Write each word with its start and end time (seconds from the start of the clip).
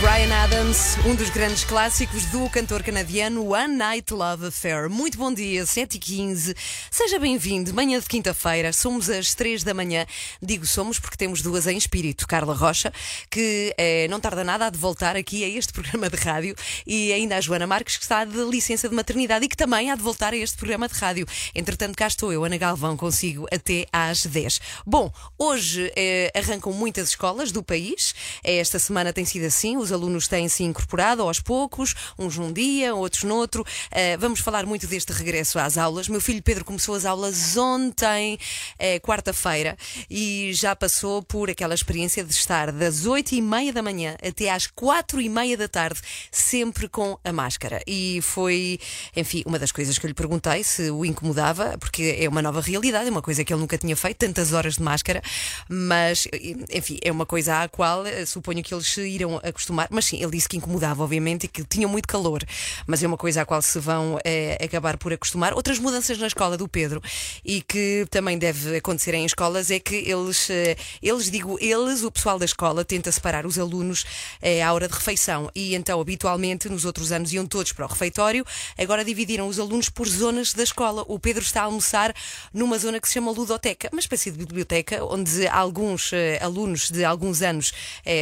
Brian 0.00 0.34
Adams, 0.34 0.96
um 1.04 1.14
dos 1.14 1.28
grandes 1.28 1.62
clássicos 1.62 2.24
do 2.26 2.48
cantor 2.48 2.82
canadiano 2.82 3.52
One 3.52 3.76
Night 3.76 4.14
Love 4.14 4.46
Affair. 4.46 4.88
Muito 4.88 5.18
bom 5.18 5.30
dia, 5.30 5.64
7h15. 5.64 6.56
Seja 6.90 7.18
bem-vindo. 7.18 7.74
Manhã 7.74 8.00
de 8.00 8.06
quinta-feira, 8.06 8.72
somos 8.72 9.10
às 9.10 9.34
3 9.34 9.62
da 9.62 9.74
manhã. 9.74 10.06
Digo 10.40 10.64
somos 10.64 10.98
porque 10.98 11.18
temos 11.18 11.42
duas 11.42 11.66
em 11.66 11.76
espírito. 11.76 12.26
Carla 12.26 12.54
Rocha, 12.54 12.90
que 13.30 13.74
eh, 13.76 14.08
não 14.08 14.18
tarda 14.18 14.42
nada 14.42 14.68
a 14.68 14.70
de 14.70 14.78
voltar 14.78 15.16
aqui 15.16 15.44
a 15.44 15.48
este 15.48 15.70
programa 15.74 16.08
de 16.08 16.16
rádio, 16.16 16.54
e 16.86 17.12
ainda 17.12 17.36
a 17.36 17.40
Joana 17.40 17.66
Marques, 17.66 17.98
que 17.98 18.02
está 18.02 18.24
de 18.24 18.42
licença 18.44 18.88
de 18.88 18.94
maternidade 18.94 19.44
e 19.44 19.48
que 19.48 19.56
também 19.56 19.90
há 19.90 19.96
de 19.96 20.02
voltar 20.02 20.32
a 20.32 20.36
este 20.36 20.56
programa 20.56 20.88
de 20.88 20.94
rádio. 20.94 21.26
Entretanto, 21.54 21.94
cá 21.94 22.06
estou 22.06 22.32
eu, 22.32 22.42
Ana 22.42 22.56
Galvão, 22.56 22.96
consigo 22.96 23.46
até 23.52 23.84
às 23.92 24.24
10. 24.24 24.62
Bom, 24.86 25.12
hoje 25.38 25.92
eh, 25.94 26.32
arrancam 26.34 26.72
muitas 26.72 27.10
escolas 27.10 27.52
do 27.52 27.62
país. 27.62 28.14
Esta 28.42 28.78
semana 28.78 29.12
tem 29.12 29.26
sido 29.26 29.44
assim. 29.44 29.76
Os 29.76 29.89
alunos 29.92 30.28
têm 30.28 30.48
se 30.48 30.62
incorporado 30.62 31.22
aos 31.22 31.40
poucos, 31.40 31.94
uns 32.18 32.36
num 32.36 32.52
dia, 32.52 32.94
outros 32.94 33.24
noutro. 33.24 33.62
Uh, 33.62 34.18
vamos 34.18 34.40
falar 34.40 34.66
muito 34.66 34.86
deste 34.86 35.12
regresso 35.12 35.58
às 35.58 35.78
aulas. 35.78 36.08
Meu 36.08 36.20
filho 36.20 36.42
Pedro 36.42 36.64
começou 36.64 36.94
as 36.94 37.04
aulas 37.04 37.56
ontem, 37.56 38.38
uh, 38.74 39.00
quarta-feira, 39.00 39.76
e 40.08 40.52
já 40.54 40.74
passou 40.76 41.22
por 41.22 41.50
aquela 41.50 41.74
experiência 41.74 42.24
de 42.24 42.32
estar 42.32 42.72
das 42.72 43.06
oito 43.06 43.32
e 43.32 43.40
meia 43.40 43.72
da 43.72 43.82
manhã 43.82 44.16
até 44.22 44.50
às 44.50 44.66
quatro 44.66 45.20
e 45.20 45.28
meia 45.28 45.56
da 45.56 45.68
tarde, 45.68 46.00
sempre 46.30 46.88
com 46.88 47.18
a 47.24 47.32
máscara. 47.32 47.82
E 47.86 48.20
foi, 48.22 48.78
enfim, 49.16 49.42
uma 49.46 49.58
das 49.58 49.72
coisas 49.72 49.98
que 49.98 50.06
eu 50.06 50.08
lhe 50.08 50.14
perguntei 50.14 50.62
se 50.64 50.90
o 50.90 51.04
incomodava, 51.04 51.76
porque 51.78 52.16
é 52.18 52.28
uma 52.28 52.42
nova 52.42 52.60
realidade, 52.60 53.08
é 53.08 53.10
uma 53.10 53.22
coisa 53.22 53.44
que 53.44 53.52
ele 53.52 53.60
nunca 53.60 53.78
tinha 53.78 53.96
feito, 53.96 54.18
tantas 54.18 54.52
horas 54.52 54.74
de 54.74 54.82
máscara, 54.82 55.22
mas, 55.68 56.26
enfim, 56.70 56.98
é 57.02 57.10
uma 57.10 57.26
coisa 57.26 57.62
à 57.62 57.68
qual 57.68 58.02
uh, 58.02 58.26
suponho 58.26 58.62
que 58.62 58.74
eles 58.74 58.86
se 58.86 59.00
irão 59.08 59.40
acostumar 59.42 59.79
mas 59.90 60.06
sim, 60.06 60.22
ele 60.22 60.32
disse 60.32 60.48
que 60.48 60.56
incomodava, 60.56 61.02
obviamente, 61.02 61.44
e 61.44 61.48
que 61.48 61.64
tinha 61.64 61.88
muito 61.88 62.08
calor. 62.08 62.44
Mas 62.86 63.02
é 63.02 63.06
uma 63.06 63.16
coisa 63.16 63.42
à 63.42 63.46
qual 63.46 63.62
se 63.62 63.78
vão 63.78 64.18
é, 64.24 64.58
acabar 64.62 64.96
por 64.96 65.12
acostumar. 65.12 65.54
Outras 65.54 65.78
mudanças 65.78 66.18
na 66.18 66.26
escola 66.26 66.56
do 66.56 66.68
Pedro 66.68 67.02
e 67.44 67.62
que 67.62 68.06
também 68.10 68.38
deve 68.38 68.76
acontecer 68.76 69.14
em 69.14 69.24
escolas 69.24 69.70
é 69.70 69.78
que 69.78 69.94
eles, 69.94 70.50
eh, 70.50 70.76
eles 71.02 71.30
digo 71.30 71.58
eles, 71.60 72.02
o 72.02 72.10
pessoal 72.10 72.38
da 72.38 72.44
escola, 72.44 72.84
tenta 72.84 73.10
separar 73.10 73.46
os 73.46 73.58
alunos 73.58 74.04
é, 74.40 74.62
à 74.62 74.72
hora 74.72 74.88
de 74.88 74.94
refeição. 74.94 75.50
E 75.54 75.74
então, 75.74 76.00
habitualmente, 76.00 76.68
nos 76.68 76.84
outros 76.84 77.12
anos 77.12 77.32
iam 77.32 77.46
todos 77.46 77.72
para 77.72 77.86
o 77.86 77.88
refeitório, 77.88 78.44
agora 78.78 79.04
dividiram 79.04 79.48
os 79.48 79.58
alunos 79.58 79.88
por 79.88 80.08
zonas 80.08 80.52
da 80.52 80.62
escola. 80.62 81.04
O 81.08 81.18
Pedro 81.18 81.42
está 81.42 81.62
a 81.62 81.64
almoçar 81.64 82.14
numa 82.52 82.78
zona 82.78 83.00
que 83.00 83.08
se 83.08 83.14
chama 83.14 83.30
Ludoteca, 83.30 83.88
uma 83.92 84.00
espécie 84.00 84.30
de 84.30 84.38
biblioteca 84.38 85.04
onde 85.04 85.46
alguns 85.48 86.10
alunos 86.40 86.90
de 86.90 87.04
alguns 87.04 87.42
anos 87.42 87.72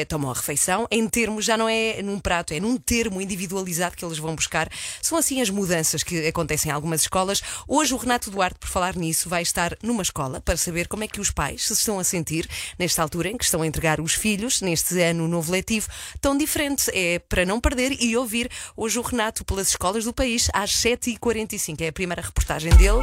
tomam 0.09 0.31
a 0.31 0.35
refeição 0.35 0.87
em 0.91 1.09
termos 1.09 1.48
já 1.49 1.57
não 1.57 1.69
é 1.69 2.03
num 2.03 2.21
prato, 2.21 2.53
é 2.53 2.61
num 2.61 2.77
termo 2.77 3.23
individualizado 3.23 3.97
que 3.97 4.05
eles 4.05 4.19
vão 4.19 4.35
buscar. 4.35 4.69
São 5.01 5.17
assim 5.17 5.41
as 5.41 5.49
mudanças 5.49 6.03
que 6.03 6.27
acontecem 6.27 6.71
em 6.71 6.75
algumas 6.75 7.01
escolas. 7.01 7.43
Hoje 7.67 7.95
o 7.95 7.97
Renato 7.97 8.31
Duarte, 8.31 8.59
por 8.59 8.69
falar 8.69 8.95
nisso, 8.95 9.31
vai 9.31 9.43
estar 9.43 9.77
numa 9.83 10.03
escola 10.03 10.43
para 10.43 10.59
saber 10.59 10.87
como 10.87 11.05
é 11.05 11.09
que 11.09 11.21
os 11.21 11.31
pais 11.31 11.67
se 11.67 11.73
estão 11.73 11.99
a 11.99 12.05
sentir 12.05 12.47
nesta 12.79 13.03
altura 13.03 13.31
em 13.31 13.39
que 13.39 13.45
estão 13.45 13.63
a 13.63 13.67
entregar 13.67 13.99
os 13.99 14.13
filhos, 14.13 14.61
neste 14.61 15.01
ano 15.01 15.27
novo 15.27 15.51
letivo, 15.51 15.89
tão 16.21 16.37
diferente. 16.37 16.91
É 16.93 17.19
para 17.19 17.47
não 17.47 17.61
perder 17.61 17.97
e 17.99 18.15
ouvir 18.15 18.51
hoje 18.77 18.99
o 18.99 19.03
Renato 19.03 19.43
pelas 19.43 19.69
escolas 19.69 20.05
do 20.05 20.13
país 20.13 20.51
às 20.53 20.71
7h45. 20.73 21.81
É 21.81 21.89
a 21.89 21.93
primeira 21.93 22.21
reportagem 22.21 22.75
dele 22.77 23.03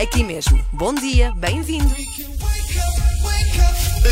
aqui 0.00 0.22
mesmo. 0.22 0.64
Bom 0.72 0.94
dia, 0.94 1.32
bem-vindo. 1.34 1.90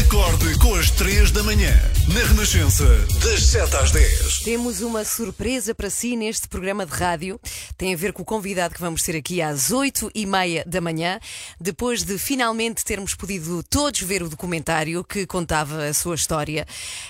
Acorde 0.01 0.59
com 0.59 0.75
as 0.75 0.91
3 0.91 1.31
da 1.31 1.43
manhã, 1.43 1.75
na 2.09 2.21
Renascença, 2.21 2.87
das 3.23 3.43
7 3.43 3.77
às 3.77 3.91
10. 3.91 4.28
Temos 4.45 4.81
uma 4.81 5.05
surpresa 5.05 5.75
para 5.75 5.91
si 5.91 6.17
neste 6.17 6.49
programa 6.49 6.87
de 6.87 6.93
rádio. 6.93 7.41
Tem 7.77 7.93
a 7.93 7.97
ver 7.97 8.13
com 8.13 8.23
o 8.23 8.25
convidado 8.25 8.75
que 8.75 8.81
vamos 8.81 9.03
ter 9.03 9.17
aqui 9.17 9.43
às 9.43 9.71
8 9.71 10.11
e 10.15 10.25
meia 10.25 10.65
da 10.65 10.81
manhã, 10.81 11.19
depois 11.61 12.03
de 12.03 12.17
finalmente 12.19 12.85
termos 12.85 13.15
podido 13.15 13.63
todos 13.65 14.01
ver 14.01 14.23
o 14.23 14.29
documentário 14.29 15.05
que 15.05 15.27
contava 15.27 15.85
a 15.85 15.93
sua 15.93 16.15
história. 16.15 16.67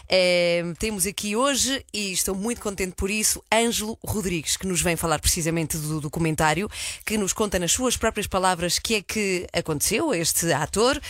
É, 0.09 0.65
temos 0.78 1.06
aqui 1.06 1.37
hoje, 1.37 1.84
e 1.93 2.12
estou 2.12 2.34
muito 2.34 2.61
contente 2.61 2.94
por 2.97 3.11
isso, 3.11 3.43
Ângelo 3.53 3.99
Rodrigues, 4.05 4.56
que 4.56 4.67
nos 4.67 4.81
vem 4.81 4.97
falar 4.97 5.21
precisamente 5.21 5.77
do 5.77 6.00
documentário, 6.00 6.69
que 7.05 7.19
nos 7.19 7.33
conta 7.33 7.59
nas 7.59 7.72
suas 7.72 7.97
próprias 7.97 8.27
palavras 8.27 8.78
que 8.78 8.97
é 8.97 9.03
que 9.03 9.47
aconteceu 9.53 10.11
a 10.11 10.17
este 10.17 10.53
ator 10.53 11.00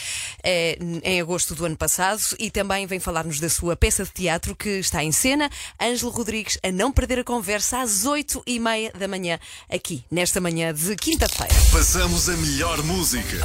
é, 0.42 0.78
em 1.02 1.20
agosto 1.20 1.54
do 1.54 1.64
ano 1.64 1.76
passado 1.76 2.20
e 2.38 2.50
também 2.50 2.86
vem 2.86 2.98
falar-nos 3.00 3.40
da 3.40 3.48
sua 3.48 3.76
peça 3.76 4.04
de 4.04 4.10
teatro 4.10 4.54
que 4.54 4.80
está 4.80 5.02
em 5.02 5.12
cena. 5.12 5.48
Ângelo 5.80 6.17
Rodrigues, 6.18 6.58
a 6.64 6.72
não 6.72 6.90
perder 6.90 7.20
a 7.20 7.24
conversa 7.24 7.80
às 7.80 8.04
8 8.04 8.42
e 8.44 8.58
meia 8.58 8.90
da 8.90 9.06
manhã, 9.06 9.38
aqui, 9.72 10.04
nesta 10.10 10.40
manhã 10.40 10.74
de 10.74 10.96
quinta-feira. 10.96 11.54
Passamos 11.70 12.28
a 12.28 12.36
melhor 12.36 12.82
música. 12.82 13.38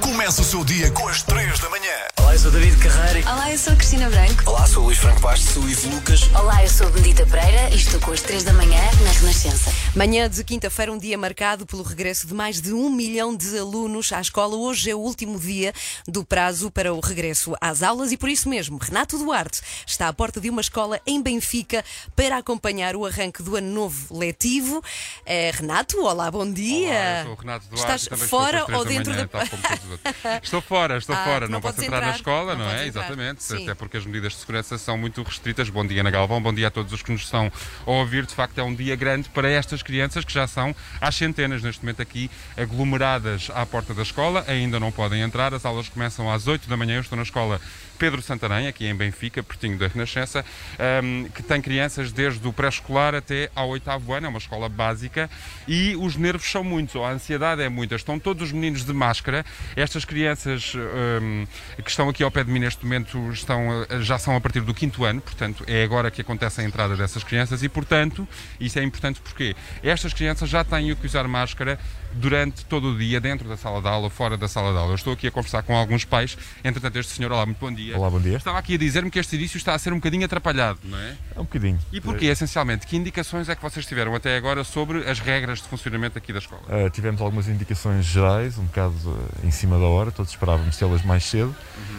Começa 0.00 0.40
o 0.40 0.44
seu 0.44 0.64
dia 0.64 0.90
com 0.92 1.06
as 1.08 1.22
3 1.22 1.58
da 1.58 1.68
manhã. 1.68 1.92
Olá, 2.18 2.32
eu 2.32 2.38
sou 2.38 2.50
David 2.50 2.76
Carreira. 2.78 3.30
Olá, 3.30 3.52
eu 3.52 3.58
sou 3.58 3.74
a 3.74 3.76
Cristina 3.76 4.08
Branco. 4.08 4.50
Olá, 4.50 4.66
sou 4.66 4.82
o 4.82 4.86
Luís 4.86 4.98
Franco 4.98 5.20
Bastos. 5.20 5.50
Sou 5.50 5.62
o 5.62 5.68
Ivo 5.68 5.90
Lucas. 5.90 6.22
Olá, 6.34 6.62
eu 6.62 6.70
sou 6.70 6.86
a 6.86 6.90
Benedita 6.90 7.26
Pereira 7.26 7.68
e 7.68 7.76
estou 7.76 8.00
com 8.00 8.12
as 8.12 8.22
3 8.22 8.44
da 8.44 8.54
manhã 8.54 8.80
na 9.04 9.10
Renascença. 9.10 9.70
Manhã 9.94 10.30
de 10.30 10.42
quinta-feira, 10.42 10.90
um 10.90 10.96
dia 10.96 11.18
marcado 11.18 11.66
pelo 11.66 11.82
regresso 11.82 12.26
de 12.26 12.32
mais 12.32 12.62
de 12.62 12.72
um 12.72 12.88
milhão 12.88 13.36
de 13.36 13.58
alunos 13.58 14.10
à 14.10 14.22
escola. 14.22 14.56
Hoje 14.56 14.90
é 14.90 14.94
o 14.94 15.00
último 15.00 15.38
dia 15.38 15.74
do 16.08 16.24
prazo 16.24 16.70
para 16.70 16.94
o 16.94 17.00
regresso 17.00 17.54
às 17.60 17.82
aulas 17.82 18.10
e 18.10 18.16
por 18.16 18.30
isso 18.30 18.48
mesmo, 18.48 18.78
Renato 18.78 19.18
Duarte 19.18 19.60
está 19.86 20.08
à 20.08 20.12
porta 20.14 20.35
de 20.40 20.50
uma 20.50 20.60
escola 20.60 21.00
em 21.06 21.22
Benfica 21.22 21.84
para 22.14 22.36
acompanhar 22.38 22.94
o 22.96 23.04
arranque 23.06 23.42
do 23.42 23.56
ano 23.56 23.72
novo 23.72 24.16
letivo. 24.18 24.82
Eh, 25.24 25.50
Renato, 25.54 26.00
olá, 26.04 26.30
bom 26.30 26.50
dia. 26.50 26.88
Olá, 26.90 27.22
sou 27.24 27.32
o 27.32 27.36
Renato 27.36 27.66
Duarte. 27.66 27.80
Estás 27.80 28.06
também 28.06 28.28
fora 28.28 28.58
estou 28.60 28.74
ou 28.76 28.84
dentro 28.84 29.12
manhã, 29.12 29.22
da. 29.22 29.28
tal 29.28 29.48
como 29.48 29.62
todos 29.62 29.84
os 29.84 29.90
outros. 29.90 30.14
Estou 30.42 30.60
fora, 30.60 30.96
estou 30.98 31.14
Ah, 31.16 31.24
fora. 31.24 31.46
não 31.46 31.52
Não, 31.54 31.60
posso 31.60 31.74
podes 31.74 31.86
entrar, 31.88 32.00
na 32.00 32.06
entrar. 32.08 32.16
escola, 32.16 32.54
Não 32.54 32.64
não, 32.64 32.70
é? 32.70 32.74
podes 32.74 32.86
entrar. 32.88 33.00
Exatamente. 33.06 33.42
Sim. 33.42 33.62
Até 33.64 33.74
porque 33.74 33.96
as 33.96 34.06
medidas 34.06 34.32
de 34.32 34.38
segurança 34.38 34.78
são 34.78 34.96
muito 34.98 35.22
restritas. 35.22 35.68
Bom 35.70 35.86
dia, 35.86 36.00
Ana 36.00 36.10
Galvão. 36.10 36.40
Bom 36.42 36.52
dia 36.52 36.68
a 36.68 36.70
todos 36.70 36.92
os 36.92 37.02
que 37.02 37.12
nos 37.12 37.22
estão 37.22 37.50
a 37.86 37.90
ouvir. 37.90 38.26
De 38.26 38.34
facto, 38.34 38.58
é 38.58 38.62
um 38.62 38.74
dia 38.74 38.94
grande 38.96 39.28
para 39.30 39.50
estas 39.50 39.82
crianças 39.82 40.24
que 40.24 40.32
já 40.32 40.46
são 40.46 40.74
às 41.00 41.14
centenas 41.14 41.62
neste 41.62 41.82
momento 41.82 42.02
aqui 42.02 42.30
aglomeradas 42.56 43.48
à 43.54 43.64
porta 43.64 43.94
da 43.94 44.02
escola. 44.02 44.44
Ainda 44.48 44.78
não 44.78 44.92
podem 44.92 45.20
entrar. 45.22 45.54
As 45.54 45.64
aulas 45.64 45.88
começam 45.88 46.30
às 46.30 46.46
8 46.46 46.68
da 46.68 46.76
manhã. 46.76 46.96
Eu 46.96 47.00
estou 47.00 47.16
na 47.16 47.22
escola 47.22 47.60
Pedro 47.98 48.20
Santarém, 48.20 48.66
aqui 48.66 48.86
em 48.86 48.94
Benfica, 48.94 49.42
pertinho 49.42 49.78
da 49.78 49.88
Renascença, 49.88 50.25
um, 50.34 51.28
que 51.30 51.42
tem 51.42 51.60
crianças 51.60 52.12
desde 52.12 52.46
o 52.46 52.52
pré-escolar 52.52 53.14
até 53.14 53.50
ao 53.54 53.68
oitavo 53.68 54.12
ano, 54.12 54.26
é 54.26 54.28
uma 54.28 54.38
escola 54.38 54.68
básica, 54.68 55.30
e 55.66 55.96
os 55.96 56.16
nervos 56.16 56.50
são 56.50 56.64
muitos, 56.64 56.96
a 56.96 57.10
ansiedade 57.10 57.62
é 57.62 57.68
muita. 57.68 57.94
Estão 57.94 58.18
todos 58.18 58.42
os 58.48 58.52
meninos 58.52 58.84
de 58.84 58.92
máscara. 58.92 59.44
Estas 59.74 60.04
crianças 60.04 60.72
um, 60.74 61.46
que 61.82 61.90
estão 61.90 62.08
aqui 62.08 62.22
ao 62.22 62.30
pé 62.30 62.44
de 62.44 62.50
mim 62.50 62.60
neste 62.60 62.84
momento 62.84 63.30
estão, 63.30 63.82
uh, 63.82 64.02
já 64.02 64.18
são 64.18 64.36
a 64.36 64.40
partir 64.40 64.60
do 64.60 64.74
quinto 64.74 65.04
ano, 65.04 65.20
portanto 65.20 65.64
é 65.66 65.82
agora 65.82 66.10
que 66.10 66.20
acontece 66.20 66.60
a 66.60 66.64
entrada 66.64 66.96
dessas 66.96 67.22
crianças 67.22 67.62
e, 67.62 67.68
portanto, 67.68 68.26
isso 68.58 68.78
é 68.78 68.82
importante 68.82 69.20
porque 69.20 69.54
estas 69.82 70.12
crianças 70.12 70.48
já 70.48 70.64
têm 70.64 70.94
que 70.94 71.06
usar 71.06 71.26
máscara 71.28 71.78
durante 72.16 72.64
todo 72.64 72.92
o 72.92 72.98
dia, 72.98 73.20
dentro 73.20 73.48
da 73.48 73.56
sala 73.56 73.80
de 73.80 73.88
aula, 73.88 74.10
fora 74.10 74.36
da 74.36 74.48
sala 74.48 74.72
de 74.72 74.78
aula. 74.78 74.92
Eu 74.92 74.96
estou 74.96 75.12
aqui 75.12 75.26
a 75.26 75.30
conversar 75.30 75.62
com 75.62 75.76
alguns 75.76 76.04
pais, 76.04 76.36
entretanto 76.64 76.96
este 76.98 77.12
senhor, 77.12 77.30
olá, 77.30 77.44
muito 77.44 77.58
bom 77.58 77.72
dia. 77.72 77.96
Olá, 77.96 78.10
bom 78.10 78.20
dia. 78.20 78.36
Estava 78.36 78.58
aqui 78.58 78.74
a 78.74 78.78
dizer-me 78.78 79.10
que 79.10 79.18
este 79.18 79.36
início 79.36 79.56
está 79.56 79.74
a 79.74 79.78
ser 79.78 79.92
um 79.92 79.96
bocadinho 79.96 80.24
atrapalhado, 80.24 80.78
não 80.84 80.98
é? 80.98 81.16
É 81.34 81.40
um 81.40 81.44
bocadinho. 81.44 81.78
E 81.92 82.00
porquê, 82.00 82.26
essencialmente? 82.26 82.86
Que 82.86 82.96
indicações 82.96 83.48
é 83.48 83.54
que 83.54 83.62
vocês 83.62 83.84
tiveram 83.86 84.14
até 84.14 84.36
agora 84.36 84.64
sobre 84.64 85.08
as 85.08 85.20
regras 85.20 85.60
de 85.60 85.68
funcionamento 85.68 86.16
aqui 86.16 86.32
da 86.32 86.38
escola? 86.38 86.62
Uh, 86.62 86.90
tivemos 86.90 87.20
algumas 87.20 87.48
indicações 87.48 88.04
gerais, 88.06 88.58
um 88.58 88.64
bocado 88.64 88.94
uh, 89.04 89.46
em 89.46 89.50
cima 89.50 89.78
da 89.78 89.84
hora, 89.84 90.10
todos 90.10 90.30
esperávamos 90.30 90.76
tê-las 90.76 91.02
mais 91.02 91.24
cedo, 91.24 91.54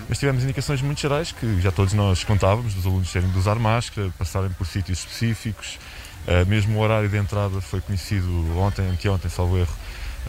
mas 0.10 0.18
tivemos 0.18 0.44
indicações 0.44 0.81
muito 0.81 1.00
gerais 1.00 1.31
que 1.31 1.62
já 1.62 1.72
todos 1.72 1.94
nós 1.94 2.24
contávamos, 2.24 2.74
dos 2.74 2.86
alunos 2.86 3.12
terem 3.12 3.30
de 3.30 3.38
usar 3.38 3.56
máscara, 3.56 4.12
passarem 4.18 4.50
por 4.52 4.66
sítios 4.66 5.00
específicos, 5.00 5.78
uh, 6.28 6.46
mesmo 6.48 6.78
o 6.78 6.81
horário 6.81 7.10
de 7.10 7.18
entrada 7.18 7.62
foi 7.62 7.81
conhecido 7.81 8.28
ontem, 8.58 8.88
anteontem, 8.90 9.30
salvo 9.30 9.58
erro, 9.58 9.74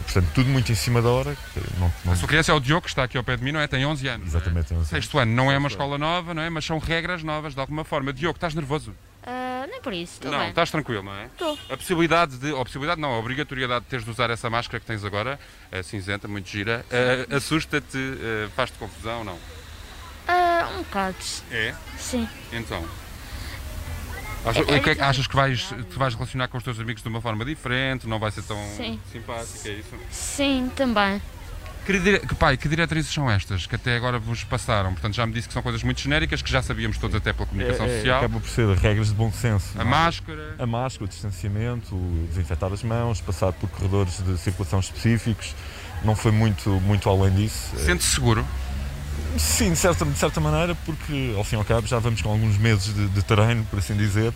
Portanto, 0.01 0.27
tudo 0.33 0.49
muito 0.49 0.71
em 0.71 0.75
cima 0.75 1.01
da 1.01 1.09
hora. 1.09 1.37
Não, 1.79 1.93
não, 2.05 2.13
A 2.13 2.15
sua 2.15 2.27
criança 2.27 2.51
é 2.51 2.55
o 2.55 2.59
Diogo, 2.59 2.81
que 2.83 2.89
está 2.89 3.03
aqui 3.03 3.17
ao 3.17 3.23
pé 3.23 3.35
de 3.37 3.43
mim, 3.43 3.51
não 3.51 3.59
é? 3.59 3.67
Tem 3.67 3.85
11 3.85 4.07
anos. 4.07 4.19
não 4.19 4.25
é? 4.25 4.41
exatamente. 4.41 4.73
Não 4.73 4.83
sei. 4.85 5.01
Sexto 5.01 5.17
ano, 5.19 5.31
não 5.33 5.51
é 5.51 5.57
uma 5.57 5.67
escola 5.67 5.97
nova, 5.97 6.33
não 6.33 6.41
é? 6.41 6.49
Mas 6.49 6.65
são 6.65 6.77
regras 6.79 7.23
novas, 7.23 7.53
de 7.53 7.59
alguma 7.59 7.83
forma. 7.83 8.11
Diogo, 8.13 8.37
estás 8.37 8.53
nervoso? 8.53 8.93
Ah, 9.25 9.65
nem 9.69 9.81
por 9.81 9.93
isso, 9.93 10.13
estou 10.13 10.31
não, 10.31 10.39
bem. 10.39 10.49
estás 10.49 10.71
tranquilo, 10.71 11.03
não 11.03 11.13
é? 11.13 11.25
Estou. 11.25 11.57
A 11.69 11.75
possibilidade 11.77 12.37
de. 12.37 12.51
Ou 12.51 12.61
a 12.61 12.63
possibilidade 12.63 12.99
não, 13.01 13.13
a 13.13 13.19
obrigatoriedade 13.19 13.83
de 13.85 13.89
teres 13.91 14.05
de 14.05 14.11
usar 14.11 14.29
essa 14.29 14.49
máscara 14.49 14.79
que 14.79 14.85
tens 14.85 15.03
agora, 15.03 15.39
a 15.71 15.83
cinzenta, 15.83 16.27
muito 16.27 16.49
gira, 16.49 16.85
eh, 16.89 17.27
assusta-te, 17.35 17.97
eh, 17.97 18.47
faz-te 18.55 18.77
confusão 18.77 19.19
ou 19.19 19.23
não? 19.25 19.37
Um 20.77 20.83
bocado, 20.83 21.15
É? 21.51 21.73
sim. 21.97 22.27
Então. 22.53 22.85
Achas, 24.45 24.67
É- 24.67 24.75
é 24.75 24.77
o 24.77 24.81
que 24.83 24.89
é 24.91 25.03
achas 25.03 25.27
que 25.27 25.35
vais, 25.35 25.61
te 25.89 25.97
vais 25.97 26.13
relacionar 26.13 26.47
com 26.47 26.57
os 26.57 26.63
teus 26.63 26.79
amigos 26.79 27.01
de 27.03 27.09
uma 27.09 27.21
forma 27.21 27.43
diferente? 27.43 28.07
Não 28.07 28.19
vai 28.19 28.31
ser 28.31 28.43
tão 28.43 28.57
Sim. 28.77 28.99
simpática, 29.11 29.69
é 29.69 29.73
isso? 29.73 29.89
Sim, 30.11 30.71
também. 30.75 31.21
Que, 31.85 31.97
dire... 31.99 32.19
que, 32.19 32.35
pai, 32.35 32.55
que 32.55 32.67
diretrizes 32.69 33.11
são 33.11 33.29
estas 33.31 33.65
que 33.65 33.75
até 33.75 33.95
agora 33.95 34.19
vos 34.19 34.43
passaram? 34.43 34.91
Portanto, 34.93 35.15
já 35.15 35.25
me 35.25 35.33
disse 35.33 35.47
que 35.47 35.53
são 35.53 35.63
coisas 35.63 35.81
muito 35.81 35.99
genéricas, 35.99 36.41
que 36.41 36.49
já 36.51 36.61
sabíamos 36.61 36.97
todos 36.99 37.15
até 37.15 37.33
pela 37.33 37.47
comunicação 37.47 37.85
É- 37.85 37.89
é- 37.89 37.95
social. 37.95 38.19
Acaba 38.19 38.39
por 38.39 38.47
ser 38.49 38.67
regras 38.77 39.07
de 39.07 39.13
bom 39.15 39.31
senso. 39.31 39.69
A 39.75 39.83
não 39.83 39.87
é? 39.87 39.89
máscara. 39.89 40.55
A 40.59 40.65
máscara, 40.67 41.05
o 41.05 41.07
distanciamento, 41.07 41.95
o 41.95 42.27
desinfetar 42.29 42.71
as 42.71 42.83
mãos, 42.83 43.19
passar 43.21 43.51
por 43.53 43.69
corredores 43.69 44.23
de 44.23 44.37
circulação 44.37 44.79
específicos. 44.79 45.55
Não 46.03 46.15
foi 46.15 46.31
muito, 46.31 46.69
muito 46.81 47.09
além 47.09 47.33
disso. 47.33 47.75
Sente-se 47.77 48.11
seguro? 48.15 48.45
Sim, 49.37 49.71
de 49.71 49.77
certa, 49.77 50.05
de 50.05 50.17
certa 50.17 50.39
maneira, 50.39 50.75
porque 50.85 51.33
ao 51.37 51.43
fim 51.43 51.55
e 51.55 51.59
ao 51.59 51.65
cabo 51.65 51.87
já 51.87 51.99
vamos 51.99 52.21
com 52.21 52.29
alguns 52.29 52.57
meses 52.57 52.93
de, 52.93 53.07
de 53.07 53.21
treino, 53.23 53.65
por 53.65 53.79
assim 53.79 53.95
dizer, 53.95 54.33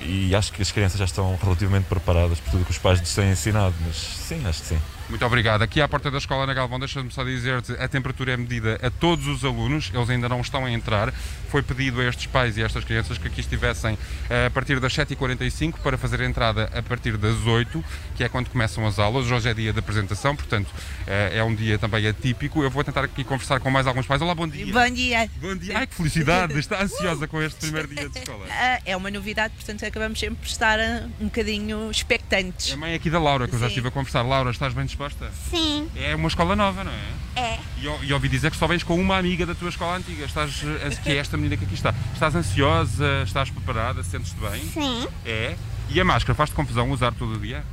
e 0.00 0.34
acho 0.34 0.52
que 0.52 0.62
as 0.62 0.70
crianças 0.70 0.98
já 0.98 1.04
estão 1.04 1.36
relativamente 1.42 1.84
preparadas 1.84 2.38
por 2.40 2.50
tudo 2.50 2.64
que 2.64 2.70
os 2.70 2.78
pais 2.78 3.00
lhes 3.00 3.14
têm 3.14 3.30
ensinado, 3.30 3.74
mas 3.86 3.96
sim, 3.96 4.46
acho 4.46 4.62
que 4.62 4.68
sim. 4.68 4.78
Muito 5.08 5.24
obrigado. 5.24 5.62
Aqui 5.62 5.80
à 5.80 5.88
porta 5.88 6.10
da 6.10 6.18
escola 6.18 6.46
na 6.46 6.54
Galvão, 6.54 6.78
deixa-me 6.78 7.10
só 7.10 7.22
dizer-te, 7.24 7.72
a 7.72 7.86
temperatura 7.88 8.32
é 8.32 8.36
medida 8.36 8.78
a 8.82 8.90
todos 8.90 9.26
os 9.26 9.44
alunos, 9.44 9.90
eles 9.92 10.10
ainda 10.10 10.28
não 10.28 10.40
estão 10.40 10.64
a 10.64 10.70
entrar. 10.70 11.12
Foi 11.54 11.62
pedido 11.62 12.00
a 12.00 12.04
estes 12.08 12.26
pais 12.26 12.56
e 12.56 12.62
a 12.64 12.66
estas 12.66 12.82
crianças 12.82 13.16
que 13.16 13.28
aqui 13.28 13.38
estivessem 13.38 13.96
eh, 14.28 14.46
a 14.46 14.50
partir 14.50 14.80
das 14.80 14.92
7h45 14.92 15.74
para 15.84 15.96
fazer 15.96 16.20
a 16.20 16.24
entrada 16.24 16.68
a 16.74 16.82
partir 16.82 17.16
das 17.16 17.46
8 17.46 17.84
que 18.16 18.24
é 18.24 18.28
quando 18.28 18.48
começam 18.50 18.84
as 18.84 18.98
aulas. 18.98 19.30
Hoje 19.30 19.48
é 19.48 19.54
dia 19.54 19.72
de 19.72 19.78
apresentação, 19.78 20.34
portanto 20.34 20.68
eh, 21.06 21.34
é 21.38 21.44
um 21.44 21.54
dia 21.54 21.78
também 21.78 22.08
atípico. 22.08 22.60
Eu 22.60 22.70
vou 22.70 22.82
tentar 22.82 23.04
aqui 23.04 23.22
conversar 23.22 23.60
com 23.60 23.70
mais 23.70 23.86
alguns 23.86 24.04
pais. 24.04 24.20
Olá, 24.20 24.34
bom 24.34 24.48
dia. 24.48 24.66
Bom 24.66 24.90
dia. 24.92 25.30
Bom 25.40 25.54
dia. 25.54 25.78
Ai, 25.78 25.86
que 25.86 25.94
felicidade! 25.94 26.54
Está 26.58 26.82
ansiosa 26.82 27.28
com 27.28 27.40
este 27.40 27.60
primeiro 27.60 27.86
dia 27.86 28.08
de 28.08 28.18
escola. 28.18 28.46
Ah, 28.50 28.80
É 28.84 28.96
uma 28.96 29.08
novidade, 29.12 29.54
portanto 29.54 29.84
acabamos 29.86 30.18
sempre 30.18 30.34
por 30.40 30.48
estar 30.48 30.80
ah, 30.80 31.06
um 31.20 31.26
bocadinho 31.26 31.86
É 31.86 31.90
expectantes. 31.92 32.72
a 32.72 32.76
mãe 32.76 32.94
aqui 32.94 33.08
da 33.08 33.20
Laura, 33.20 33.46
que 33.46 33.54
eu 33.54 33.60
já 33.60 33.66
Sim. 33.66 33.70
estive 33.74 33.86
a 33.86 33.90
conversar. 33.92 34.22
Laura, 34.22 34.50
estás 34.50 34.74
bem 34.74 34.86
disposta? 34.86 35.30
Sim, 35.50 35.88
É 35.94 36.16
uma 36.16 36.26
escola 36.26 36.56
nova, 36.56 36.82
não 36.82 36.90
é? 36.90 37.40
é. 37.40 37.58
E, 37.78 38.06
e 38.08 38.12
ouvi 38.12 38.28
dizer 38.28 38.50
que 38.50 38.56
só 38.56 38.66
vens 38.66 38.82
com 38.82 38.98
uma 39.00 39.16
amiga 39.18 39.46
da 39.46 39.54
tua 39.54 39.68
escola 39.68 39.96
antiga. 39.98 40.24
Estás, 40.24 40.64
que 41.04 41.12
é 41.12 41.16
esta 41.16 41.36
menina 41.44 41.56
que 41.56 41.64
aqui 41.64 41.74
está. 41.74 41.94
Estás 42.12 42.34
ansiosa? 42.34 43.22
Estás 43.24 43.50
preparada? 43.50 44.02
Sentes-te 44.02 44.40
bem? 44.40 44.62
Sim. 44.62 45.06
É? 45.24 45.56
E 45.90 46.00
a 46.00 46.04
máscara 46.04 46.34
faz-te 46.34 46.54
confusão 46.54 46.90
usar 46.90 47.12
todo 47.12 47.34
o 47.34 47.38
dia? 47.38 47.64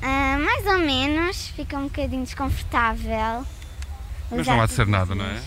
Ah, 0.00 0.38
mais 0.38 0.66
ou 0.66 0.78
menos, 0.78 1.48
fica 1.48 1.76
um 1.76 1.84
bocadinho 1.84 2.24
desconfortável. 2.24 3.46
Mas 4.30 4.46
não 4.46 4.60
há 4.60 4.66
de 4.66 4.72
ser 4.72 4.86
nada, 4.86 5.14
não 5.14 5.24
é? 5.24 5.40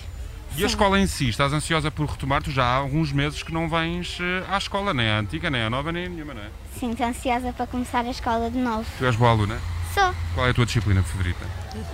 E 0.56 0.64
a 0.64 0.68
escola 0.68 0.98
em 1.00 1.08
si? 1.08 1.28
Estás 1.28 1.52
ansiosa 1.52 1.92
por 1.92 2.08
retomar? 2.08 2.42
Tu 2.42 2.52
já 2.52 2.64
há 2.64 2.76
alguns 2.76 3.12
meses 3.12 3.44
que 3.44 3.52
não 3.52 3.68
vens 3.68 4.20
eh, 4.22 4.46
à 4.50 4.58
escola, 4.58 4.94
nem 4.94 5.10
à 5.10 5.20
antiga, 5.20 5.50
nem 5.50 5.62
à 5.64 5.70
nova, 5.70 5.92
nem 5.92 6.06
a 6.06 6.10
nenhuma, 6.10 6.34
não 6.34 6.42
é? 6.42 6.50
Sim, 6.80 6.92
estou 6.92 7.08
ansiosa 7.08 7.52
para 7.52 7.68
começar 7.68 8.06
a 8.06 8.10
escola 8.10 8.50
de 8.50 8.58
novo. 8.58 8.86
Tu 8.98 9.06
és 9.06 9.16
boa 9.18 9.32
aluna. 9.32 9.60
Sou. 9.96 10.14
Qual 10.34 10.46
é 10.46 10.50
a 10.50 10.54
tua 10.54 10.66
disciplina 10.66 11.02
favorita? 11.02 11.40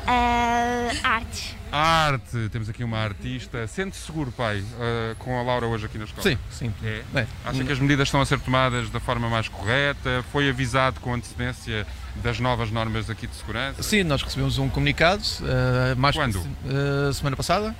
Ah, 0.07 0.89
artes. 1.03 1.56
Arte. 1.71 2.50
Temos 2.51 2.68
aqui 2.68 2.83
uma 2.83 2.98
artista. 2.98 3.68
Sente-se 3.68 4.07
seguro, 4.07 4.31
pai, 4.31 4.63
eh, 4.80 5.15
com 5.19 5.39
a 5.39 5.44
Laura 5.44 5.68
hoje 5.68 5.86
aqui 5.86 6.00
na 6.00 6.06
escola? 6.06 6.24
Sim, 6.24 6.36
sim. 6.50 6.74
É? 6.83 7.03
É. 7.13 7.27
Acha 7.45 7.63
que 7.63 7.71
as 7.71 7.77
medidas 7.77 8.07
estão 8.07 8.19
a 8.19 8.25
ser 8.25 8.39
tomadas 8.39 8.89
da 8.89 9.00
forma 9.00 9.30
mais 9.30 9.48
correta? 9.48 10.25
Foi 10.31 10.50
avisado 10.50 11.00
com 11.00 11.13
antecedência 11.13 11.86
das 12.15 12.39
novas 12.39 12.71
normas 12.71 13.07
aqui 13.07 13.27
de 13.27 13.36
segurança? 13.36 13.83
Sim, 13.83 14.01
nós 14.01 14.24
recebemos 14.24 14.57
um 14.57 14.68
comunicado 14.68 15.21
uh, 15.42 15.95
mais 15.95 16.15
Quando? 16.15 16.38
uh, 16.38 17.13
semana 17.13 17.38
passada. 17.38 17.75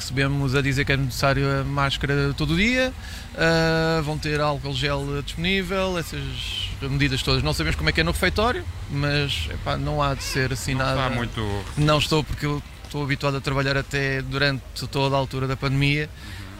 Recebemos 0.00 0.54
a 0.54 0.62
dizer 0.62 0.86
que 0.86 0.92
é 0.92 0.96
necessário 0.96 1.60
a 1.60 1.62
máscara 1.62 2.32
todo 2.34 2.54
o 2.54 2.56
dia, 2.56 2.90
uh, 3.34 4.02
vão 4.02 4.16
ter 4.16 4.40
álcool 4.40 4.72
gel 4.72 5.20
disponível, 5.22 5.98
essas 5.98 6.70
medidas 6.80 7.22
todas. 7.22 7.42
Não 7.42 7.52
sabemos 7.52 7.76
como 7.76 7.90
é 7.90 7.92
que 7.92 8.00
é 8.00 8.04
no 8.04 8.10
refeitório, 8.12 8.64
mas 8.90 9.46
epá, 9.52 9.76
não 9.76 10.02
há 10.02 10.14
de 10.14 10.22
ser 10.22 10.54
assim 10.54 10.72
Não 10.74 10.86
nada. 10.86 11.02
está 11.02 11.10
muito. 11.10 11.64
Não 11.76 11.98
estou 11.98 12.24
porque 12.24 12.46
eu 12.46 12.62
estou 12.84 13.04
habituado 13.04 13.36
a 13.36 13.42
trabalhar 13.42 13.76
até 13.76 14.22
durante 14.22 14.62
toda 14.90 15.14
a 15.14 15.18
altura 15.18 15.46
da 15.46 15.54
pandemia 15.54 16.08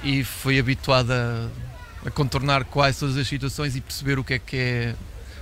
e 0.05 0.23
fui 0.23 0.59
habituado 0.59 1.11
a, 1.11 1.49
a 2.07 2.11
contornar 2.11 2.65
quase 2.67 3.01
todas 3.01 3.17
as 3.17 3.27
situações 3.27 3.75
e 3.75 3.81
perceber 3.81 4.19
o 4.19 4.23
que 4.25 4.35
é 4.35 4.39
que 4.39 4.57
é 4.57 4.95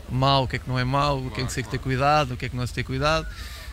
mau, 0.09 0.45
o 0.45 0.49
que 0.49 0.55
é 0.55 0.59
que 0.61 0.69
não 0.69 0.79
é 0.79 0.85
mau, 0.85 1.19
o 1.19 1.31
que 1.33 1.41
é 1.41 1.45
que 1.45 1.51
se 1.51 1.57
tem 1.57 1.65
que 1.65 1.71
ter 1.71 1.79
cuidado, 1.79 2.35
o 2.35 2.37
que 2.37 2.47
é 2.47 2.49
que 2.49 2.57
não 2.57 2.65
se 2.65 2.73
tem 2.73 2.85
cuidado. 2.85 3.27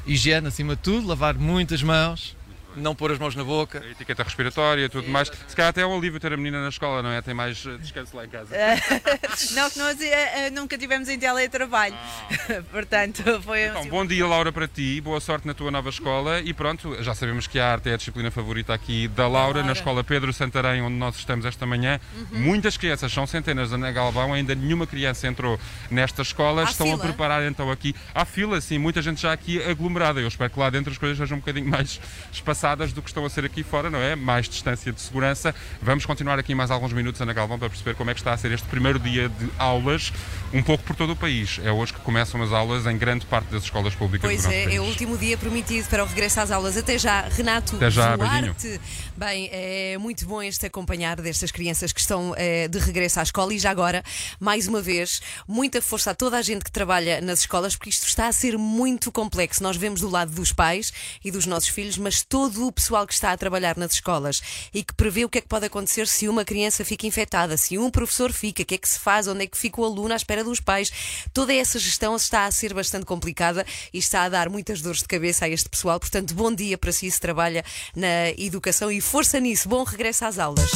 Higiene 0.07 0.47
acima 0.47 0.75
de 0.75 0.81
tudo, 0.81 1.07
lavar 1.07 1.35
muitas 1.35 1.83
mãos, 1.83 2.35
não 2.75 2.95
pôr 2.95 3.11
as 3.11 3.19
mãos 3.19 3.35
na 3.35 3.43
boca. 3.43 3.81
A 3.83 3.91
etiqueta 3.91 4.23
respiratória 4.23 4.85
e 4.85 4.89
tudo 4.89 5.09
mais. 5.09 5.31
Se 5.47 5.55
calhar 5.55 5.69
até 5.69 5.81
é 5.81 5.85
um 5.85 5.95
alívio 5.95 6.19
ter 6.19 6.33
a 6.33 6.37
menina 6.37 6.61
na 6.61 6.69
escola, 6.69 7.01
não 7.01 7.11
é? 7.11 7.21
Tem 7.21 7.33
mais 7.33 7.65
eh, 7.65 7.77
descanso 7.77 8.15
lá 8.15 8.25
em 8.25 8.29
casa. 8.29 8.55
Não, 9.51 9.69
que 9.69 9.79
nós 9.79 9.97
ah, 10.01 10.47
ah, 10.47 10.49
nunca 10.51 10.77
tivemos 10.77 11.07
em 11.09 11.17
teletrabalho. 11.17 11.95
portanto, 12.71 13.23
foi 13.41 13.65
Então, 13.65 13.81
assim, 13.81 13.89
bom 13.89 14.05
dia, 14.05 14.25
Laura, 14.25 14.51
para 14.51 14.67
ti. 14.67 14.99
Boa 15.01 15.19
sorte 15.19 15.47
na 15.47 15.53
tua 15.53 15.71
nova 15.71 15.89
escola. 15.89 16.39
E 16.41 16.53
pronto, 16.53 17.01
já 17.01 17.13
sabemos 17.13 17.47
que 17.47 17.59
a 17.59 17.71
arte 17.71 17.89
é 17.89 17.93
a 17.93 17.97
disciplina 17.97 18.31
favorita 18.31 18.73
aqui 18.73 19.07
da 19.07 19.27
Laura, 19.27 19.63
na 19.63 19.73
escola 19.73 20.03
Pedro 20.03 20.33
Santarém, 20.33 20.81
onde 20.81 20.95
nós 20.95 21.15
estamos 21.15 21.45
esta 21.45 21.65
manhã. 21.65 21.99
Uhum. 22.15 22.39
Muitas 22.39 22.77
crianças, 22.77 23.11
são 23.11 23.27
centenas 23.27 23.69
da 23.69 23.75
Ana 23.75 23.91
Galvão, 23.91 24.33
ainda 24.33 24.55
nenhuma 24.55 24.87
criança 24.87 25.27
entrou 25.27 25.59
nesta 25.89 26.21
escola. 26.21 26.61
Há 26.61 26.65
Estão 26.65 26.87
fila? 26.87 26.99
a 26.99 27.05
preparar 27.05 27.43
então 27.43 27.69
aqui. 27.71 27.95
Há 28.13 28.25
fila, 28.25 28.59
sim, 28.59 28.77
muita 28.77 29.01
gente 29.01 29.21
já 29.21 29.31
aqui 29.31 29.61
aglomerada. 29.63 30.19
Eu 30.19 30.27
espero 30.27 30.49
que 30.49 30.59
lá 30.59 30.69
dentro 30.69 30.91
as 30.91 30.97
coisas 30.97 31.17
sejam 31.17 31.37
um 31.37 31.39
bocadinho 31.39 31.67
mais 31.69 31.99
espaçadas 32.31 32.64
do 32.73 33.01
que 33.01 33.09
estão 33.09 33.23
a 33.23 33.29
ser 33.29 33.45
aqui 33.45 33.61
fora, 33.61 33.91
não 33.91 33.99
é? 33.99 34.15
Mais 34.15 34.49
distância 34.49 34.91
de 34.91 34.99
segurança. 34.99 35.53
Vamos 35.79 36.03
continuar 36.03 36.39
aqui 36.39 36.55
mais 36.55 36.71
alguns 36.71 36.93
minutos, 36.93 37.21
Ana 37.21 37.31
Galvão, 37.31 37.59
para 37.59 37.69
perceber 37.69 37.93
como 37.93 38.09
é 38.09 38.13
que 38.15 38.19
está 38.19 38.33
a 38.33 38.37
ser 38.37 38.51
este 38.51 38.67
primeiro 38.67 38.97
dia 38.97 39.29
de 39.29 39.49
aulas, 39.59 40.11
um 40.51 40.63
pouco 40.63 40.83
por 40.83 40.95
todo 40.95 41.11
o 41.11 41.15
país. 41.15 41.59
É 41.63 41.71
hoje 41.71 41.93
que 41.93 41.99
começam 41.99 42.41
as 42.41 42.51
aulas 42.51 42.87
em 42.87 42.97
grande 42.97 43.27
parte 43.27 43.51
das 43.51 43.63
escolas 43.63 43.93
públicas 43.93 44.27
Pois 44.27 44.45
é, 44.45 44.75
é 44.75 44.79
o 44.79 44.83
último 44.83 45.15
dia 45.15 45.37
prometido 45.37 45.87
para 45.89 46.03
o 46.03 46.07
regresso 46.07 46.39
às 46.39 46.49
aulas. 46.49 46.75
Até 46.75 46.97
já, 46.97 47.21
Renato 47.21 47.75
Até 47.75 47.91
já, 47.91 48.15
Duarte. 48.15 48.81
Bem, 49.15 49.47
é 49.51 49.97
muito 49.99 50.25
bom 50.25 50.41
este 50.41 50.65
acompanhar 50.65 51.21
destas 51.21 51.51
crianças 51.51 51.93
que 51.93 51.99
estão 51.99 52.33
eh, 52.35 52.67
de 52.67 52.79
regresso 52.79 53.19
à 53.19 53.23
escola 53.23 53.53
e 53.53 53.59
já 53.59 53.69
agora, 53.69 54.03
mais 54.39 54.67
uma 54.67 54.81
vez, 54.81 55.21
muita 55.47 55.81
força 55.81 56.11
a 56.11 56.15
toda 56.15 56.37
a 56.37 56.41
gente 56.41 56.63
que 56.63 56.71
trabalha 56.71 57.21
nas 57.21 57.41
escolas, 57.41 57.75
porque 57.75 57.89
isto 57.89 58.07
está 58.07 58.27
a 58.27 58.33
ser 58.33 58.57
muito 58.57 59.11
complexo. 59.11 59.61
Nós 59.61 59.77
vemos 59.77 60.01
do 60.01 60.09
lado 60.09 60.31
dos 60.31 60.51
pais 60.51 60.91
e 61.23 61.31
dos 61.31 61.45
nossos 61.45 61.69
filhos, 61.69 61.97
mas 61.97 62.23
todo 62.23 62.54
o 62.61 62.71
pessoal 62.71 63.05
que 63.05 63.13
está 63.13 63.31
a 63.31 63.37
trabalhar 63.37 63.77
nas 63.77 63.93
escolas 63.93 64.41
e 64.73 64.83
que 64.83 64.93
prevê 64.93 65.25
o 65.25 65.29
que 65.29 65.39
é 65.39 65.41
que 65.41 65.47
pode 65.47 65.65
acontecer 65.65 66.07
se 66.07 66.27
uma 66.27 66.45
criança 66.45 66.83
fica 66.83 67.07
infectada, 67.07 67.57
se 67.57 67.77
um 67.77 67.89
professor 67.89 68.31
fica, 68.31 68.63
o 68.63 68.65
que 68.65 68.75
é 68.75 68.77
que 68.77 68.89
se 68.89 68.99
faz, 68.99 69.27
onde 69.27 69.43
é 69.43 69.47
que 69.47 69.57
fica 69.57 69.81
o 69.81 69.85
aluno 69.85 70.13
à 70.13 70.15
espera 70.15 70.43
dos 70.43 70.59
pais. 70.59 70.91
Toda 71.33 71.53
essa 71.53 71.79
gestão 71.79 72.15
está 72.15 72.45
a 72.45 72.51
ser 72.51 72.73
bastante 72.73 73.05
complicada 73.05 73.65
e 73.93 73.97
está 73.97 74.23
a 74.23 74.29
dar 74.29 74.49
muitas 74.49 74.81
dores 74.81 74.99
de 74.99 75.07
cabeça 75.07 75.45
a 75.45 75.49
este 75.49 75.69
pessoal. 75.69 75.99
Portanto, 75.99 76.33
bom 76.33 76.53
dia 76.53 76.77
para 76.77 76.91
si 76.91 77.09
se 77.09 77.19
trabalha 77.19 77.63
na 77.95 78.29
educação 78.37 78.91
e 78.91 79.01
força 79.01 79.39
nisso. 79.39 79.69
Bom 79.69 79.83
regresso 79.83 80.25
às 80.25 80.39
aulas. 80.39 80.71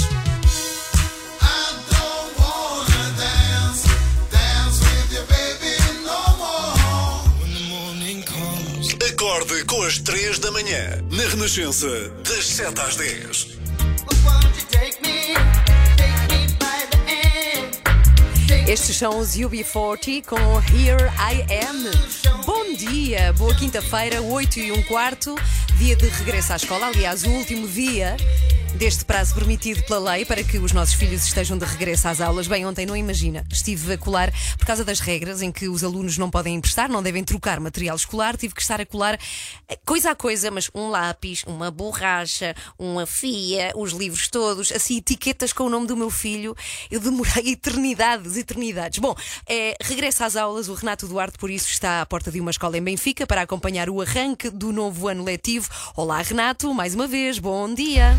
Acorde 9.20 9.66
com 9.66 9.84
as 9.84 9.98
3 9.98 10.40
da 10.40 10.50
manhã, 10.50 11.04
na 11.12 11.24
Renascença, 11.24 11.90
das 12.24 12.46
7 12.46 12.80
às 12.80 12.96
10. 12.96 13.48
Estes 18.66 18.96
são 18.96 19.20
os 19.20 19.36
UB40 19.36 20.24
com 20.24 20.38
Here 20.74 21.12
I 21.20 21.46
Am. 21.66 22.46
Bom 22.46 22.74
dia, 22.78 23.34
boa 23.34 23.54
quinta-feira, 23.54 24.22
8 24.22 24.58
e 24.58 24.72
um 24.72 24.82
quarto, 24.84 25.36
dia 25.78 25.98
de 25.98 26.08
regresso 26.08 26.54
à 26.54 26.56
escola. 26.56 26.88
Aliás, 26.88 27.26
o 27.26 27.30
último 27.30 27.68
dia 27.68 28.16
deste 28.76 29.04
prazo 29.06 29.34
permitido 29.34 29.84
pela 29.84 30.12
lei 30.12 30.26
para 30.26 30.44
que 30.44 30.58
os 30.58 30.72
nossos 30.72 30.94
filhos 30.94 31.26
estejam 31.26 31.58
de 31.58 31.66
regresso 31.66 32.08
às 32.08 32.22
aulas. 32.22 32.48
Bem, 32.48 32.66
ontem 32.66 32.86
não 32.86 32.96
imagina, 32.96 33.46
estive 33.52 33.94
a 33.94 33.98
colar 33.98 34.32
por 34.58 34.66
causa 34.66 34.84
das 34.84 35.00
regras 35.00 35.42
em 35.42 35.52
que 35.52 35.68
os 35.68 35.84
alunos 35.84 36.18
não 36.18 36.30
podem 36.30 36.56
emprestar, 36.56 36.90
não 36.90 37.02
devem 37.02 37.24
trocar 37.24 37.60
material 37.60 37.96
escolar, 37.96 38.38
tive 38.38 38.54
que 38.54 38.62
estar 38.62 38.80
a 38.80 38.86
colar 38.86 39.20
eh, 39.68 39.78
coisa 39.86 40.12
a 40.12 40.16
coisa, 40.16 40.52
mas 40.52 40.70
um 40.74 40.90
lápis, 40.90 41.44
uma 41.46 41.72
borracha, 41.72 42.56
uma 42.78 43.06
fia, 43.06 43.72
os 43.76 43.92
livros 43.92 44.28
todos, 44.28 44.72
assim, 44.72 44.98
etiquetas 44.98 45.52
com 45.52 45.64
o 45.64 45.70
nome 45.70 45.88
do 45.88 45.98
meu 45.98 46.10
filho. 46.10 46.56
Eu 46.92 47.00
demorei 47.00 47.54
eternidades, 47.54 48.38
eternidades. 48.38 49.00
Bom, 49.00 49.16
é, 49.48 49.76
regressa 49.82 50.26
às 50.26 50.36
aulas, 50.36 50.70
o 50.70 50.74
Renato 50.74 51.08
Duarte, 51.08 51.38
por 51.38 51.50
isso, 51.50 51.70
está 51.70 52.02
à 52.02 52.06
porta 52.06 52.32
de 52.32 52.40
uma 52.40 52.52
escola 52.52 52.78
em 52.78 52.82
Benfica 52.82 53.26
para 53.26 53.42
acompanhar 53.42 53.90
o 53.90 54.02
arranque 54.02 54.50
do 54.50 54.72
novo 54.72 55.08
ano 55.08 55.24
letivo. 55.24 55.70
Olá, 55.96 56.22
Renato, 56.22 56.74
mais 56.74 56.94
uma 56.94 57.08
vez, 57.08 57.40
bom 57.40 57.74
dia. 57.74 58.16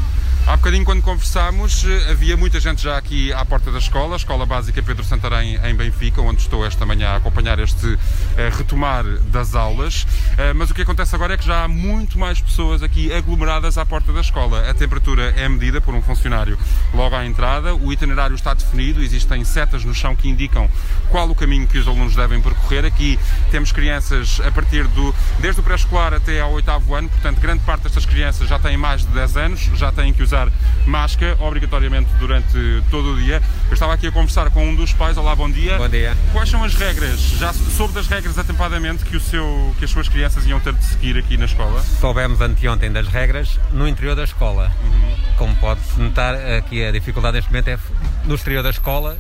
Há 0.51 0.57
bocadinho, 0.57 0.85
quando 0.85 1.01
conversámos, 1.01 1.85
eh, 1.85 2.11
havia 2.11 2.37
muita 2.37 2.59
gente 2.59 2.83
já 2.83 2.99
aqui 2.99 3.33
à 3.33 3.45
porta 3.45 3.71
da 3.71 3.79
escola, 3.79 4.17
Escola 4.17 4.45
Básica 4.45 4.83
Pedro 4.83 5.05
Santarém, 5.05 5.55
em 5.65 5.75
Benfica, 5.77 6.21
onde 6.21 6.41
estou 6.41 6.67
esta 6.67 6.85
manhã 6.85 7.11
a 7.11 7.17
acompanhar 7.19 7.61
este 7.61 7.97
eh, 8.37 8.51
retomar 8.53 9.05
das 9.31 9.55
aulas. 9.55 10.05
Eh, 10.37 10.53
mas 10.53 10.69
o 10.69 10.75
que 10.75 10.83
acontece 10.83 11.15
agora 11.15 11.35
é 11.35 11.37
que 11.37 11.47
já 11.47 11.63
há 11.63 11.69
muito 11.69 12.19
mais 12.19 12.41
pessoas 12.41 12.83
aqui 12.83 13.13
aglomeradas 13.13 13.79
à 13.79 13.87
porta 13.87 14.13
da 14.13 14.21
escola. 14.21 14.69
A 14.69 14.75
temperatura 14.75 15.33
é 15.37 15.49
medida 15.49 15.81
por 15.81 15.95
um 15.95 16.03
funcionário 16.03 16.59
logo 16.93 17.15
à 17.15 17.25
entrada, 17.25 17.73
o 17.73 17.93
itinerário 17.93 18.35
está 18.35 18.53
definido, 18.53 19.01
existem 19.01 19.45
setas 19.45 19.85
no 19.85 19.95
chão 19.95 20.17
que 20.17 20.29
indicam 20.29 20.69
qual 21.11 21.31
o 21.31 21.35
caminho 21.35 21.69
que 21.69 21.79
os 21.79 21.87
alunos 21.87 22.17
devem 22.17 22.43
percorrer. 22.43 22.85
Aqui 22.85 23.21
temos 23.53 23.71
crianças 23.71 24.41
a 24.45 24.51
partir 24.51 24.89
do, 24.89 25.15
desde 25.39 25.61
o 25.61 25.63
pré-escolar 25.63 26.13
até 26.13 26.41
ao 26.41 26.51
oitavo 26.51 26.93
ano, 26.93 27.09
portanto, 27.09 27.39
grande 27.39 27.63
parte 27.63 27.83
destas 27.83 28.05
crianças 28.05 28.49
já 28.49 28.59
têm 28.59 28.77
mais 28.77 29.03
de 29.03 29.13
10 29.13 29.37
anos, 29.37 29.61
já 29.77 29.93
têm 29.93 30.13
que 30.13 30.25
usar 30.25 30.40
máscara 30.87 31.37
obrigatoriamente 31.41 32.11
durante 32.19 32.83
todo 32.91 33.15
o 33.15 33.17
dia. 33.17 33.43
Eu 33.69 33.75
estava 33.75 33.95
aqui 33.95 34.07
a 34.07 34.13
conversar 34.13 34.51
com 34.51 34.67
um 34.67 34.75
dos 34.75 34.93
pais. 34.93 35.17
Olá, 35.17 35.35
bom 35.35 35.51
dia. 35.51 35.77
Bom 35.77 35.89
dia. 35.89 36.17
Quais 36.33 36.49
são 36.49 36.63
as 36.63 36.75
regras? 36.75 37.21
Já 37.39 37.53
soube 37.53 37.95
das 37.95 38.07
regras 38.07 38.39
atempadamente 38.39 39.05
que, 39.05 39.17
o 39.17 39.21
seu, 39.21 39.75
que 39.79 39.85
as 39.85 39.91
suas 39.91 40.09
crianças 40.09 40.47
iam 40.47 40.61
ter 40.61 40.73
de 40.73 40.85
seguir 40.85 41.17
aqui 41.19 41.37
na 41.37 41.47
escola? 41.47 41.83
Soubemos 42.01 42.41
anteontem 42.41 42.93
das 42.93 43.09
regras 43.09 43.59
no 43.73 43.89
interior 43.89 44.15
da 44.15 44.25
escola. 44.25 44.71
Uhum. 44.83 45.17
Como 45.37 45.57
pode-se 45.57 45.99
notar, 45.99 46.35
aqui 46.59 46.85
a 46.85 46.93
dificuldade 46.93 47.37
neste 47.37 47.51
momento 47.51 47.69
é 47.69 47.79
no 48.25 48.35
exterior 48.35 48.63
da 48.63 48.71
escola 48.71 49.19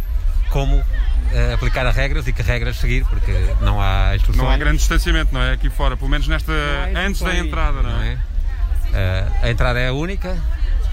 como 0.50 0.84
eh, 1.32 1.52
aplicar 1.54 1.86
as 1.86 1.94
regras 1.94 2.26
e 2.26 2.32
que 2.32 2.42
regras 2.42 2.76
seguir, 2.76 3.04
porque 3.04 3.32
não 3.60 3.80
há 3.80 4.14
instruções. 4.16 4.44
Não 4.44 4.52
há 4.52 4.56
grande 4.56 4.78
distanciamento, 4.78 5.32
não 5.32 5.40
é? 5.40 5.52
Aqui 5.52 5.70
fora, 5.70 5.96
pelo 5.96 6.10
menos 6.10 6.26
nesta 6.28 6.52
antes 6.94 7.22
da 7.22 7.36
entrada, 7.36 7.82
não, 7.82 7.90
não 7.90 8.02
é? 8.02 8.18
Eh, 8.92 9.26
a 9.42 9.50
entrada 9.50 9.78
é 9.78 9.88
a 9.88 9.92
única. 9.92 10.36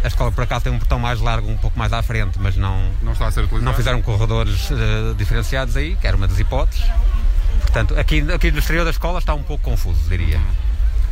A 0.03 0.07
escola, 0.07 0.31
por 0.31 0.43
acaso, 0.43 0.63
tem 0.65 0.71
um 0.73 0.77
portão 0.77 0.99
mais 0.99 1.19
largo, 1.19 1.49
um 1.49 1.57
pouco 1.57 1.77
mais 1.77 1.91
à 1.91 2.01
frente, 2.03 2.37
mas 2.39 2.55
não, 2.55 2.91
Não 3.01 3.13
está 3.13 3.27
a 3.27 3.31
ser 3.31 3.41
utilizado. 3.41 3.65
não 3.65 3.73
fizeram 3.73 4.01
corredores 4.01 4.69
eh, 4.71 5.13
diferenciados 5.17 5.75
aí, 5.75 5.95
que 5.95 6.05
era 6.07 6.15
uma 6.15 6.27
das 6.27 6.39
hipóteses. 6.39 6.85
Portanto, 7.61 7.97
aqui, 7.99 8.23
aqui 8.31 8.51
no 8.51 8.59
exterior 8.59 8.83
da 8.85 8.91
escola 8.91 9.19
está 9.19 9.33
um 9.33 9.43
pouco 9.43 9.63
confuso, 9.63 9.99
diria. 10.07 10.39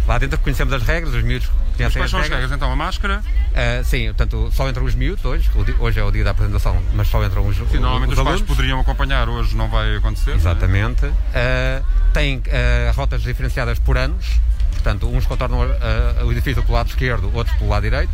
Lá 0.08 0.20
dentro 0.20 0.38
conhecemos 0.38 0.72
as 0.72 0.84
regras, 0.84 1.14
os 1.16 1.24
miúdos 1.24 1.50
conhecem 1.76 2.00
quais 2.00 2.06
as 2.06 2.12
são 2.12 2.20
as 2.20 2.26
regras. 2.26 2.42
regras? 2.42 2.52
Então, 2.56 2.72
a 2.72 2.76
máscara? 2.76 3.24
Ah, 3.56 3.84
sim, 3.84 4.06
portanto, 4.06 4.50
só 4.54 4.70
entram 4.70 4.86
os 4.86 4.94
miúdos 4.94 5.26
hoje. 5.26 5.50
Hoje 5.80 6.00
é 6.00 6.04
o 6.04 6.12
dia 6.12 6.24
da 6.24 6.30
apresentação, 6.32 6.80
mas 6.94 7.08
só 7.08 7.26
entram 7.26 7.46
os, 7.48 7.56
Sim, 7.58 7.80
normalmente 7.80 8.14
os 8.14 8.20
os 8.20 8.24
pais 8.24 8.42
poderiam 8.44 8.80
acompanhar, 8.80 9.28
hoje 9.28 9.56
não 9.56 9.68
vai 9.68 9.96
acontecer. 9.98 10.32
é? 10.32 10.36
Exatamente. 10.36 11.12
Ah, 11.34 11.82
tem 12.14 12.42
ah, 12.52 12.92
rotas 12.96 13.24
diferenciadas 13.24 13.80
por 13.80 13.98
anos. 13.98 14.40
Portanto, 14.86 15.10
uns 15.10 15.26
contornam 15.26 15.64
ah, 15.64 16.24
o 16.26 16.32
edifício 16.32 16.62
pelo 16.62 16.76
lado 16.78 16.90
esquerdo, 16.90 17.32
outros 17.34 17.58
pelo 17.58 17.72
lado 17.72 17.82
direito. 17.82 18.12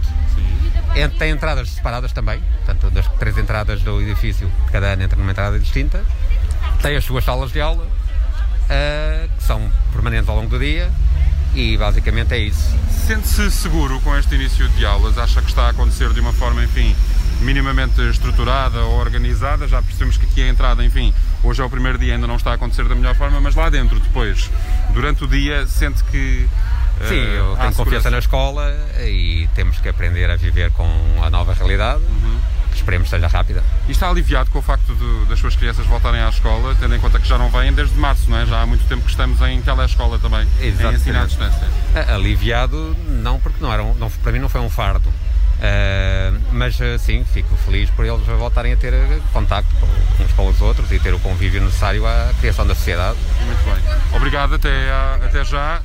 En- 0.96 1.10
Tem 1.10 1.32
entradas 1.32 1.70
separadas 1.70 2.14
também. 2.14 2.42
Portanto, 2.64 2.90
das 2.92 3.06
três 3.20 3.38
entradas 3.38 3.82
do 3.82 4.02
edifício, 4.02 4.50
cada 4.72 4.88
ano 4.88 5.04
entra 5.04 5.20
numa 5.20 5.32
entrada 5.32 5.60
distinta. 5.60 6.02
Tem 6.82 6.96
as 6.96 7.04
suas 7.04 7.26
salas 7.26 7.52
de 7.52 7.60
aula, 7.60 7.86
ah, 8.70 9.28
que 9.38 9.44
são 9.44 9.70
permanentes 9.92 10.30
ao 10.30 10.36
longo 10.38 10.48
do 10.50 10.58
dia. 10.60 10.90
E 11.54 11.78
basicamente 11.78 12.34
é 12.34 12.38
isso. 12.40 12.76
Sente-se 13.08 13.52
seguro 13.52 14.00
com 14.02 14.16
este 14.18 14.36
início 14.36 14.68
de 14.70 14.86
aulas? 14.86 15.18
Acha 15.18 15.42
que 15.42 15.50
está 15.50 15.64
a 15.64 15.70
acontecer 15.70 16.10
de 16.14 16.20
uma 16.20 16.32
forma, 16.34 16.64
enfim, 16.64 16.96
minimamente 17.42 18.00
estruturada 18.10 18.80
ou 18.86 19.00
organizada? 19.00 19.68
Já 19.68 19.82
percebemos 19.82 20.16
que 20.18 20.26
aqui 20.26 20.42
a 20.44 20.48
entrada, 20.48 20.84
enfim, 20.84 21.14
hoje 21.44 21.62
é 21.62 21.66
o 21.66 21.70
primeiro 21.70 21.98
dia, 21.98 22.14
ainda 22.16 22.26
não 22.28 22.38
está 22.38 22.52
a 22.52 22.54
acontecer 22.54 22.88
da 22.88 22.96
melhor 22.96 23.16
forma, 23.16 23.42
mas 23.42 23.54
lá 23.56 23.70
dentro, 23.70 24.00
depois, 24.00 24.50
durante 24.94 25.24
o 25.26 25.28
dia, 25.28 25.68
sente 25.68 26.04
que. 26.06 26.48
eh, 27.02 27.08
Sim, 27.08 27.16
eu 27.16 27.58
tenho 27.58 27.74
confiança 27.74 27.76
segurança? 27.76 28.10
na 28.12 28.20
escola 28.20 28.74
e 29.02 29.50
temos 29.54 29.78
que 29.80 29.90
aprender 29.90 30.30
a 30.30 30.38
viver 30.38 30.72
com 30.72 30.88
a 31.22 31.30
nova 31.30 31.54
realidade. 31.54 32.02
Uhum. 32.02 32.40
Esperemos 32.76 33.10
que 33.10 33.16
seja 33.16 33.28
rápida. 33.28 33.64
E 33.88 33.92
está 33.92 34.10
aliviado 34.10 34.50
com 34.52 34.60
o 34.60 34.62
facto 34.62 34.94
de- 34.96 35.26
das 35.30 35.40
suas 35.40 35.56
crianças 35.56 35.86
voltarem 35.86 36.22
à 36.22 36.30
escola, 36.30 36.76
tendo 36.80 36.96
em 36.96 37.00
conta 37.00 37.20
que 37.20 37.28
já 37.28 37.38
não 37.38 37.50
vêm 37.50 37.72
desde 37.74 37.96
março, 37.98 38.30
não 38.30 38.38
é? 38.40 38.46
Já 38.46 38.62
há 38.62 38.66
muito 38.66 38.84
tempo 38.88 39.04
que 39.04 39.10
estamos 39.12 39.40
em 39.42 39.62
telescola 39.62 40.18
também, 40.20 40.48
em 40.60 40.96
ensino 40.96 41.20
à 41.20 41.26
distância. 41.26 41.68
A- 41.96 42.16
Aliviado, 42.16 42.96
não, 43.08 43.40
porque 43.40 43.58
não 43.62 43.72
era 43.72 43.84
um- 43.84 43.94
não, 43.96 44.10
para 44.10 44.32
mim 44.32 44.40
não 44.40 44.50
foi 44.50 44.62
um 44.62 44.70
fardo. 44.70 45.12
Ah, 45.64 46.34
mas 46.52 46.80
ah, 46.82 46.98
sim, 46.98 47.24
fico 47.24 47.56
feliz 47.58 47.90
por 47.92 48.04
eles 48.06 48.26
voltarem 48.26 48.74
a 48.74 48.76
ter 48.78 48.94
ah, 48.96 49.20
contacto 49.32 49.70
uns 50.20 50.32
com 50.34 50.48
os 50.48 50.60
outros 50.62 50.92
e 50.92 51.00
ter 51.00 51.14
o 51.14 51.20
convívio 51.20 51.62
necessário 51.62 52.06
à 52.08 52.32
criação 52.40 52.66
da 52.66 52.74
sociedade. 52.74 53.18
Muito 53.46 53.64
bem. 53.64 53.94
Obrigado, 54.16 54.56
até, 54.56 54.90
à- 54.90 55.20
até 55.24 55.44
já. 55.46 55.82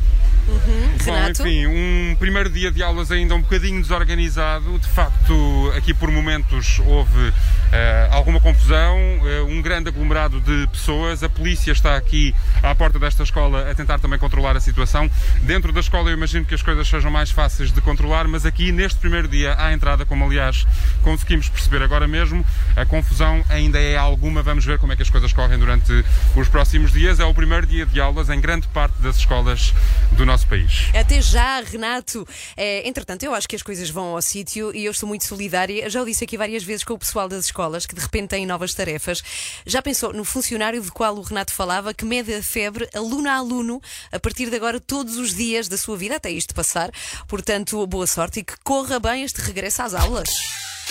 Bom, 0.47 1.13
Renato? 1.13 1.43
enfim, 1.43 1.67
um 1.67 2.17
primeiro 2.19 2.49
dia 2.49 2.71
de 2.71 2.83
aulas 2.83 3.11
ainda 3.11 3.35
um 3.35 3.41
bocadinho 3.41 3.83
desorganizado. 3.83 4.79
De 4.79 4.87
facto, 4.89 5.73
aqui 5.77 5.93
por 5.93 6.11
momentos 6.11 6.81
houve 6.87 7.33
eh, 7.73 8.09
alguma 8.13 8.41
confusão, 8.41 8.97
eh, 9.25 9.43
um 9.49 9.61
grande 9.61 9.89
aglomerado 9.89 10.41
de 10.41 10.69
pessoas. 10.69 11.23
A 11.23 11.29
polícia 11.29 11.73
está 11.73 11.97
aqui 11.97 12.35
à 12.63 12.75
porta 12.75 12.99
desta 12.99 13.25
escola 13.25 13.69
a 13.69 13.75
tentar 13.75 13.99
também 13.99 14.19
controlar 14.19 14.57
a 14.57 14.61
situação. 14.61 15.11
Dentro 15.43 15.73
da 15.73 15.81
escola, 15.81 16.11
eu 16.11 16.15
imagino 16.15 16.45
que 16.45 16.55
as 16.55 16.63
coisas 16.63 16.87
sejam 16.87 17.11
mais 17.11 17.31
fáceis 17.31 17.73
de 17.73 17.81
controlar, 17.81 18.29
mas 18.29 18.47
aqui 18.47 18.71
neste 18.71 19.01
primeiro 19.01 19.27
dia 19.27 19.57
à 19.59 19.73
entrada, 19.73 20.07
como 20.07 20.25
aliás 20.25 20.65
conseguimos 21.03 21.49
perceber 21.49 21.83
agora 21.83 22.07
mesmo, 22.07 22.45
a 22.77 22.85
confusão 22.85 23.45
ainda 23.49 23.81
é 23.81 23.97
alguma. 23.97 24.43
Vamos 24.43 24.65
ver 24.65 24.79
como 24.79 24.93
é 24.93 24.97
que 24.97 25.03
as 25.03 25.11
coisas 25.11 25.33
correm 25.33 25.59
durante 25.59 26.05
os 26.37 26.49
próximos 26.49 26.93
dias. 26.93 27.19
É 27.19 27.25
o 27.25 27.35
primeiro 27.35 27.67
dia 27.67 27.85
de 27.85 28.01
aulas 28.01 28.31
em 28.31 28.41
grande 28.41 28.69
parte 28.69 29.01
das 29.03 29.17
escolas 29.17 29.75
do 30.13 30.25
nosso 30.25 30.36
país. 30.45 30.91
Até 30.95 31.21
já, 31.21 31.61
Renato. 31.61 32.27
É, 32.57 32.87
entretanto, 32.87 33.23
eu 33.23 33.35
acho 33.35 33.49
que 33.49 33.57
as 33.57 33.63
coisas 33.63 33.89
vão 33.89 34.15
ao 34.15 34.23
sítio 34.23 34.75
e 34.75 34.85
eu 34.85 34.93
estou 34.93 35.09
muito 35.09 35.25
solidária. 35.25 35.89
Já 35.89 36.03
o 36.03 36.05
disse 36.05 36.25
aqui 36.25 36.37
várias 36.37 36.63
vezes 36.63 36.85
com 36.85 36.95
o 36.95 36.99
pessoal 36.99 37.29
das 37.29 37.47
escolas 37.47 37.87
que 37.87 37.95
de 37.95 38.01
repente 38.01 38.29
têm 38.29 38.47
novas 38.47 38.75
tarefas. 38.75 39.23
Já 39.65 39.81
pensou 39.81 40.13
no 40.13 40.25
funcionário 40.25 40.83
do 40.83 40.93
qual 40.93 41.17
o 41.17 41.23
Renato 41.23 41.53
falava 41.53 41.95
que 41.95 42.05
mede 42.05 42.35
a 42.35 42.43
febre 42.43 42.89
aluno 42.95 43.29
a 43.29 43.35
aluno 43.35 43.81
a 44.13 44.19
partir 44.19 44.51
de 44.51 44.57
agora 44.57 44.81
todos 44.81 45.17
os 45.17 45.35
dias 45.35 45.69
da 45.69 45.77
sua 45.77 45.97
vida 45.97 46.17
até 46.17 46.31
isto 46.31 46.55
passar. 46.55 46.91
Portanto, 47.29 47.87
boa 47.87 48.07
sorte 48.07 48.41
e 48.41 48.45
que 48.45 48.55
corra 48.65 48.99
bem 48.99 49.23
este 49.23 49.41
regresso 49.41 49.83
às 49.83 49.95
aulas. 49.95 50.29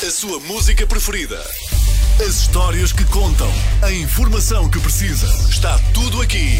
A 0.05 0.11
sua 0.11 0.39
música 0.41 0.85
preferida. 0.85 1.41
As 2.19 2.41
histórias 2.41 2.91
que 2.91 3.05
contam. 3.05 3.49
A 3.81 3.91
informação 3.91 4.69
que 4.69 4.79
precisa. 4.79 5.27
Está 5.49 5.77
tudo 5.93 6.21
aqui 6.21 6.59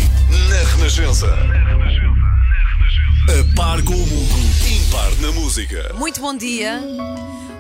na 0.50 0.64
Renascença. 0.72 1.28
A 3.28 3.56
par 3.56 3.82
com 3.84 3.96
o 3.96 3.98
mundo. 3.98 4.36
Impar 4.70 5.12
na 5.20 5.32
música. 5.32 5.92
Muito 5.96 6.22
bom 6.22 6.38
dia. 6.38 6.80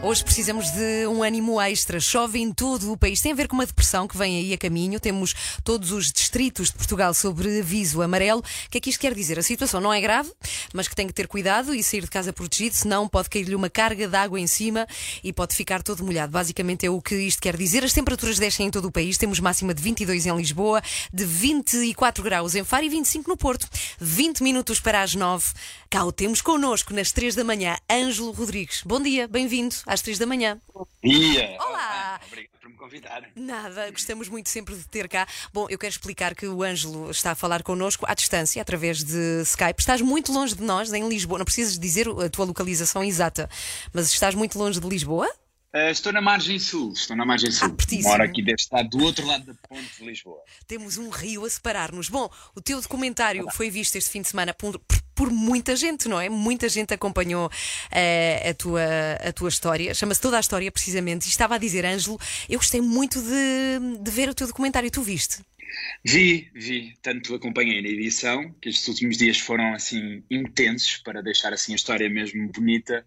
Hoje 0.05 0.23
precisamos 0.23 0.69
de 0.69 1.07
um 1.07 1.23
ânimo 1.23 1.59
extra. 1.59 1.99
Chove 1.99 2.37
em 2.37 2.53
todo 2.53 2.91
o 2.91 2.95
país. 2.95 3.19
Tem 3.21 3.31
a 3.31 3.35
ver 3.35 3.47
com 3.47 3.55
uma 3.55 3.65
depressão 3.65 4.07
que 4.07 4.15
vem 4.15 4.37
aí 4.37 4.53
a 4.53 4.57
caminho. 4.57 4.99
Temos 4.99 5.33
todos 5.63 5.91
os 5.91 6.11
distritos 6.11 6.67
de 6.67 6.73
Portugal 6.75 7.11
sobre 7.11 7.59
aviso 7.59 8.03
amarelo. 8.03 8.39
O 8.39 8.69
que 8.69 8.77
é 8.77 8.81
que 8.81 8.91
isto 8.91 8.99
quer 8.99 9.15
dizer? 9.15 9.39
A 9.39 9.41
situação 9.41 9.81
não 9.81 9.91
é 9.91 9.99
grave, 9.99 10.31
mas 10.71 10.87
que 10.87 10.95
tem 10.95 11.07
que 11.07 11.13
ter 11.13 11.27
cuidado 11.27 11.73
e 11.73 11.81
sair 11.81 12.01
de 12.01 12.11
casa 12.11 12.31
protegido, 12.31 12.75
senão 12.75 13.07
pode 13.07 13.31
cair-lhe 13.31 13.55
uma 13.55 13.67
carga 13.67 14.07
de 14.07 14.15
água 14.15 14.39
em 14.39 14.45
cima 14.45 14.85
e 15.23 15.33
pode 15.33 15.55
ficar 15.55 15.81
todo 15.81 16.05
molhado. 16.05 16.31
Basicamente 16.31 16.85
é 16.85 16.89
o 16.91 17.01
que 17.01 17.15
isto 17.15 17.41
quer 17.41 17.57
dizer. 17.57 17.83
As 17.83 17.91
temperaturas 17.91 18.37
descem 18.37 18.67
em 18.67 18.69
todo 18.69 18.85
o 18.85 18.91
país. 18.91 19.17
Temos 19.17 19.39
máxima 19.39 19.73
de 19.73 19.81
22 19.81 20.27
em 20.27 20.37
Lisboa, 20.37 20.83
de 21.11 21.25
24 21.25 22.23
graus 22.23 22.53
em 22.53 22.63
Faro 22.63 22.85
e 22.85 22.89
25 22.89 23.27
no 23.27 23.35
Porto. 23.35 23.67
20 23.99 24.43
minutos 24.43 24.79
para 24.79 25.01
as 25.01 25.15
9. 25.15 25.47
Cá 25.89 26.05
o 26.05 26.11
temos 26.11 26.43
connosco 26.43 26.93
nas 26.93 27.11
3 27.11 27.33
da 27.33 27.43
manhã, 27.43 27.75
Ângelo 27.91 28.31
Rodrigues. 28.31 28.83
Bom 28.85 29.01
dia, 29.01 29.27
bem-vindo 29.27 29.73
às 29.95 30.01
3 30.01 30.19
da 30.19 30.25
manhã. 30.25 30.59
Dia! 31.01 31.57
Olá! 31.59 32.19
Obrigado 32.27 32.51
por 32.59 32.69
me 32.69 32.75
convidar. 32.75 33.23
Nada, 33.33 33.89
gostamos 33.91 34.27
muito 34.27 34.49
sempre 34.49 34.75
de 34.75 34.85
ter 34.87 35.07
cá. 35.07 35.25
Bom, 35.53 35.67
eu 35.69 35.79
quero 35.79 35.91
explicar 35.91 36.35
que 36.35 36.45
o 36.47 36.61
Ângelo 36.61 37.09
está 37.09 37.31
a 37.31 37.35
falar 37.35 37.63
connosco 37.63 38.05
à 38.07 38.13
distância, 38.13 38.61
através 38.61 39.03
de 39.03 39.41
Skype. 39.43 39.79
Estás 39.79 40.01
muito 40.01 40.33
longe 40.33 40.53
de 40.53 40.63
nós, 40.63 40.91
em 40.91 41.07
Lisboa. 41.07 41.39
Não 41.39 41.45
precisas 41.45 41.79
dizer 41.79 42.07
a 42.09 42.29
tua 42.29 42.45
localização 42.45 43.03
exata, 43.03 43.49
mas 43.93 44.11
estás 44.11 44.35
muito 44.35 44.59
longe 44.59 44.79
de 44.79 44.87
Lisboa? 44.87 45.31
Uh, 45.75 45.91
estou 45.91 46.13
na 46.13 46.21
margem 46.21 46.57
sul, 46.57 46.93
estou 46.93 47.17
na 47.17 47.25
margem 47.25 47.51
sul. 47.51 47.69
pertíssimo. 47.75 48.07
Moro 48.07 48.23
aqui 48.23 48.41
deve 48.41 48.55
estar 48.61 48.81
do 48.83 49.03
outro 49.03 49.25
lado 49.27 49.43
da 49.45 49.53
ponte 49.67 49.89
de 49.99 50.05
Lisboa. 50.05 50.39
Temos 50.65 50.97
um 50.97 51.09
rio 51.09 51.43
a 51.43 51.49
separar-nos. 51.49 52.07
Bom, 52.07 52.29
o 52.55 52.61
teu 52.61 52.79
documentário 52.81 53.45
foi 53.51 53.69
visto 53.69 53.97
este 53.97 54.09
fim 54.09 54.21
de 54.21 54.29
semana 54.29 54.53
por, 54.53 54.79
por- 55.13 55.29
muita 55.31 55.75
gente, 55.75 56.07
não 56.07 56.19
é? 56.19 56.29
Muita 56.29 56.69
gente 56.69 56.93
acompanhou 56.93 57.51
eh, 57.91 58.49
a, 58.51 58.53
tua, 58.53 58.81
a 59.21 59.33
tua 59.33 59.49
história. 59.49 59.93
Chama-se 59.93 60.21
Toda 60.21 60.37
a 60.37 60.39
História, 60.39 60.71
precisamente. 60.71 61.25
E 61.25 61.29
estava 61.29 61.55
a 61.55 61.57
dizer, 61.57 61.85
Ângelo, 61.85 62.17
eu 62.47 62.57
gostei 62.57 62.79
muito 62.79 63.21
de, 63.21 63.99
de 64.01 64.11
ver 64.11 64.29
o 64.29 64.33
teu 64.33 64.47
documentário. 64.47 64.89
Tu 64.89 65.01
viste? 65.01 65.39
Vi, 66.05 66.49
vi, 66.53 66.93
tanto 67.01 67.35
acompanhei 67.35 67.81
na 67.81 67.89
edição, 67.89 68.49
que 68.61 68.69
estes 68.69 68.87
últimos 68.87 69.17
dias 69.17 69.39
foram 69.39 69.73
assim 69.73 70.23
intensos 70.31 70.97
para 71.03 71.21
deixar 71.21 71.51
assim 71.51 71.73
a 71.73 71.75
história 71.75 72.09
mesmo 72.09 72.47
bonita. 72.49 73.05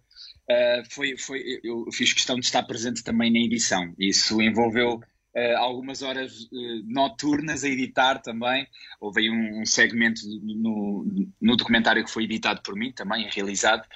Uh, 0.50 0.82
foi, 0.90 1.16
foi, 1.18 1.60
eu 1.62 1.84
fiz 1.92 2.12
questão 2.12 2.38
de 2.38 2.46
estar 2.46 2.62
presente 2.62 3.04
também 3.04 3.30
na 3.30 3.38
edição. 3.38 3.94
Isso 3.98 4.40
envolveu 4.40 4.94
uh, 4.94 5.56
algumas 5.58 6.00
horas 6.00 6.44
uh, 6.44 6.82
noturnas 6.86 7.64
a 7.64 7.68
editar 7.68 8.18
também. 8.18 8.66
Houve 8.98 9.20
aí 9.20 9.30
um, 9.30 9.60
um 9.60 9.66
segmento 9.66 10.22
no, 10.42 11.06
no 11.38 11.56
documentário 11.56 12.02
que 12.02 12.10
foi 12.10 12.24
editado 12.24 12.62
por 12.62 12.74
mim 12.74 12.90
também, 12.92 13.28
realizado. 13.30 13.86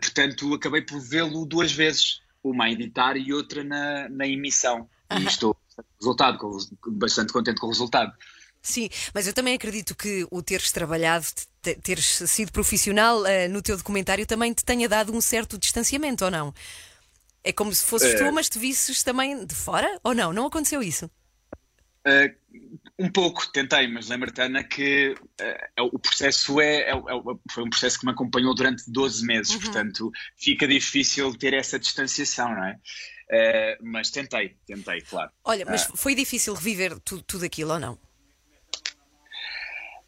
Portanto, 0.00 0.54
acabei 0.54 0.82
por 0.82 1.00
vê-lo 1.00 1.46
duas 1.46 1.72
vezes, 1.72 2.20
uma 2.44 2.66
a 2.66 2.70
editar 2.70 3.16
e 3.16 3.32
outra 3.32 3.64
na, 3.64 4.08
na 4.10 4.26
emissão. 4.26 4.88
E 5.18 5.24
estou 5.24 5.56
resultado, 5.98 6.38
bastante 6.88 7.32
contente 7.32 7.58
com 7.58 7.66
o 7.66 7.70
resultado. 7.70 8.12
Sim, 8.66 8.88
mas 9.14 9.28
eu 9.28 9.32
também 9.32 9.54
acredito 9.54 9.94
que 9.94 10.26
o 10.28 10.42
teres 10.42 10.72
trabalhado, 10.72 11.24
teres 11.74 12.04
sido 12.06 12.52
profissional 12.52 13.26
eh, 13.26 13.48
no 13.48 13.60
teu 13.60 13.76
documentário 13.76 14.24
também 14.26 14.52
te 14.54 14.64
tenha 14.64 14.88
dado 14.88 15.12
um 15.14 15.20
certo 15.20 15.58
distanciamento, 15.58 16.24
ou 16.24 16.30
não? 16.30 16.54
É 17.44 17.52
como 17.52 17.72
se 17.74 17.84
fosses 17.84 18.14
Eh. 18.14 18.16
tu, 18.18 18.32
mas 18.32 18.48
te 18.48 18.58
visses 18.58 19.02
também 19.02 19.44
de 19.44 19.54
fora? 19.54 19.98
Ou 20.02 20.14
não? 20.14 20.32
Não 20.32 20.46
aconteceu 20.46 20.82
isso? 20.82 21.10
Uh, 22.06 22.32
um 22.98 23.10
pouco, 23.10 23.50
tentei, 23.52 23.88
mas 23.88 24.08
lembra-te, 24.08 24.40
Ana, 24.40 24.62
que 24.62 25.08
uh, 25.10 25.16
é- 25.40 25.82
o 25.82 25.98
processo 25.98 26.60
é, 26.60 26.82
é- 26.82 26.90
é- 26.92 27.52
foi 27.52 27.64
um 27.64 27.68
processo 27.70 27.98
que 27.98 28.06
me 28.06 28.12
acompanhou 28.12 28.54
durante 28.54 28.84
12 28.88 29.26
meses, 29.26 29.56
portanto 29.56 30.10
fica 30.36 30.68
difícil 30.68 31.36
ter 31.36 31.52
essa 31.52 31.78
distanciação, 31.80 32.48
não 32.54 32.64
é? 32.64 32.74
Uh, 33.28 33.76
mas 33.84 34.10
tentei, 34.12 34.56
tentei, 34.64 35.00
claro. 35.00 35.32
Olha, 35.44 35.64
mas 35.66 35.82
Ah. 35.82 35.96
foi 35.96 36.14
difícil 36.14 36.54
reviver 36.54 36.96
tu- 37.00 37.22
tudo 37.22 37.44
aquilo 37.44 37.72
ou 37.72 37.80
não? 37.80 37.98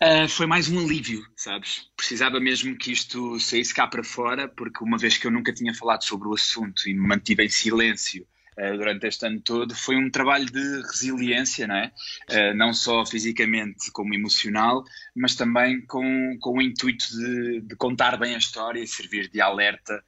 Uh, 0.00 0.28
foi 0.28 0.46
mais 0.46 0.68
um 0.68 0.78
alívio, 0.78 1.26
sabes? 1.34 1.90
Precisava 1.96 2.38
mesmo 2.38 2.76
que 2.78 2.92
isto 2.92 3.40
saísse 3.40 3.74
cá 3.74 3.84
para 3.84 4.04
fora, 4.04 4.46
porque 4.46 4.84
uma 4.84 4.96
vez 4.96 5.18
que 5.18 5.26
eu 5.26 5.30
nunca 5.30 5.52
tinha 5.52 5.74
falado 5.74 6.04
sobre 6.04 6.28
o 6.28 6.34
assunto 6.34 6.88
e 6.88 6.94
me 6.94 7.04
mantive 7.04 7.44
em 7.44 7.48
silêncio 7.48 8.24
uh, 8.56 8.76
durante 8.76 9.08
este 9.08 9.26
ano 9.26 9.40
todo, 9.40 9.74
foi 9.74 9.96
um 9.96 10.08
trabalho 10.08 10.46
de 10.46 10.82
resiliência, 10.82 11.66
não 11.66 11.74
é? 11.74 11.90
Uh, 12.30 12.54
não 12.54 12.72
só 12.72 13.04
fisicamente 13.04 13.90
como 13.90 14.14
emocional, 14.14 14.84
mas 15.16 15.34
também 15.34 15.84
com, 15.84 16.38
com 16.40 16.58
o 16.58 16.62
intuito 16.62 17.04
de, 17.10 17.62
de 17.62 17.74
contar 17.74 18.16
bem 18.16 18.36
a 18.36 18.38
história 18.38 18.80
e 18.80 18.86
servir 18.86 19.28
de 19.28 19.40
alerta 19.40 20.00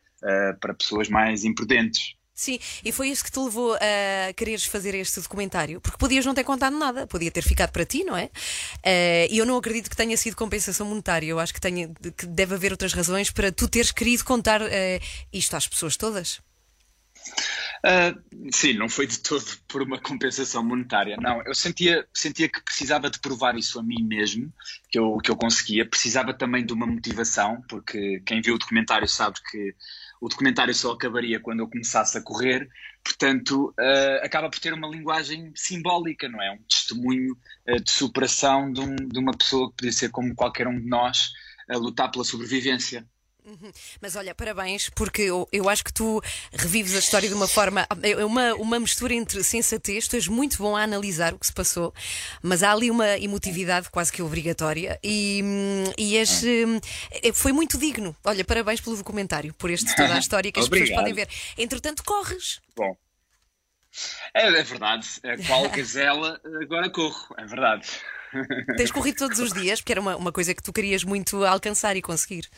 para 0.60 0.74
pessoas 0.74 1.08
mais 1.08 1.44
imprudentes. 1.44 2.14
Sim, 2.40 2.58
e 2.82 2.90
foi 2.90 3.10
isso 3.10 3.22
que 3.22 3.30
te 3.30 3.38
levou 3.38 3.74
a 3.74 4.32
quereres 4.32 4.64
fazer 4.64 4.94
este 4.94 5.20
documentário? 5.20 5.78
Porque 5.78 5.98
podias 5.98 6.24
não 6.24 6.32
ter 6.32 6.42
contado 6.42 6.74
nada, 6.74 7.06
podia 7.06 7.30
ter 7.30 7.42
ficado 7.42 7.70
para 7.70 7.84
ti, 7.84 8.02
não 8.02 8.16
é? 8.16 8.30
Eh, 8.82 9.28
E 9.30 9.36
eu 9.36 9.44
não 9.44 9.58
acredito 9.58 9.90
que 9.90 9.96
tenha 9.96 10.16
sido 10.16 10.36
compensação 10.36 10.86
monetária. 10.86 11.26
Eu 11.26 11.38
acho 11.38 11.52
que, 11.52 11.60
tenha, 11.60 11.90
que 12.16 12.24
deve 12.24 12.54
haver 12.54 12.72
outras 12.72 12.94
razões 12.94 13.30
para 13.30 13.52
tu 13.52 13.68
teres 13.68 13.92
querido 13.92 14.24
contar 14.24 14.62
eh, 14.62 15.00
isto 15.30 15.54
às 15.54 15.68
pessoas 15.68 15.98
todas. 15.98 16.40
Uh, 17.84 18.50
sim, 18.52 18.72
não 18.74 18.88
foi 18.88 19.06
de 19.06 19.18
todo 19.18 19.44
por 19.68 19.82
uma 19.82 19.98
compensação 19.98 20.62
monetária. 20.64 21.16
Não, 21.20 21.42
eu 21.44 21.54
sentia, 21.54 22.06
sentia 22.12 22.48
que 22.48 22.62
precisava 22.62 23.10
de 23.10 23.18
provar 23.20 23.56
isso 23.56 23.78
a 23.78 23.82
mim 23.82 24.02
mesmo, 24.02 24.50
que 24.90 24.98
eu, 24.98 25.18
que 25.18 25.30
eu 25.30 25.36
conseguia. 25.36 25.86
Precisava 25.88 26.32
também 26.32 26.64
de 26.64 26.72
uma 26.72 26.86
motivação, 26.86 27.62
porque 27.68 28.22
quem 28.24 28.40
viu 28.40 28.54
o 28.54 28.58
documentário 28.58 29.06
sabe 29.06 29.38
que 29.50 29.74
o 30.20 30.28
documentário 30.28 30.74
só 30.74 30.92
acabaria 30.92 31.40
quando 31.40 31.60
eu 31.60 31.68
começasse 31.68 32.18
a 32.18 32.22
correr. 32.22 32.68
Portanto, 33.02 33.74
uh, 33.78 34.24
acaba 34.24 34.50
por 34.50 34.58
ter 34.58 34.72
uma 34.74 34.86
linguagem 34.88 35.50
simbólica, 35.56 36.28
não 36.28 36.42
é? 36.42 36.52
Um 36.52 36.62
testemunho 36.68 37.32
uh, 37.68 37.82
de 37.82 37.90
superação 37.90 38.70
de, 38.72 38.80
um- 38.80 38.96
de 38.96 39.18
uma 39.18 39.32
pessoa 39.32 39.70
que 39.70 39.76
podia 39.76 39.92
ser 39.92 40.10
como 40.10 40.34
qualquer 40.34 40.68
um 40.68 40.78
de 40.78 40.86
nós 40.86 41.30
a 41.68 41.76
lutar 41.76 42.10
pela 42.10 42.24
sobrevivência. 42.24 43.06
Uhum. 43.44 43.72
Mas 44.00 44.16
olha, 44.16 44.34
parabéns, 44.34 44.90
porque 44.90 45.22
eu, 45.22 45.48
eu 45.52 45.68
acho 45.68 45.84
que 45.84 45.92
tu 45.92 46.22
revives 46.52 46.94
a 46.94 46.98
história 46.98 47.28
de 47.28 47.34
uma 47.34 47.48
forma. 47.48 47.86
É 48.02 48.24
uma, 48.24 48.54
uma 48.54 48.78
mistura 48.80 49.14
entre 49.14 49.42
sensatez, 49.42 50.06
tu 50.08 50.16
és 50.16 50.28
muito 50.28 50.58
bom 50.58 50.76
a 50.76 50.82
analisar 50.82 51.32
o 51.34 51.38
que 51.38 51.46
se 51.46 51.52
passou, 51.52 51.92
mas 52.42 52.62
há 52.62 52.72
ali 52.72 52.90
uma 52.90 53.18
emotividade 53.18 53.90
quase 53.90 54.12
que 54.12 54.22
obrigatória 54.22 54.98
e, 55.02 55.42
e 55.98 56.16
és, 56.16 56.42
hum, 56.44 56.78
é- 57.22 57.32
foi 57.32 57.52
muito 57.52 57.78
digno. 57.78 58.14
Olha, 58.24 58.44
parabéns 58.44 58.80
pelo 58.80 58.96
documentário, 58.96 59.54
por 59.54 59.70
este 59.70 59.94
toda 59.96 60.14
a 60.14 60.18
história 60.20 60.52
que 60.52 60.60
as 60.60 60.68
pessoas 60.68 60.90
podem 60.90 61.12
ver. 61.14 61.28
Entretanto, 61.56 62.04
corres. 62.04 62.60
Bom. 62.76 62.96
É, 64.34 64.46
é 64.46 64.62
verdade, 64.62 65.06
é 65.24 65.36
qual 65.38 65.68
gazela 65.68 66.40
agora 66.62 66.88
corro, 66.90 67.34
é 67.36 67.44
verdade. 67.44 67.88
Tens 68.76 68.90
corrido 68.92 69.16
todos 69.16 69.40
os 69.40 69.52
dias, 69.52 69.80
porque 69.80 69.92
era 69.92 70.00
uma, 70.00 70.16
uma 70.16 70.30
coisa 70.30 70.54
que 70.54 70.62
tu 70.62 70.72
querias 70.72 71.02
muito 71.02 71.44
alcançar 71.44 71.96
e 71.96 72.02
conseguir. 72.02 72.48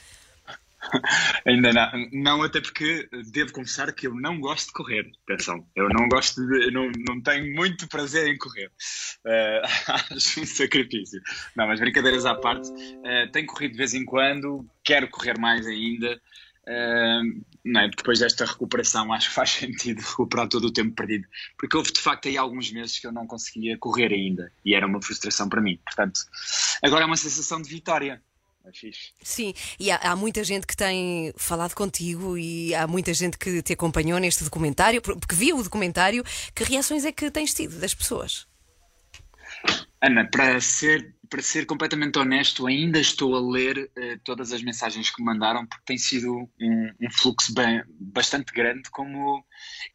Ainda 1.47 1.73
não, 1.73 1.91
não, 2.13 2.43
até 2.43 2.61
porque 2.61 3.09
devo 3.33 3.53
confessar 3.53 3.93
que 3.93 4.07
eu 4.07 4.15
não 4.15 4.41
gosto 4.41 4.69
de 4.69 4.73
correr. 4.73 5.11
Atenção, 5.25 5.67
eu 5.77 5.89
não 5.89 6.09
gosto 6.09 6.45
de, 6.47 6.71
não, 6.71 6.91
não 7.09 7.21
tenho 7.21 7.55
muito 7.55 7.89
prazer 7.89 8.29
em 8.29 8.37
correr. 8.37 8.71
Eh, 9.27 9.63
acho 10.11 10.41
um 10.41 10.47
sacrifício. 10.47 11.21
Não, 11.57 11.67
mas 11.67 11.81
brincadeiras 11.81 12.27
à 12.27 12.35
parte, 12.35 12.69
eh, 13.05 13.27
tenho 13.29 13.47
corrido 13.47 13.73
de 13.73 13.79
vez 13.79 13.95
em 13.95 14.05
quando, 14.05 14.69
quero 14.85 15.09
correr 15.09 15.39
mais 15.39 15.67
ainda. 15.67 16.21
Eh, 16.67 17.21
não 17.65 17.81
é? 17.81 17.89
Depois 17.89 18.19
desta 18.19 18.45
recuperação, 18.45 19.13
acho 19.13 19.29
que 19.29 19.35
faz 19.35 19.51
sentido 19.55 20.01
recuperar 20.01 20.49
todo 20.49 20.67
o 20.67 20.73
tempo 20.73 20.95
perdido. 20.95 21.27
Porque 21.57 21.77
houve 21.77 21.93
de 21.93 22.01
facto 22.01 22.29
aí 22.29 22.37
alguns 22.37 22.73
meses 22.73 22.99
que 22.99 23.07
eu 23.07 23.13
não 23.13 23.27
conseguia 23.27 23.77
correr 23.79 24.13
ainda 24.13 24.53
e 24.65 24.75
era 24.75 24.87
uma 24.87 25.01
frustração 25.01 25.49
para 25.49 25.61
mim. 25.61 25.79
Portanto, 25.85 26.21
agora 26.83 27.05
é 27.05 27.07
uma 27.07 27.17
sensação 27.17 27.63
de 27.63 27.69
vitória. 27.69 28.23
É 28.65 28.73
fixe. 28.73 29.13
Sim, 29.23 29.53
e 29.79 29.91
há, 29.91 29.97
há 29.97 30.17
muita 30.17 30.45
gente 30.45 30.67
que 30.67 30.77
tem 30.77 31.33
falado 31.37 31.75
contigo 31.75 32.39
e 32.39 32.73
há 32.75 32.87
muita 32.87 33.13
gente 33.13 33.37
que 33.37 33.61
te 33.61 33.73
acompanhou 33.73 34.19
neste 34.21 34.45
documentário, 34.45 35.03
por- 35.03 35.19
porque 35.19 35.35
viu 35.35 35.59
o 35.59 35.63
documentário. 35.65 36.25
Que 36.55 36.63
reações 36.65 37.05
é 37.05 37.11
que 37.11 37.31
tens 37.31 37.53
tido 37.55 37.79
das 37.81 37.93
pessoas? 37.93 38.47
Ana, 40.01 40.29
para 40.31 40.61
ser, 40.61 41.15
para 41.33 41.41
ser 41.41 41.65
completamente 41.65 42.19
honesto, 42.19 42.67
ainda 42.67 43.01
estou 43.01 43.35
a 43.35 43.41
ler 43.41 43.91
eh, 43.97 44.19
todas 44.23 44.53
as 44.53 44.63
mensagens 44.63 45.09
que 45.09 45.23
me 45.23 45.33
mandaram, 45.33 45.67
porque 45.67 45.83
tem 45.87 45.97
sido 45.97 46.47
um, 46.61 46.91
um 47.01 47.11
fluxo 47.11 47.55
bem, 47.55 47.83
bastante 47.99 48.53
grande, 48.53 48.91
como 48.91 49.43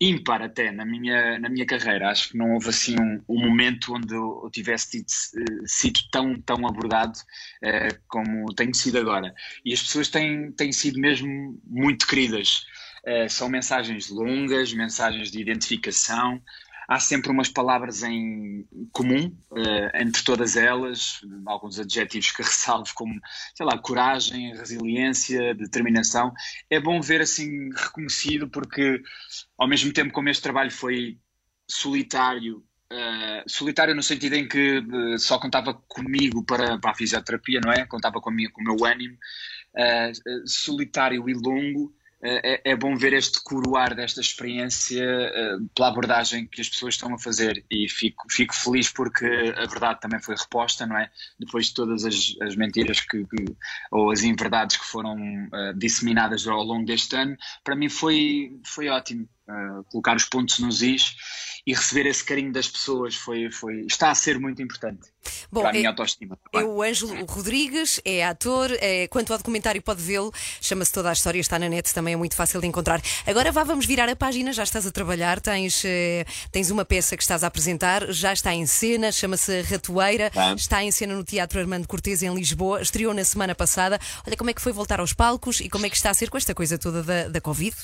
ímpar 0.01 0.41
até 0.41 0.71
na 0.71 0.83
minha, 0.83 1.37
na 1.37 1.47
minha 1.47 1.63
carreira. 1.63 2.09
Acho 2.09 2.29
que 2.29 2.37
não 2.39 2.55
houve 2.55 2.69
assim 2.69 2.95
um, 2.99 3.21
um 3.29 3.39
momento 3.39 3.93
onde 3.93 4.15
eu, 4.15 4.49
tivesse 4.51 4.89
tido, 4.89 5.05
eh, 5.37 5.67
sido 5.67 5.99
tão, 6.11 6.41
tão 6.41 6.65
abordado 6.65 7.19
eh, 7.61 7.89
como 8.07 8.51
tenho 8.55 8.73
sido 8.73 8.97
agora. 8.97 9.31
E 9.63 9.73
as 9.73 9.83
pessoas 9.83 10.09
têm, 10.09 10.51
têm 10.53 10.71
sido 10.71 10.99
mesmo 10.99 11.61
muito 11.63 12.07
queridas. 12.07 12.65
São 13.29 13.47
mensagens 13.47 14.09
longas, 14.09 14.73
mensagens 14.73 15.31
de 15.31 15.39
identificação 15.39 16.41
há 16.87 16.99
sempre 16.99 17.31
umas 17.31 17.49
palavras 17.49 18.01
em 18.01 18.65
comum 18.91 19.35
eh, 19.55 20.01
entre 20.01 20.23
todas 20.23 20.55
elas, 20.55 21.21
alguns 21.45 21.79
adjetivos 21.79 22.31
que 22.31 22.41
ressalvo 22.41 22.91
como, 22.95 23.19
sei 23.55 23.65
lá, 23.65 23.77
coragem, 23.77 24.55
resiliência, 24.55 25.53
determinação. 25.53 26.33
É 26.69 26.79
bom 26.79 27.01
ver 27.01 27.21
assim 27.21 27.69
reconhecido 27.75 28.49
porque 28.49 29.01
ao 29.57 29.67
mesmo 29.67 29.91
tempo 29.91 30.13
como 30.13 30.29
este 30.29 30.41
trabalho 30.41 30.71
foi 30.71 31.19
solitário, 31.69 32.63
eh, 32.89 33.43
solitário 33.47 33.93
no 33.93 34.01
sentido 34.01 34.35
em 34.35 34.47
que 34.47 34.77
eh, 34.77 35.17
só 35.17 35.37
contava 35.37 35.73
comigo 35.73 36.43
para, 36.45 36.77
para 36.79 36.91
a 36.91 36.95
fisioterapia, 36.95 37.59
não 37.63 37.71
é? 37.71 37.85
Contava 37.85 38.21
com, 38.21 38.31
com 38.31 38.61
o 38.61 38.63
meu 38.63 38.85
ânimo, 38.85 39.17
eh, 39.75 40.11
solitário 40.45 41.29
e 41.29 41.33
longo, 41.33 41.93
é, 42.21 42.71
é 42.71 42.75
bom 42.75 42.95
ver 42.97 43.13
este 43.13 43.41
coroar 43.43 43.95
desta 43.95 44.19
experiência 44.21 45.03
eh, 45.03 45.57
pela 45.75 45.89
abordagem 45.89 46.47
que 46.47 46.59
as 46.61 46.69
pessoas 46.69 46.95
estão 46.95 47.13
a 47.13 47.19
fazer 47.19 47.63
e 47.69 47.87
fico, 47.89 48.25
fico 48.31 48.55
feliz 48.55 48.89
porque 48.91 49.25
a 49.55 49.65
verdade 49.67 49.99
também 50.01 50.19
foi 50.21 50.35
reposta, 50.35 50.85
não 50.87 50.97
é? 50.97 51.11
Depois 51.39 51.67
de 51.67 51.73
todas 51.75 52.03
as, 52.05 52.35
as 52.41 52.55
mentiras 52.55 52.99
que, 53.01 53.23
que- 53.25 53.55
ou 53.91 54.11
as 54.11 54.23
inverdades 54.23 54.77
que 54.77 54.85
foram 54.85 55.15
eh, 55.53 55.73
disseminadas 55.75 56.47
ao 56.47 56.63
longo 56.63 56.85
deste 56.85 57.15
ano, 57.15 57.35
para 57.63 57.75
mim 57.75 57.89
foi, 57.89 58.59
foi 58.65 58.87
ótimo 58.89 59.27
eh, 59.49 59.83
colocar 59.91 60.15
os 60.15 60.25
pontos 60.25 60.59
nos 60.59 60.81
is 60.81 61.15
e 61.65 61.73
receber 61.73 62.05
esse 62.05 62.23
carinho 62.23 62.51
das 62.51 62.67
pessoas 62.67 63.15
foi, 63.15 63.51
foi, 63.51 63.81
está 63.81 64.09
a 64.09 64.15
ser 64.15 64.39
muito 64.39 64.61
importante 64.61 65.09
Bom, 65.51 65.61
para 65.61 65.69
a 65.69 65.73
minha 65.73 65.85
é- 65.85 65.87
autoestima. 65.87 66.37
É 66.53 66.63
o 66.63 66.81
Ângelo 66.81 67.25
Rodrigues, 67.25 67.99
é 68.05 68.25
ator. 68.25 68.71
é- 68.79 69.07
quanto 69.07 69.33
ao 69.33 69.37
documentário, 69.37 69.81
pode 69.81 70.01
vê-lo. 70.01 70.33
Chama-se 70.61 70.91
Toda 70.91 71.09
a 71.09 71.13
História, 71.13 71.39
está 71.39 71.59
na 71.59 71.67
net, 71.67 71.93
também 71.93 72.13
é 72.13 72.17
muito 72.17 72.35
fácil 72.35 72.61
de 72.61 72.67
encontrar. 72.67 73.01
Agora 73.25 73.51
vá, 73.51 73.63
vamos 73.63 73.85
virar 73.85 74.07
a 74.09 74.15
página. 74.15 74.53
Já 74.53 74.63
estás 74.63 74.85
a 74.87 74.91
trabalhar, 74.91 75.41
tens, 75.41 75.83
eh, 75.85 76.25
tens 76.51 76.69
uma 76.69 76.85
peça 76.85 77.17
que 77.17 77.23
estás 77.23 77.43
a 77.43 77.47
apresentar, 77.47 78.11
já 78.11 78.31
está 78.31 78.53
em 78.53 78.65
cena, 78.65 79.11
chama-se 79.11 79.61
Ratoeira. 79.61 80.31
Está 80.55 80.83
em 80.83 80.91
cena 80.91 81.15
no 81.15 81.23
Teatro 81.23 81.59
Armando 81.59 81.87
Cortês, 81.87 82.23
em 82.23 82.33
Lisboa. 82.33 82.81
Estreou 82.81 83.13
na 83.13 83.23
semana 83.23 83.53
passada. 83.53 83.99
Olha 84.25 84.37
como 84.37 84.49
é 84.49 84.53
que 84.53 84.61
foi 84.61 84.71
voltar 84.71 84.99
aos 84.99 85.13
palcos 85.13 85.59
e 85.59 85.69
como 85.69 85.85
é 85.85 85.89
que 85.89 85.95
está 85.95 86.09
a 86.09 86.13
ser 86.13 86.29
com 86.29 86.37
esta 86.37 86.53
coisa 86.55 86.77
toda 86.77 87.03
da, 87.03 87.27
da 87.27 87.41
Covid. 87.41 87.75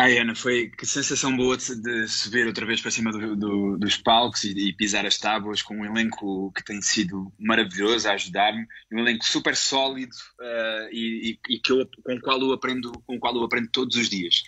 Ai, 0.00 0.16
Ana, 0.18 0.32
foi 0.32 0.68
que 0.70 0.86
sensação 0.86 1.36
boa 1.36 1.56
de, 1.56 1.74
de 1.74 2.06
subir 2.06 2.46
outra 2.46 2.64
vez 2.64 2.80
para 2.80 2.88
cima 2.92 3.10
do- 3.10 3.34
do- 3.34 3.76
dos 3.78 3.96
palcos 3.96 4.44
e, 4.44 4.50
e 4.68 4.72
pisar 4.72 5.04
as 5.04 5.18
tábuas 5.18 5.60
com 5.60 5.74
um 5.78 5.84
elenco 5.84 6.52
que 6.52 6.62
tem 6.62 6.80
sido 6.80 7.32
maravilhoso 7.36 8.08
a 8.08 8.12
ajudar-me, 8.12 8.64
um 8.92 9.00
elenco 9.00 9.24
super 9.24 9.56
sólido 9.56 10.14
eh, 10.40 10.88
e, 10.92 11.38
e- 11.48 11.58
que 11.58 11.72
eu, 11.72 11.84
com, 12.04 12.14
o 12.14 12.20
qual 12.20 12.40
eu 12.40 12.52
aprendo, 12.52 12.92
com 13.06 13.16
o 13.16 13.18
qual 13.18 13.34
eu 13.34 13.42
aprendo 13.42 13.70
todos 13.72 13.96
os 13.96 14.08
dias. 14.08 14.42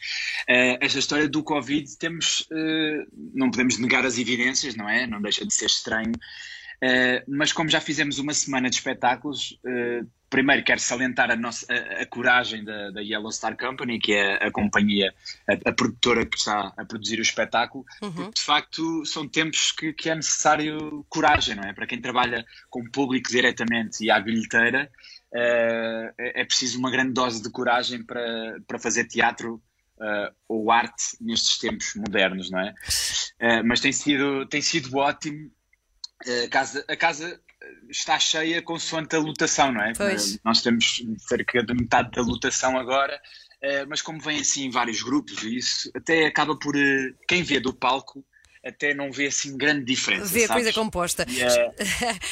Eh, 0.48 0.78
esta 0.80 1.00
história 1.00 1.28
do 1.28 1.42
Covid 1.42 1.98
temos, 1.98 2.46
eh, 2.52 3.04
não 3.34 3.50
podemos 3.50 3.76
negar 3.78 4.06
as 4.06 4.18
evidências, 4.18 4.76
não 4.76 4.88
é? 4.88 5.04
Não 5.04 5.20
deixa 5.20 5.44
de 5.44 5.52
ser 5.52 5.66
estranho. 5.66 6.12
Eh, 6.82 7.22
mas 7.28 7.52
como 7.52 7.68
já 7.68 7.80
fizemos 7.80 8.18
uma 8.18 8.32
semana 8.32 8.70
de 8.70 8.76
espetáculos, 8.76 9.58
eh, 9.66 10.02
primeiro 10.30 10.64
quero 10.64 10.80
salientar 10.80 11.30
a, 11.30 11.36
nossa, 11.36 11.66
a, 11.72 12.02
a 12.02 12.06
coragem 12.06 12.64
da, 12.64 12.90
da 12.90 13.00
Yellow 13.00 13.30
Star 13.30 13.56
Company, 13.56 13.98
que 13.98 14.12
é 14.14 14.46
a 14.46 14.50
companhia, 14.50 15.12
a, 15.48 15.70
a 15.70 15.72
produtora 15.72 16.24
que 16.24 16.38
está 16.38 16.72
a 16.76 16.84
produzir 16.84 17.18
o 17.18 17.22
espetáculo, 17.22 17.84
porque 17.98 18.30
de 18.34 18.42
facto 18.42 19.04
são 19.04 19.28
tempos 19.28 19.72
que, 19.72 19.92
que 19.92 20.08
é 20.08 20.14
necessário 20.14 21.04
coragem, 21.08 21.56
não 21.56 21.64
é? 21.64 21.72
Para 21.74 21.86
quem 21.86 22.00
trabalha 22.00 22.46
com 22.70 22.80
o 22.80 22.90
público 22.90 23.30
diretamente 23.30 24.02
e 24.04 24.10
à 24.10 24.18
bilheteira, 24.20 24.90
eh, 25.34 26.14
é 26.18 26.40
é 26.40 26.44
preciso 26.44 26.78
uma 26.78 26.90
grande 26.90 27.12
dose 27.12 27.42
de 27.42 27.50
coragem 27.50 28.02
para, 28.02 28.58
para 28.66 28.78
fazer 28.78 29.04
teatro 29.04 29.62
eh, 30.00 30.32
ou 30.48 30.70
arte 30.72 31.16
nestes 31.20 31.58
tempos 31.58 31.94
modernos, 31.94 32.50
não 32.50 32.58
é? 32.58 32.74
Eh, 33.38 33.62
mas 33.62 33.80
tem 33.80 33.92
sido, 33.92 34.46
tem 34.46 34.62
sido 34.62 34.96
ótimo. 34.96 35.50
A 36.44 36.48
casa, 36.48 36.84
a 36.88 36.96
casa 36.96 37.40
está 37.88 38.18
cheia 38.18 38.60
consoante 38.62 39.16
a 39.16 39.18
lotação, 39.18 39.72
não 39.72 39.82
é? 39.82 39.92
Pois. 39.94 40.34
Eh, 40.34 40.38
Nós 40.44 40.62
temos 40.62 41.02
cerca 41.18 41.62
de 41.62 41.74
metade 41.74 42.10
da 42.12 42.22
lotação 42.22 42.78
agora, 42.78 43.18
eh, 43.62 43.84
mas 43.86 44.02
como 44.02 44.20
vem 44.20 44.40
assim 44.40 44.64
em 44.66 44.70
vários 44.70 45.02
grupos, 45.02 45.42
isso 45.42 45.90
até 45.94 46.26
acaba 46.26 46.58
por. 46.58 46.76
eh, 46.76 47.12
Quem 47.28 47.42
vê 47.42 47.58
do 47.60 47.72
palco 47.72 48.24
até 48.64 48.92
não 48.92 49.10
vê 49.10 49.26
assim 49.28 49.56
grande 49.56 49.84
diferença. 49.86 50.26
Vê 50.26 50.44
a 50.44 50.48
sabes? 50.48 50.64
coisa 50.64 50.78
composta. 50.78 51.24
E, 51.28 51.40
eh, 51.42 51.74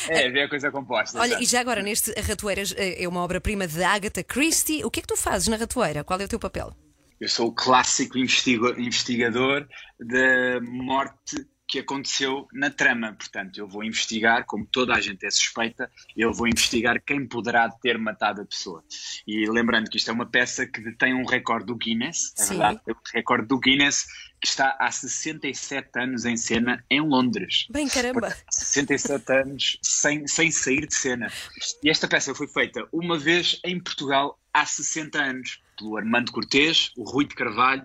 é, 0.27 0.31
vê 0.31 0.43
a 0.43 0.49
coisa 0.49 0.71
composta. 0.71 1.19
Olha, 1.19 1.29
exato. 1.31 1.43
e 1.43 1.47
já 1.47 1.61
agora 1.61 1.83
neste 1.83 2.11
A 2.19 2.23
Ratoeira 2.23 2.63
eh, 2.77 3.03
é 3.03 3.09
uma 3.09 3.21
obra-prima 3.23 3.67
de 3.67 3.83
Agatha 3.83 4.23
Christie. 4.23 4.85
O 4.85 4.91
que 4.91 5.01
é 5.01 5.03
que 5.03 5.09
tu 5.09 5.17
fazes 5.17 5.49
na 5.49 5.57
Ratoeira? 5.57 6.05
Qual 6.05 6.21
é 6.21 6.25
o 6.25 6.29
teu 6.29 6.39
papel? 6.39 6.77
Eu 7.19 7.29
sou 7.29 7.49
o 7.49 7.53
clássico 7.55 8.17
investigador 8.19 9.67
da 9.99 10.61
morte 10.63 11.47
que 11.69 11.81
aconteceu 11.81 12.49
na 12.51 12.71
trama. 12.71 13.13
Portanto, 13.13 13.59
eu 13.59 13.69
vou 13.69 13.85
investigar, 13.85 14.47
como 14.47 14.65
toda 14.65 14.95
a 14.95 15.01
gente 15.01 15.27
é 15.27 15.31
suspeita, 15.31 15.91
eu 16.17 16.33
vou 16.33 16.49
investigar 16.49 17.01
quem 17.05 17.27
poderá 17.27 17.69
ter 17.69 17.99
matado 17.99 18.41
a 18.41 18.45
pessoa. 18.47 18.83
E 19.27 19.45
lembrando 19.49 19.91
que 19.91 19.99
isto 19.99 20.11
é 20.11 20.15
uma 20.15 20.25
peça 20.25 20.67
que 20.67 20.81
detém 20.81 21.13
um 21.13 21.27
recorde 21.27 21.67
do 21.67 21.77
Guinness, 21.77 22.33
é 22.39 22.43
Sim. 22.43 22.49
verdade? 22.49 22.81
É 22.89 22.93
o 22.93 22.97
recorde 23.15 23.47
do 23.47 23.59
Guinness 23.59 24.07
que 24.41 24.47
está 24.47 24.77
há 24.79 24.91
67 24.91 25.89
anos 25.97 26.25
em 26.25 26.37
cena 26.37 26.83
em 26.89 27.01
Londres. 27.01 27.67
Bem, 27.71 27.89
caramba. 27.89 28.35
67 28.51 29.33
anos 29.33 29.79
sem, 29.83 30.27
sem 30.27 30.51
sair 30.51 30.87
de 30.87 30.95
cena. 30.95 31.31
E 31.83 31.91
esta 31.91 32.09
peça 32.09 32.35
foi 32.35 32.47
feita 32.47 32.89
uma 32.93 33.19
vez 33.19 33.61
em 33.65 33.79
Portugal 33.81 34.39
há 34.55 34.65
60 34.65 35.21
anos, 35.21 35.61
pelo 35.77 35.97
Armando 35.97 36.33
Cortês, 36.33 36.93
o 36.97 37.03
Rui 37.03 37.27
de 37.27 37.35
Carvalho 37.35 37.85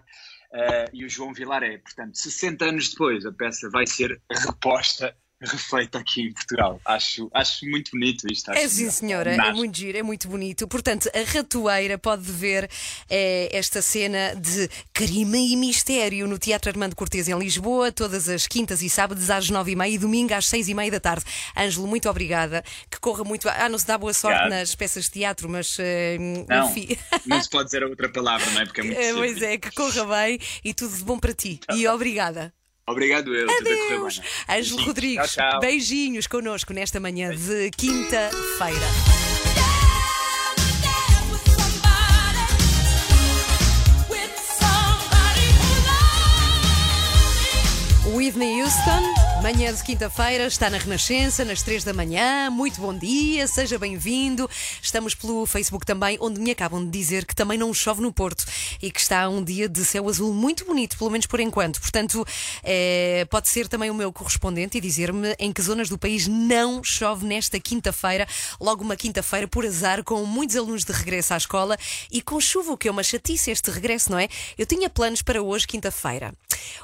eh, 0.53 0.85
e 0.93 1.05
o 1.05 1.09
João 1.09 1.33
Vilaré. 1.33 1.79
Portanto, 1.79 2.17
60 2.17 2.65
anos 2.65 2.89
depois, 2.89 3.25
a 3.25 3.31
peça 3.31 3.69
vai 3.69 3.87
ser 3.87 4.21
reposta, 4.29 5.15
refeita 5.45 5.99
aqui 5.99 6.21
em 6.21 6.34
Portugal. 6.34 6.79
Acho, 6.86 7.29
acho 7.34 7.65
muito 7.65 7.91
bonito 7.91 8.25
isto. 8.32 8.51
É 8.51 8.67
sim, 8.67 8.89
senhora, 8.89 9.32
é 9.34 9.51
muito 9.53 9.77
giro, 9.77 9.97
é 9.97 10.03
muito 10.03 10.27
bonito. 10.27 10.67
Portanto, 10.67 11.10
a 11.13 11.32
ratoeira 11.32 11.97
pode 11.97 12.23
ver 12.32 12.69
eh, 13.10 13.49
esta 13.51 13.82
cena 13.82 14.36
de 14.36 14.69
crime 14.93 15.51
e 15.53 15.56
mistério 15.56 16.27
no 16.27 16.38
Teatro 16.38 16.69
Armando 16.71 16.95
Cortês 16.95 17.27
em 17.27 17.38
Lisboa, 17.38 17.91
todas 17.91 18.29
as 18.29 18.47
quintas 18.47 18.82
e 18.82 18.89
sábados 18.89 19.29
às 19.29 19.49
nove 19.49 19.71
e 19.71 19.75
meia 19.75 19.93
e 19.93 19.97
domingo 19.97 20.34
às 20.34 20.47
seis 20.47 20.67
e 20.67 20.73
meia 20.73 20.91
da 20.91 20.99
tarde. 20.99 21.25
Ângelo, 21.58 21.88
muito 21.88 22.10
obrigada. 22.10 22.63
Que 22.89 22.99
corra 22.99 23.23
muito. 23.23 23.47
Ah, 23.49 23.69
não 23.69 23.77
se 23.77 23.86
dá 23.88 23.97
boa 23.97 24.13
sorte 24.13 24.38
Obrigado. 24.38 24.60
nas 24.60 24.75
peças 24.75 25.06
de 25.06 25.12
teatro, 25.12 25.49
mas 25.49 25.77
eh, 25.79 26.17
Não, 26.47 26.69
enfim. 26.69 26.97
não 27.25 27.41
se 27.41 27.49
pode 27.49 27.65
dizer 27.65 27.84
a 27.84 27.88
outra 27.88 28.10
palavra, 28.12 28.49
não 28.51 28.62
é? 28.62 28.65
Porque 28.65 28.82
é 28.82 28.84
muito 28.84 28.99
Eh. 28.99 29.13
Pois 29.13 29.41
é, 29.41 29.58
que 29.58 29.71
corra 29.71 30.06
bem 30.06 30.39
e 30.63 30.73
tudo 30.73 30.95
de 30.97 31.03
bom 31.03 31.17
para 31.17 31.34
ti. 31.34 31.60
E 31.73 31.88
obrigada. 31.88 32.53
Obrigado 32.88 33.34
eu, 33.34 33.48
Adeus. 33.50 34.22
Ângelo. 34.50 34.84
Rodrigues, 34.86 35.32
Tchau, 35.32 35.50
tchau. 35.52 35.60
beijinhos 35.62 36.28
connosco 36.28 36.74
nesta 36.74 37.00
manhã 37.00 37.34
de 37.34 37.72
quinta-feira. 37.72 38.88
Whitney 48.13 48.60
Houston, 48.60 49.04
manhã 49.43 49.73
de 49.73 49.84
quinta-feira, 49.84 50.47
está 50.47 50.69
na 50.69 50.77
Renascença, 50.77 51.43
nas 51.43 51.62
três 51.62 51.84
da 51.84 51.93
manhã. 51.93 52.49
Muito 52.49 52.79
bom 52.79 52.97
dia, 52.97 53.45
seja 53.45 53.77
bem-vindo. 53.77 54.49
Estamos 54.82 55.13
pelo 55.13 55.45
Facebook 55.45 55.86
também, 55.86 56.17
onde 56.21 56.39
me 56.39 56.49
acabam 56.51 56.82
de 56.86 56.89
dizer 56.89 57.25
que 57.25 57.36
também 57.36 57.58
não 57.58 57.73
chove 57.73 58.01
no 58.01 58.13
Porto 58.13 58.45
e 58.82 58.89
que 58.89 59.01
está 59.01 59.27
um 59.27 59.43
dia 59.43 59.67
de 59.67 59.84
céu 59.84 60.08
azul 60.08 60.34
muito 60.34 60.63
bonito, 60.63 60.97
pelo 60.97 61.10
menos 61.10 61.25
por 61.25 61.41
enquanto. 61.41 61.82
Portanto, 61.82 62.25
eh, 62.63 63.27
pode 63.29 63.49
ser 63.49 63.67
também 63.67 63.89
o 63.91 63.93
meu 63.93 64.13
correspondente 64.13 64.77
e 64.77 64.82
dizer-me 64.82 65.36
em 65.38 65.51
que 65.51 65.62
zonas 65.62 65.89
do 65.89 65.97
país 65.97 66.25
não 66.25 66.82
chove 66.82 67.25
nesta 67.25 67.60
quinta-feira. 67.60 68.25
Logo 68.62 68.82
uma 68.82 68.95
quinta-feira, 68.95 69.45
por 69.45 69.65
azar, 69.65 70.06
com 70.06 70.23
muitos 70.23 70.56
alunos 70.56 70.86
de 70.86 70.93
regresso 70.93 71.34
à 71.34 71.38
escola 71.38 71.77
e 72.10 72.21
com 72.21 72.39
chuva, 72.39 72.71
o 72.71 72.77
que 72.77 72.88
é 72.88 72.91
uma 72.91 73.03
chatice 73.03 73.51
este 73.51 73.69
regresso, 73.69 74.10
não 74.10 74.17
é? 74.17 74.29
Eu 74.58 74.65
tinha 74.65 74.89
planos 74.89 75.21
para 75.21 75.43
hoje, 75.43 75.67
quinta-feira. 75.67 76.34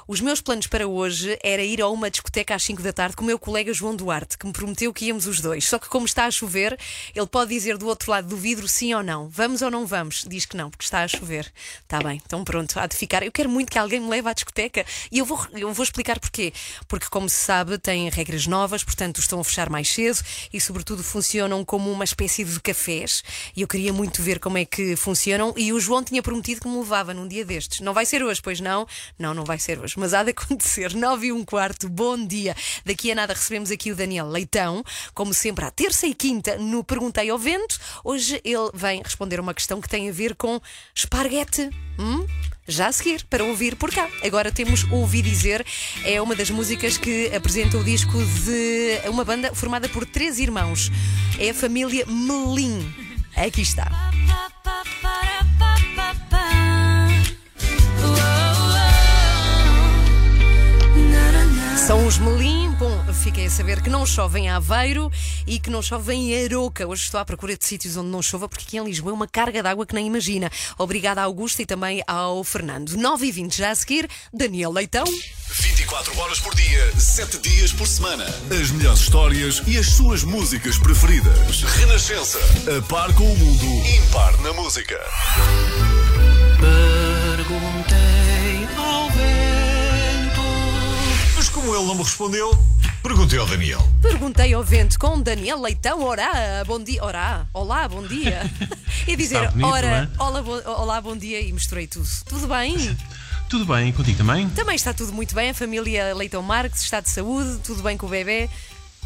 Os 0.06 0.20
meus 0.20 0.40
planos 0.40 0.66
para 0.66 0.86
hoje 0.88 1.38
era 1.42 1.62
ir 1.62 1.80
a 1.80 1.88
uma 1.88 2.10
discoteca 2.10 2.54
às 2.54 2.62
5 2.62 2.82
da 2.82 2.92
tarde 2.92 3.16
com 3.16 3.22
o 3.22 3.26
meu 3.26 3.38
colega 3.38 3.72
João 3.72 3.94
Duarte, 3.94 4.36
que 4.36 4.46
me 4.46 4.52
prometeu 4.52 4.92
que 4.92 5.06
íamos 5.06 5.26
os 5.26 5.40
dois. 5.40 5.66
Só 5.68 5.78
que, 5.78 5.88
como 5.88 6.06
está 6.06 6.26
a 6.26 6.30
chover, 6.30 6.78
ele 7.14 7.26
pode 7.26 7.50
dizer 7.50 7.76
do 7.78 7.86
outro 7.86 8.10
lado 8.10 8.28
do 8.28 8.36
vidro 8.36 8.66
sim 8.66 8.92
ou 8.94 9.02
não. 9.02 9.28
Vamos 9.28 9.62
ou 9.62 9.70
não 9.70 9.86
vamos? 9.86 10.24
Diz 10.28 10.44
que 10.44 10.56
não, 10.56 10.70
porque 10.70 10.84
está 10.84 11.02
a 11.02 11.08
chover. 11.08 11.52
Está 11.82 12.00
bem, 12.00 12.20
então 12.24 12.42
pronto, 12.42 12.78
há 12.78 12.86
de 12.86 12.96
ficar. 12.96 13.22
Eu 13.22 13.32
quero 13.32 13.48
muito 13.48 13.70
que 13.70 13.78
alguém 13.78 14.00
me 14.00 14.08
leve 14.08 14.28
à 14.28 14.32
discoteca 14.32 14.84
e 15.12 15.18
eu 15.18 15.24
vou, 15.24 15.38
eu 15.52 15.72
vou 15.72 15.84
explicar 15.84 16.18
porquê. 16.18 16.52
Porque, 16.88 17.06
como 17.08 17.28
se 17.28 17.36
sabe, 17.36 17.78
tem 17.78 18.08
regras 18.08 18.46
novas, 18.46 18.82
portanto 18.82 19.20
estão 19.20 19.40
a 19.40 19.44
fechar 19.44 19.70
mais 19.70 19.88
cedo 19.88 20.20
e, 20.52 20.60
sobretudo, 20.60 21.04
funcionam 21.04 21.64
como 21.64 21.90
uma 21.90 22.04
espécie 22.04 22.44
de 22.44 22.58
cafés. 22.60 23.22
E 23.56 23.62
eu 23.62 23.68
queria 23.68 23.92
muito 23.92 24.22
ver 24.22 24.40
como 24.40 24.58
é 24.58 24.64
que 24.64 24.96
funcionam. 24.96 25.54
E 25.56 25.72
o 25.72 25.78
João 25.78 26.02
tinha 26.02 26.22
prometido 26.22 26.62
que 26.62 26.68
me 26.68 26.78
levava 26.78 27.14
num 27.14 27.28
dia 27.28 27.44
destes. 27.44 27.80
Não 27.80 27.94
vai 27.94 28.04
ser 28.04 28.22
hoje, 28.24 28.40
pois 28.42 28.60
não? 28.60 28.86
Não, 29.18 29.32
não 29.32 29.44
vai 29.44 29.58
ser 29.62 29.78
hoje, 29.78 29.94
mas 29.98 30.14
há 30.14 30.22
de 30.22 30.30
acontecer. 30.30 30.94
9 30.96 31.26
e 31.26 31.32
um 31.32 31.44
quarto, 31.44 31.88
bom 31.88 32.16
dia. 32.26 32.54
Daqui 32.84 33.10
a 33.10 33.14
nada 33.14 33.34
recebemos 33.34 33.70
aqui 33.70 33.92
o 33.92 33.96
Daniel 33.96 34.28
Leitão, 34.28 34.82
como 35.14 35.32
sempre, 35.34 35.64
à 35.64 35.70
terça 35.70 36.06
e 36.06 36.14
quinta 36.14 36.56
no 36.56 36.84
Perguntei 36.84 37.30
ao 37.30 37.38
Vento. 37.38 37.78
Hoje 38.04 38.40
ele 38.44 38.70
vem 38.74 39.02
responder 39.02 39.40
uma 39.40 39.54
questão 39.54 39.80
que 39.80 39.88
tem 39.88 40.08
a 40.08 40.12
ver 40.12 40.34
com 40.34 40.60
esparguete. 40.94 41.70
Hum? 41.98 42.26
Já 42.66 42.86
a 42.86 42.92
seguir, 42.92 43.24
para 43.24 43.42
ouvir 43.42 43.74
por 43.74 43.90
cá. 43.90 44.08
Agora 44.22 44.52
temos 44.52 44.84
Ouvi 44.92 45.22
Dizer, 45.22 45.66
é 46.04 46.22
uma 46.22 46.36
das 46.36 46.50
músicas 46.50 46.96
que 46.96 47.34
apresenta 47.34 47.76
o 47.76 47.82
disco 47.82 48.12
de 48.44 49.08
uma 49.08 49.24
banda 49.24 49.52
formada 49.54 49.88
por 49.88 50.06
três 50.06 50.38
irmãos. 50.38 50.90
É 51.38 51.50
a 51.50 51.54
família 51.54 52.06
Melim. 52.06 52.94
Aqui 53.34 53.62
está. 53.62 53.90
São 61.86 62.06
os 62.06 62.18
Melim. 62.18 62.70
Bom, 62.72 63.14
fiquei 63.14 63.46
a 63.46 63.50
saber 63.50 63.82
que 63.82 63.88
não 63.88 64.04
chove 64.04 64.38
em 64.38 64.50
Aveiro 64.50 65.10
e 65.46 65.58
que 65.58 65.70
não 65.70 65.80
chove 65.80 66.12
em 66.12 66.44
Aroca. 66.44 66.86
Hoje 66.86 67.04
estou 67.04 67.18
à 67.18 67.24
procura 67.24 67.56
de 67.56 67.64
sítios 67.64 67.96
onde 67.96 68.10
não 68.10 68.20
chova, 68.20 68.48
porque 68.48 68.64
aqui 68.66 68.76
em 68.76 68.84
Lisboa 68.84 69.12
é 69.12 69.14
uma 69.14 69.26
carga 69.26 69.62
de 69.62 69.68
água 69.68 69.86
que 69.86 69.94
nem 69.94 70.06
imagina. 70.06 70.50
Obrigada 70.78 71.22
à 71.22 71.24
Augusta 71.24 71.62
e 71.62 71.66
também 71.66 72.02
ao 72.06 72.44
Fernando. 72.44 72.96
9 72.96 73.26
e 73.26 73.32
20 73.32 73.56
já 73.56 73.70
a 73.70 73.74
seguir, 73.74 74.08
Daniel 74.32 74.70
Leitão. 74.70 75.04
24 75.04 76.18
horas 76.20 76.38
por 76.38 76.54
dia, 76.54 77.00
7 77.00 77.38
dias 77.38 77.72
por 77.72 77.86
semana. 77.86 78.26
As 78.50 78.70
melhores 78.70 79.00
histórias 79.00 79.62
e 79.66 79.78
as 79.78 79.86
suas 79.86 80.22
músicas 80.22 80.78
preferidas. 80.78 81.62
Renascença. 81.62 82.38
A 82.76 82.82
par 82.82 83.12
com 83.14 83.24
o 83.24 83.36
mundo, 83.36 83.66
impar 83.96 84.36
na 84.42 84.52
música. 84.52 85.00
Ele 91.58 91.84
não 91.86 91.94
me 91.94 92.02
respondeu, 92.02 92.56
perguntei 93.02 93.38
ao 93.38 93.46
Daniel. 93.46 93.80
Perguntei 94.00 94.54
ao 94.54 94.62
vento 94.62 94.98
com 94.98 95.20
Daniel 95.20 95.60
Leitão, 95.60 96.02
ora, 96.02 96.64
bom 96.66 96.78
dia, 96.82 97.02
ora, 97.04 97.46
olá, 97.52 97.88
bom 97.88 98.02
dia. 98.06 98.42
E 99.06 99.16
dizer, 99.16 99.50
bonito, 99.50 99.66
ora, 99.66 100.10
não 100.18 100.26
olá, 100.26 100.42
bo- 100.42 100.62
olá, 100.70 101.00
bom 101.00 101.16
dia 101.16 101.40
e 101.40 101.52
misturei 101.52 101.86
tudo. 101.86 102.06
Tudo 102.28 102.46
bem? 102.46 102.76
Tudo 103.48 103.64
bem, 103.64 103.90
contigo 103.92 104.16
também? 104.18 104.48
Também 104.50 104.76
está 104.76 104.94
tudo 104.94 105.12
muito 105.12 105.34
bem, 105.34 105.50
a 105.50 105.54
família 105.54 106.14
Leitão 106.14 106.40
Marques 106.40 106.82
está 106.82 107.00
de 107.00 107.10
saúde, 107.10 107.58
tudo 107.64 107.82
bem 107.82 107.96
com 107.96 108.06
o 108.06 108.08
bebê. 108.08 108.48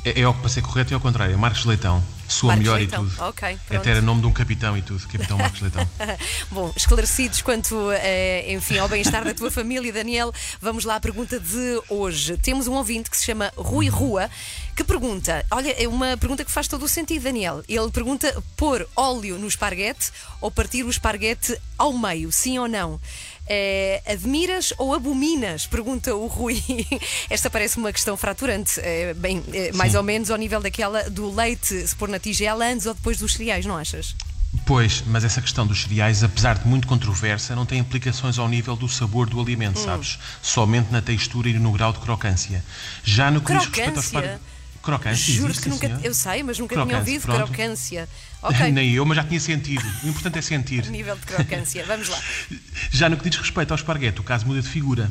É, 0.04 0.20
é 0.20 0.32
que 0.32 0.42
passei 0.42 0.62
correto 0.62 0.92
e 0.92 0.94
ao 0.94 1.00
contrário. 1.00 1.34
É 1.34 1.36
Marcos 1.36 1.64
Leitão. 1.64 2.02
Soa 2.28 2.48
Marcos 2.48 2.64
melhor 2.64 2.78
Leitão, 2.78 3.04
e 3.04 3.10
tudo. 3.10 3.22
ok, 3.22 3.58
pronto. 3.66 3.80
Até 3.80 3.90
era 3.90 4.00
nome 4.00 4.20
de 4.22 4.26
um 4.26 4.32
capitão 4.32 4.76
e 4.76 4.82
tudo. 4.82 5.06
Capitão 5.06 5.36
Marcos 5.36 5.60
Leitão. 5.60 5.86
Bom, 6.50 6.72
esclarecidos 6.74 7.42
quanto, 7.42 7.90
eh, 7.92 8.52
enfim, 8.52 8.78
ao 8.78 8.88
bem-estar 8.88 9.24
da 9.24 9.34
tua 9.34 9.50
família, 9.50 9.92
Daniel, 9.92 10.32
vamos 10.60 10.84
lá 10.84 10.96
à 10.96 11.00
pergunta 11.00 11.38
de 11.38 11.82
hoje. 11.88 12.38
Temos 12.38 12.66
um 12.66 12.72
ouvinte 12.72 13.10
que 13.10 13.16
se 13.16 13.24
chama 13.24 13.52
Rui 13.56 13.88
Rua, 13.88 14.30
que 14.74 14.82
pergunta, 14.82 15.44
olha, 15.50 15.70
é 15.70 15.86
uma 15.86 16.16
pergunta 16.16 16.44
que 16.44 16.50
faz 16.50 16.66
todo 16.66 16.84
o 16.84 16.88
sentido, 16.88 17.24
Daniel. 17.24 17.62
Ele 17.68 17.90
pergunta 17.90 18.42
pôr 18.56 18.88
óleo 18.96 19.38
no 19.38 19.46
esparguete 19.46 20.10
ou 20.40 20.50
partir 20.50 20.82
o 20.82 20.90
esparguete 20.90 21.56
ao 21.78 21.92
meio, 21.92 22.32
sim 22.32 22.58
ou 22.58 22.66
não? 22.66 23.00
Eh, 23.46 24.02
admiras 24.06 24.72
ou 24.78 24.94
abominas? 24.94 25.66
Pergunta 25.66 26.14
o 26.14 26.26
Rui. 26.26 26.62
Esta 27.28 27.50
parece 27.50 27.76
uma 27.76 27.92
questão 27.92 28.16
fraturante, 28.16 28.80
eh, 28.80 29.12
bem, 29.14 29.42
eh, 29.52 29.70
mais 29.74 29.92
Sim. 29.92 29.98
ou 29.98 30.02
menos 30.02 30.30
ao 30.30 30.38
nível 30.38 30.60
daquela 30.62 31.10
do 31.10 31.30
leite 31.34 31.86
se 31.86 31.94
pôr 31.94 32.08
na 32.08 32.18
tigela 32.18 32.64
antes 32.64 32.86
ou 32.86 32.94
depois 32.94 33.18
dos 33.18 33.34
cereais, 33.34 33.66
não 33.66 33.76
achas? 33.76 34.16
Pois, 34.64 35.02
mas 35.06 35.24
essa 35.24 35.42
questão 35.42 35.66
dos 35.66 35.82
cereais, 35.82 36.22
apesar 36.22 36.56
de 36.58 36.66
muito 36.66 36.86
controversa, 36.86 37.54
não 37.56 37.66
tem 37.66 37.80
implicações 37.80 38.38
ao 38.38 38.48
nível 38.48 38.76
do 38.76 38.88
sabor 38.88 39.28
do 39.28 39.40
alimento, 39.40 39.80
Hum. 39.80 39.84
sabes? 39.84 40.18
Somente 40.40 40.90
na 40.92 41.02
textura 41.02 41.48
e 41.48 41.52
no 41.54 41.72
grau 41.72 41.92
de 41.92 41.98
crocância. 41.98 42.64
Já 43.02 43.30
no 43.30 43.40
que 43.40 43.52
diz 43.52 43.64
respeito 43.66 43.96
aos 43.96 44.08
Crocância? 44.10 44.40
Crocância, 44.80 45.34
Juro 45.34 45.54
que 45.54 45.68
nunca. 45.70 45.86
senhor. 45.88 46.00
Eu 46.04 46.12
sei, 46.14 46.42
mas 46.42 46.58
nunca 46.58 46.74
tinha 46.74 46.84
Crocância, 46.86 47.12
ouvido 47.14 47.22
pronto. 47.22 47.52
crocância. 47.52 48.08
Ok. 48.44 48.70
Nem 48.72 48.92
eu, 48.92 49.04
mas 49.04 49.16
já 49.16 49.24
tinha 49.24 49.40
sentido. 49.40 49.84
O 50.04 50.08
importante 50.08 50.38
é 50.38 50.42
sentir. 50.42 50.86
Nível 50.90 51.16
de 51.16 51.22
crocância. 51.26 51.84
Vamos 51.86 52.08
lá. 52.08 52.18
Já 52.90 53.08
no 53.08 53.16
que 53.16 53.28
diz 53.28 53.38
respeito 53.38 53.70
ao 53.72 53.76
esparguete, 53.76 54.20
o 54.20 54.22
caso 54.22 54.46
muda 54.46 54.60
de 54.62 54.68
figura. 54.68 55.10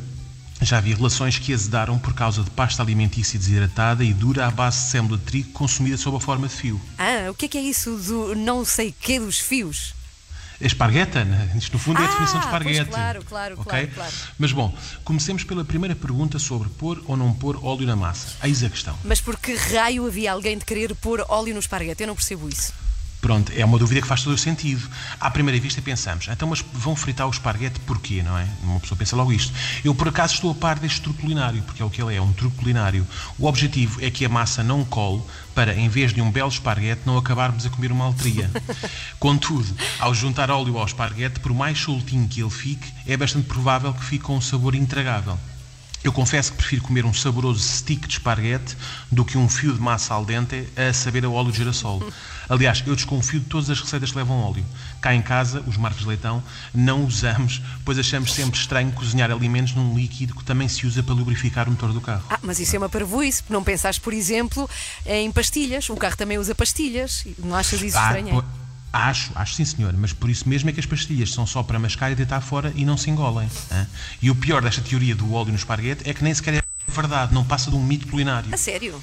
Já 0.62 0.78
havia 0.78 0.94
relações 0.96 1.38
que 1.38 1.52
azedaram 1.52 1.98
por 1.98 2.14
causa 2.14 2.42
de 2.42 2.50
pasta 2.50 2.80
alimentícia 2.82 3.38
desidratada 3.38 4.04
e 4.04 4.14
dura 4.14 4.46
à 4.46 4.50
base 4.50 4.78
de 4.78 4.90
sêmola 4.90 5.18
de 5.18 5.24
trigo 5.24 5.50
consumida 5.50 5.96
sob 5.98 6.16
a 6.16 6.20
forma 6.20 6.46
de 6.48 6.54
fio. 6.54 6.80
Ah, 6.96 7.28
o 7.30 7.34
que 7.34 7.46
é 7.46 7.48
que 7.48 7.58
é 7.58 7.60
isso 7.60 7.96
do 7.98 8.34
não 8.36 8.64
sei 8.64 8.94
quê 8.98 9.18
dos 9.18 9.38
fios? 9.40 9.92
Espargueta, 10.60 11.24
né? 11.24 11.50
isto 11.56 11.72
no 11.72 11.78
fundo 11.80 12.00
é 12.00 12.04
a 12.04 12.08
definição 12.08 12.38
de 12.38 12.46
Ah, 12.46 12.48
esparguete. 12.48 12.90
claro, 12.90 13.24
claro, 13.24 13.54
ok? 13.58 13.64
claro, 13.64 13.90
claro. 13.92 14.12
Mas 14.38 14.52
bom, 14.52 14.74
comecemos 15.02 15.42
pela 15.42 15.64
primeira 15.64 15.96
pergunta 15.96 16.38
sobre 16.38 16.68
pôr 16.68 17.02
ou 17.06 17.16
não 17.16 17.34
pôr 17.34 17.62
óleo 17.62 17.84
na 17.86 17.96
massa. 17.96 18.28
Eis 18.44 18.62
a 18.62 18.70
questão. 18.70 18.96
Mas 19.04 19.20
por 19.20 19.36
que 19.36 19.54
raio 19.54 20.06
havia 20.06 20.32
alguém 20.32 20.56
de 20.56 20.64
querer 20.64 20.94
pôr 20.94 21.24
óleo 21.28 21.52
no 21.52 21.60
esparguete? 21.60 22.04
Eu 22.04 22.06
não 22.06 22.14
percebo 22.14 22.48
isso. 22.48 22.72
Pronto, 23.24 23.50
é 23.56 23.64
uma 23.64 23.78
dúvida 23.78 24.02
que 24.02 24.06
faz 24.06 24.22
todo 24.22 24.34
o 24.34 24.38
sentido. 24.38 24.86
À 25.18 25.30
primeira 25.30 25.58
vista 25.58 25.80
pensamos, 25.80 26.28
então 26.28 26.46
mas 26.46 26.62
vão 26.74 26.94
fritar 26.94 27.26
o 27.26 27.30
esparguete 27.30 27.80
porquê, 27.80 28.22
não 28.22 28.36
é? 28.36 28.46
Uma 28.62 28.78
pessoa 28.78 28.98
pensa 28.98 29.16
logo 29.16 29.32
isto. 29.32 29.50
Eu 29.82 29.94
por 29.94 30.08
acaso 30.08 30.34
estou 30.34 30.50
a 30.50 30.54
par 30.54 30.78
deste 30.78 31.00
truque 31.00 31.22
culinário, 31.22 31.62
porque 31.62 31.80
é 31.80 31.84
o 31.86 31.88
que 31.88 32.02
ele 32.02 32.14
é, 32.14 32.20
um 32.20 32.34
truque 32.34 32.58
culinário. 32.58 33.06
O 33.38 33.46
objetivo 33.46 34.04
é 34.04 34.10
que 34.10 34.26
a 34.26 34.28
massa 34.28 34.62
não 34.62 34.84
cole 34.84 35.22
para, 35.54 35.74
em 35.74 35.88
vez 35.88 36.12
de 36.12 36.20
um 36.20 36.30
belo 36.30 36.50
esparguete, 36.50 37.00
não 37.06 37.16
acabarmos 37.16 37.64
a 37.64 37.70
comer 37.70 37.92
uma 37.92 38.04
altria. 38.04 38.50
Contudo, 39.18 39.74
ao 39.98 40.14
juntar 40.14 40.50
óleo 40.50 40.76
ao 40.76 40.84
esparguete, 40.84 41.40
por 41.40 41.54
mais 41.54 41.78
soltinho 41.78 42.28
que 42.28 42.42
ele 42.42 42.50
fique, 42.50 42.92
é 43.06 43.16
bastante 43.16 43.46
provável 43.46 43.94
que 43.94 44.04
fique 44.04 44.24
com 44.24 44.36
um 44.36 44.40
sabor 44.42 44.74
intragável. 44.74 45.38
Eu 46.04 46.12
confesso 46.12 46.52
que 46.52 46.58
prefiro 46.58 46.82
comer 46.82 47.06
um 47.06 47.14
saboroso 47.14 47.60
stick 47.60 48.06
de 48.06 48.12
esparguete 48.12 48.76
do 49.10 49.24
que 49.24 49.38
um 49.38 49.48
fio 49.48 49.72
de 49.72 49.80
massa 49.80 50.12
al 50.12 50.26
dente 50.26 50.68
a 50.76 50.92
saber 50.92 51.24
a 51.24 51.30
óleo 51.30 51.50
de 51.50 51.56
girassol. 51.56 52.02
Aliás, 52.48 52.82
eu 52.86 52.94
desconfio 52.94 53.40
de 53.40 53.46
todas 53.46 53.70
as 53.70 53.80
receitas 53.80 54.10
que 54.10 54.16
levam 54.16 54.38
óleo. 54.40 54.64
Cá 55.00 55.14
em 55.14 55.22
casa, 55.22 55.62
os 55.66 55.76
Marcos 55.76 56.02
de 56.02 56.08
Leitão, 56.08 56.42
não 56.74 57.04
usamos, 57.04 57.60
pois 57.84 57.98
achamos 57.98 58.32
sempre 58.32 58.58
estranho 58.58 58.92
cozinhar 58.92 59.30
alimentos 59.30 59.74
num 59.74 59.94
líquido 59.96 60.34
que 60.34 60.44
também 60.44 60.68
se 60.68 60.86
usa 60.86 61.02
para 61.02 61.14
lubrificar 61.14 61.68
o 61.68 61.70
motor 61.70 61.92
do 61.92 62.00
carro. 62.00 62.24
Ah, 62.30 62.38
mas 62.42 62.58
isso 62.60 62.74
é 62.74 62.78
uma 62.78 62.88
parvoíce. 62.88 63.42
Não 63.48 63.62
pensaste, 63.64 64.00
por 64.00 64.12
exemplo, 64.12 64.68
em 65.06 65.30
pastilhas. 65.32 65.88
O 65.90 65.96
carro 65.96 66.16
também 66.16 66.38
usa 66.38 66.54
pastilhas. 66.54 67.24
Não 67.38 67.54
achas 67.54 67.80
isso 67.82 67.96
Ah, 67.98 68.04
estranho? 68.18 68.42
pô, 68.42 68.44
Acho, 68.96 69.32
acho 69.34 69.54
sim 69.54 69.64
senhor, 69.64 69.92
mas 69.94 70.12
por 70.12 70.30
isso 70.30 70.48
mesmo 70.48 70.70
é 70.70 70.72
que 70.72 70.78
as 70.78 70.86
pastilhas 70.86 71.32
são 71.32 71.44
só 71.44 71.64
para 71.64 71.80
mascar 71.80 72.12
e 72.12 72.14
deitar 72.14 72.40
fora 72.40 72.72
e 72.76 72.84
não 72.84 72.96
se 72.96 73.10
engolem. 73.10 73.48
hã? 73.72 73.88
E 74.22 74.30
o 74.30 74.36
pior 74.36 74.62
desta 74.62 74.80
teoria 74.80 75.16
do 75.16 75.32
óleo 75.34 75.48
no 75.48 75.56
esparguete 75.56 76.08
é 76.08 76.14
que 76.14 76.22
nem 76.22 76.32
sequer 76.32 76.54
é 76.54 76.62
verdade, 76.92 77.34
não 77.34 77.42
passa 77.44 77.70
de 77.70 77.76
um 77.76 77.82
mito 77.82 78.06
culinário. 78.06 78.54
A 78.54 78.56
sério? 78.56 79.02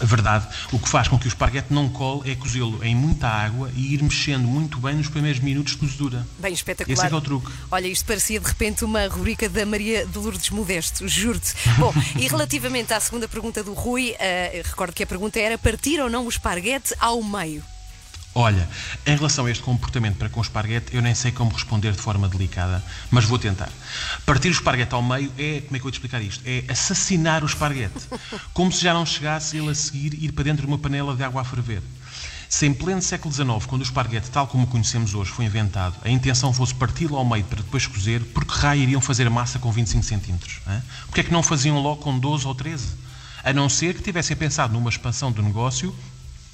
A 0.00 0.04
verdade, 0.04 0.46
o 0.72 0.78
que 0.78 0.88
faz 0.88 1.08
com 1.08 1.18
que 1.18 1.26
o 1.26 1.28
esparguete 1.28 1.72
não 1.72 1.88
cole 1.88 2.30
é 2.30 2.34
cozê-lo 2.34 2.82
em 2.84 2.94
muita 2.94 3.26
água 3.28 3.70
e 3.74 3.94
ir 3.94 4.02
mexendo 4.02 4.46
muito 4.46 4.78
bem 4.78 4.94
nos 4.94 5.08
primeiros 5.08 5.40
minutos 5.40 5.72
de 5.72 5.78
cozedura. 5.78 6.26
Bem 6.38 6.52
espetacular. 6.52 6.92
Esse 6.92 7.06
é 7.06 7.08
que 7.08 7.14
é 7.14 7.18
o 7.18 7.20
truque. 7.20 7.52
Olha, 7.70 7.86
isto 7.86 8.04
parecia 8.04 8.38
de 8.38 8.46
repente 8.46 8.84
uma 8.84 9.06
rubrica 9.08 9.48
da 9.48 9.66
Maria 9.66 10.06
de 10.06 10.18
Lourdes 10.18 10.50
Modesto, 10.50 11.06
juro-te. 11.08 11.54
Bom, 11.78 11.92
e 12.16 12.28
relativamente 12.28 12.92
à 12.92 13.00
segunda 13.00 13.28
pergunta 13.28 13.62
do 13.62 13.72
Rui, 13.72 14.14
eh, 14.18 14.62
recordo 14.64 14.92
que 14.92 15.02
a 15.02 15.06
pergunta 15.06 15.38
era 15.38 15.58
partir 15.58 16.00
ou 16.00 16.08
não 16.08 16.26
o 16.26 16.28
esparguete 16.28 16.94
ao 17.00 17.22
meio. 17.22 17.62
Olha, 18.40 18.68
em 19.04 19.16
relação 19.16 19.46
a 19.46 19.50
este 19.50 19.64
comportamento 19.64 20.16
para 20.16 20.28
com 20.28 20.38
o 20.38 20.42
esparguete, 20.44 20.94
eu 20.94 21.02
nem 21.02 21.12
sei 21.12 21.32
como 21.32 21.50
responder 21.50 21.90
de 21.90 21.98
forma 21.98 22.28
delicada, 22.28 22.84
mas 23.10 23.24
vou 23.24 23.36
tentar. 23.36 23.68
Partir 24.24 24.46
o 24.46 24.52
esparguete 24.52 24.94
ao 24.94 25.02
meio 25.02 25.32
é, 25.36 25.60
como 25.62 25.76
é 25.76 25.80
que 25.80 25.84
eu 25.84 25.90
te 25.90 25.94
explicar 25.94 26.22
isto? 26.22 26.40
É 26.46 26.62
assassinar 26.68 27.42
o 27.42 27.46
esparguete. 27.46 28.06
Como 28.54 28.70
se 28.70 28.80
já 28.80 28.94
não 28.94 29.04
chegasse 29.04 29.56
ele 29.56 29.70
a 29.70 29.74
seguir 29.74 30.14
ir 30.22 30.30
para 30.30 30.44
dentro 30.44 30.62
de 30.62 30.68
uma 30.68 30.78
panela 30.78 31.16
de 31.16 31.24
água 31.24 31.42
a 31.42 31.44
ferver. 31.44 31.82
Se 32.48 32.64
em 32.64 32.72
pleno 32.72 33.02
século 33.02 33.34
XIX, 33.34 33.66
quando 33.66 33.80
o 33.80 33.84
esparguete, 33.84 34.30
tal 34.30 34.46
como 34.46 34.62
o 34.62 34.66
conhecemos 34.68 35.16
hoje, 35.16 35.32
foi 35.32 35.44
inventado, 35.44 35.96
a 36.04 36.08
intenção 36.08 36.52
fosse 36.52 36.76
parti-lo 36.76 37.16
ao 37.16 37.24
meio 37.24 37.42
para 37.42 37.60
depois 37.60 37.88
cozer, 37.88 38.22
por 38.26 38.44
que 38.44 38.56
raio 38.56 38.82
iriam 38.82 39.00
fazer 39.00 39.28
massa 39.28 39.58
com 39.58 39.72
25 39.72 40.04
centímetros? 40.04 40.60
hã? 40.64 40.80
Porquê 41.06 41.22
é 41.22 41.24
que 41.24 41.32
não 41.32 41.42
faziam 41.42 41.76
logo 41.80 42.02
com 42.02 42.16
12 42.16 42.46
ou 42.46 42.54
13? 42.54 42.86
A 43.42 43.52
não 43.52 43.68
ser 43.68 43.94
que 43.94 44.02
tivessem 44.02 44.36
pensado 44.36 44.72
numa 44.72 44.90
expansão 44.90 45.32
do 45.32 45.42
negócio 45.42 45.92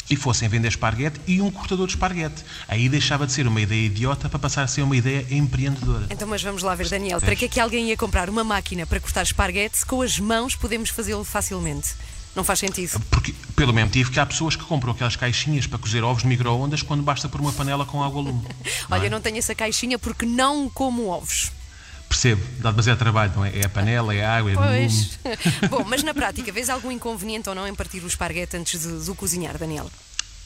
e 0.08 0.16
fossem 0.16 0.48
vender 0.48 0.68
esparguete 0.68 1.20
e 1.26 1.40
um 1.40 1.50
cortador 1.50 1.86
de 1.86 1.94
esparguete. 1.94 2.44
Aí 2.68 2.88
deixava 2.88 3.26
de 3.26 3.32
ser 3.32 3.46
uma 3.46 3.60
ideia 3.60 3.86
idiota 3.86 4.28
para 4.28 4.38
passar 4.38 4.62
a 4.62 4.66
ser 4.66 4.82
uma 4.82 4.96
ideia 4.96 5.26
empreendedora. 5.30 6.06
Então, 6.10 6.28
mas 6.28 6.42
vamos 6.42 6.62
lá 6.62 6.74
ver, 6.74 6.88
Daniel, 6.88 7.20
para 7.20 7.36
que 7.36 7.46
é 7.46 7.48
que 7.48 7.60
alguém 7.60 7.88
ia 7.88 7.96
comprar 7.96 8.28
uma 8.28 8.44
máquina 8.44 8.86
para 8.86 9.00
cortar 9.00 9.22
esparguete 9.22 9.78
se 9.78 9.86
com 9.86 10.02
as 10.02 10.18
mãos 10.18 10.54
podemos 10.54 10.90
fazê-lo 10.90 11.24
facilmente? 11.24 11.94
Não 12.34 12.42
faz 12.42 12.58
sentido. 12.58 13.00
Porque, 13.10 13.32
pelo 13.54 13.72
mesmo 13.72 13.86
motivo 13.86 14.10
que 14.10 14.18
há 14.18 14.26
pessoas 14.26 14.56
que 14.56 14.64
compram 14.64 14.92
aquelas 14.92 15.14
caixinhas 15.14 15.68
para 15.68 15.78
cozer 15.78 16.02
ovos 16.02 16.22
de 16.22 16.28
micro-ondas 16.28 16.82
quando 16.82 17.02
basta 17.02 17.28
pôr 17.28 17.40
uma 17.40 17.52
panela 17.52 17.86
com 17.86 18.02
água 18.02 18.20
lume. 18.20 18.42
Olha, 18.90 19.06
eu 19.06 19.10
não 19.10 19.20
tenho 19.20 19.38
essa 19.38 19.54
caixinha 19.54 19.98
porque 19.98 20.26
não 20.26 20.68
como 20.68 21.06
ovos. 21.06 21.52
Percebo, 22.14 22.40
dá 22.60 22.70
demasiado 22.70 22.98
trabalho, 22.98 23.32
não 23.34 23.44
é? 23.44 23.58
É 23.58 23.66
a 23.66 23.68
panela, 23.68 24.14
é 24.14 24.24
a 24.24 24.36
água, 24.36 24.52
é. 24.52 24.54
Pois. 24.54 25.18
Bom, 25.68 25.84
mas 25.84 26.04
na 26.04 26.14
prática, 26.14 26.52
vês 26.52 26.70
algum 26.70 26.92
inconveniente 26.92 27.48
ou 27.48 27.56
não 27.56 27.66
em 27.66 27.74
partir 27.74 28.04
o 28.04 28.06
esparguete 28.06 28.56
antes 28.56 28.80
de, 28.80 29.04
de 29.04 29.10
o 29.10 29.16
cozinhar, 29.16 29.58
Daniel? 29.58 29.90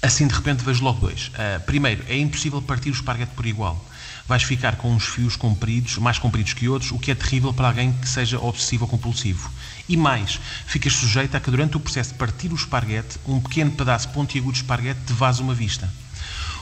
Assim 0.00 0.26
de 0.26 0.34
repente 0.34 0.64
vejo 0.64 0.82
logo 0.82 1.00
dois. 1.00 1.30
Ah, 1.34 1.60
primeiro, 1.60 2.02
é 2.08 2.16
impossível 2.16 2.62
partir 2.62 2.88
o 2.88 2.92
esparguete 2.94 3.32
por 3.36 3.44
igual. 3.44 3.84
Vais 4.26 4.42
ficar 4.42 4.76
com 4.76 4.90
uns 4.90 5.04
fios 5.04 5.36
compridos, 5.36 5.98
mais 5.98 6.18
compridos 6.18 6.54
que 6.54 6.70
outros, 6.70 6.90
o 6.90 6.98
que 6.98 7.10
é 7.10 7.14
terrível 7.14 7.52
para 7.52 7.68
alguém 7.68 7.92
que 7.92 8.08
seja 8.08 8.38
obsessivo 8.40 8.84
ou 8.84 8.90
compulsivo. 8.90 9.50
E 9.86 9.94
mais, 9.94 10.40
ficas 10.66 10.94
sujeito 10.94 11.36
a 11.36 11.40
que 11.40 11.50
durante 11.50 11.76
o 11.76 11.80
processo 11.80 12.12
de 12.12 12.18
partir 12.18 12.50
o 12.50 12.54
esparguete, 12.54 13.18
um 13.26 13.40
pequeno 13.40 13.72
pedaço 13.72 14.08
pontiagudo 14.08 14.52
de 14.52 14.60
esparguete 14.60 15.00
te 15.06 15.12
vaza 15.12 15.42
uma 15.42 15.54
vista. 15.54 15.86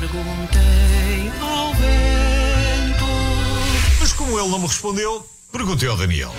Perguntei 0.00 1.30
ao 1.40 1.72
vento. 1.74 3.04
Mas 4.00 4.12
como 4.12 4.38
ele 4.38 4.48
não 4.48 4.58
me 4.58 4.66
respondeu, 4.66 5.26
perguntei 5.52 5.88
ao 5.88 5.96
Daniel. 5.96 6.32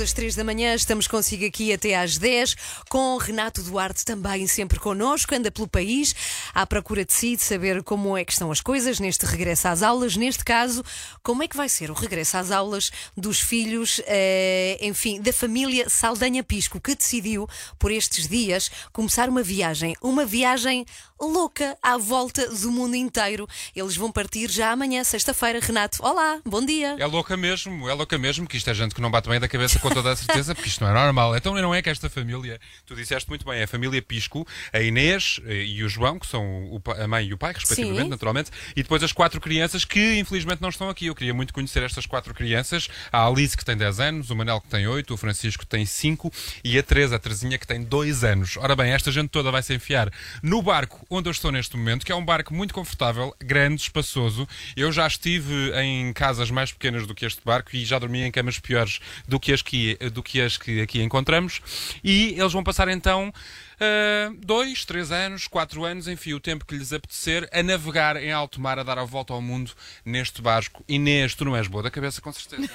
Às 0.00 0.12
3 0.12 0.34
da 0.34 0.44
manhã, 0.44 0.74
estamos 0.74 1.06
consigo 1.06 1.44
aqui 1.44 1.72
até 1.72 1.96
às 1.96 2.18
10, 2.18 2.56
com 2.88 3.16
Renato 3.16 3.62
Duarte 3.62 4.04
também 4.04 4.46
sempre 4.46 4.78
connosco, 4.78 5.34
anda 5.34 5.50
pelo 5.50 5.68
país 5.68 6.14
à 6.54 6.66
procura 6.66 7.04
de 7.04 7.12
si, 7.12 7.36
de 7.36 7.42
saber 7.42 7.82
como 7.82 8.16
é 8.16 8.24
que 8.24 8.32
estão 8.32 8.50
as 8.50 8.60
coisas 8.60 9.00
neste 9.00 9.24
regresso 9.26 9.68
às 9.68 9.82
aulas. 9.82 10.16
Neste 10.16 10.44
caso, 10.44 10.84
como 11.22 11.42
é 11.42 11.48
que 11.48 11.56
vai 11.56 11.68
ser 11.68 11.90
o 11.90 11.94
regresso 11.94 12.36
às 12.36 12.50
aulas 12.50 12.90
dos 13.16 13.40
filhos, 13.40 14.00
eh, 14.06 14.78
enfim, 14.80 15.20
da 15.20 15.32
família 15.32 15.88
Saldanha 15.88 16.42
Pisco, 16.42 16.80
que 16.80 16.94
decidiu, 16.94 17.48
por 17.78 17.90
estes 17.90 18.28
dias, 18.28 18.70
começar 18.92 19.28
uma 19.28 19.42
viagem. 19.42 19.94
Uma 20.02 20.24
viagem 20.24 20.84
louca 21.20 21.76
à 21.82 21.96
volta 21.96 22.48
do 22.48 22.70
mundo 22.70 22.94
inteiro. 22.94 23.48
Eles 23.74 23.96
vão 23.96 24.12
partir 24.12 24.50
já 24.50 24.72
amanhã, 24.72 25.02
sexta-feira. 25.02 25.60
Renato, 25.60 25.98
olá, 26.02 26.40
bom 26.44 26.64
dia. 26.64 26.96
É 26.98 27.06
louca 27.06 27.36
mesmo, 27.36 27.88
é 27.88 27.94
louca 27.94 28.18
mesmo, 28.18 28.46
que 28.46 28.56
isto 28.56 28.68
é 28.68 28.74
gente 28.74 28.94
que 28.94 29.00
não 29.00 29.10
bate 29.10 29.28
bem 29.28 29.40
da 29.40 29.48
cabeça 29.48 29.78
com 29.78 29.90
toda 29.90 30.12
a 30.12 30.16
certeza, 30.16 30.54
porque 30.54 30.68
isto 30.68 30.82
não 30.84 30.90
é 30.90 30.94
normal. 30.94 31.36
Então 31.36 31.54
não 31.54 31.74
é 31.74 31.80
que 31.80 31.88
esta 31.88 32.10
família, 32.10 32.60
tu 32.84 32.94
disseste 32.94 33.28
muito 33.28 33.44
bem, 33.46 33.60
é 33.60 33.64
a 33.64 33.68
família 33.68 34.00
Pisco, 34.02 34.46
a 34.72 34.80
Inês 34.80 35.40
eh, 35.46 35.64
e 35.64 35.82
o 35.82 35.88
João, 35.88 36.18
que 36.18 36.26
são 36.26 36.80
a 36.98 37.08
mãe 37.08 37.26
e 37.26 37.32
o 37.32 37.38
pai, 37.38 37.52
respectivamente, 37.54 38.04
Sim. 38.04 38.10
naturalmente, 38.10 38.50
e 38.74 38.82
depois 38.82 39.02
as 39.02 39.12
quatro 39.12 39.40
crianças 39.40 39.84
que 39.84 40.18
infelizmente 40.18 40.60
não 40.60 40.68
estão 40.68 40.88
aqui. 40.88 41.06
Eu 41.06 41.14
queria 41.14 41.32
muito 41.32 41.52
conhecer 41.52 41.82
estas 41.82 42.06
quatro 42.06 42.34
crianças, 42.34 42.88
a 43.10 43.26
Alice 43.26 43.56
que 43.56 43.64
tem 43.64 43.76
10 43.76 44.00
anos, 44.00 44.30
o 44.30 44.36
Manel 44.36 44.60
que 44.60 44.68
tem 44.68 44.86
8, 44.86 45.14
o 45.14 45.16
Francisco 45.16 45.62
que 45.64 45.68
tem 45.68 45.86
5 45.86 46.32
e 46.62 46.78
a 46.78 46.82
Teresa, 46.82 47.16
a 47.16 47.18
Terezinha 47.18 47.58
que 47.58 47.66
tem 47.66 47.82
2 47.82 48.24
anos. 48.24 48.56
Ora 48.56 48.76
bem, 48.76 48.92
esta 48.92 49.10
gente 49.10 49.30
toda 49.30 49.50
vai 49.50 49.62
se 49.62 49.74
enfiar 49.74 50.10
no 50.42 50.60
barco 50.62 51.05
onde 51.08 51.28
eu 51.28 51.30
estou 51.30 51.52
neste 51.52 51.76
momento, 51.76 52.04
que 52.04 52.12
é 52.12 52.14
um 52.14 52.24
barco 52.24 52.52
muito 52.52 52.74
confortável, 52.74 53.34
grande, 53.40 53.82
espaçoso. 53.82 54.46
Eu 54.76 54.90
já 54.90 55.06
estive 55.06 55.72
em 55.80 56.12
casas 56.12 56.50
mais 56.50 56.72
pequenas 56.72 57.06
do 57.06 57.14
que 57.14 57.24
este 57.24 57.40
barco 57.44 57.74
e 57.74 57.84
já 57.84 57.98
dormi 57.98 58.22
em 58.22 58.30
camas 58.30 58.58
piores 58.58 59.00
do 59.26 59.38
que 59.38 59.52
as 59.52 59.62
que, 59.62 59.96
do 60.12 60.22
que, 60.22 60.40
as 60.40 60.56
que 60.56 60.80
aqui 60.80 61.02
encontramos. 61.02 61.60
E 62.02 62.34
eles 62.38 62.52
vão 62.52 62.64
passar 62.64 62.88
então 62.88 63.32
ah, 63.80 64.32
dois, 64.38 64.84
três 64.84 65.12
anos, 65.12 65.46
quatro 65.46 65.84
anos, 65.84 66.08
enfim, 66.08 66.32
o 66.32 66.40
tempo 66.40 66.64
que 66.64 66.76
lhes 66.76 66.92
apetecer, 66.92 67.48
a 67.52 67.62
navegar 67.62 68.16
em 68.16 68.32
alto 68.32 68.60
mar, 68.60 68.78
a 68.78 68.82
dar 68.82 68.98
a 68.98 69.04
volta 69.04 69.32
ao 69.32 69.42
mundo 69.42 69.72
neste 70.04 70.40
barco. 70.40 70.84
Inês, 70.88 71.34
tu 71.34 71.44
não 71.44 71.56
és 71.56 71.66
boa 71.66 71.82
da 71.82 71.90
cabeça, 71.90 72.20
com 72.20 72.32
certeza. 72.32 72.68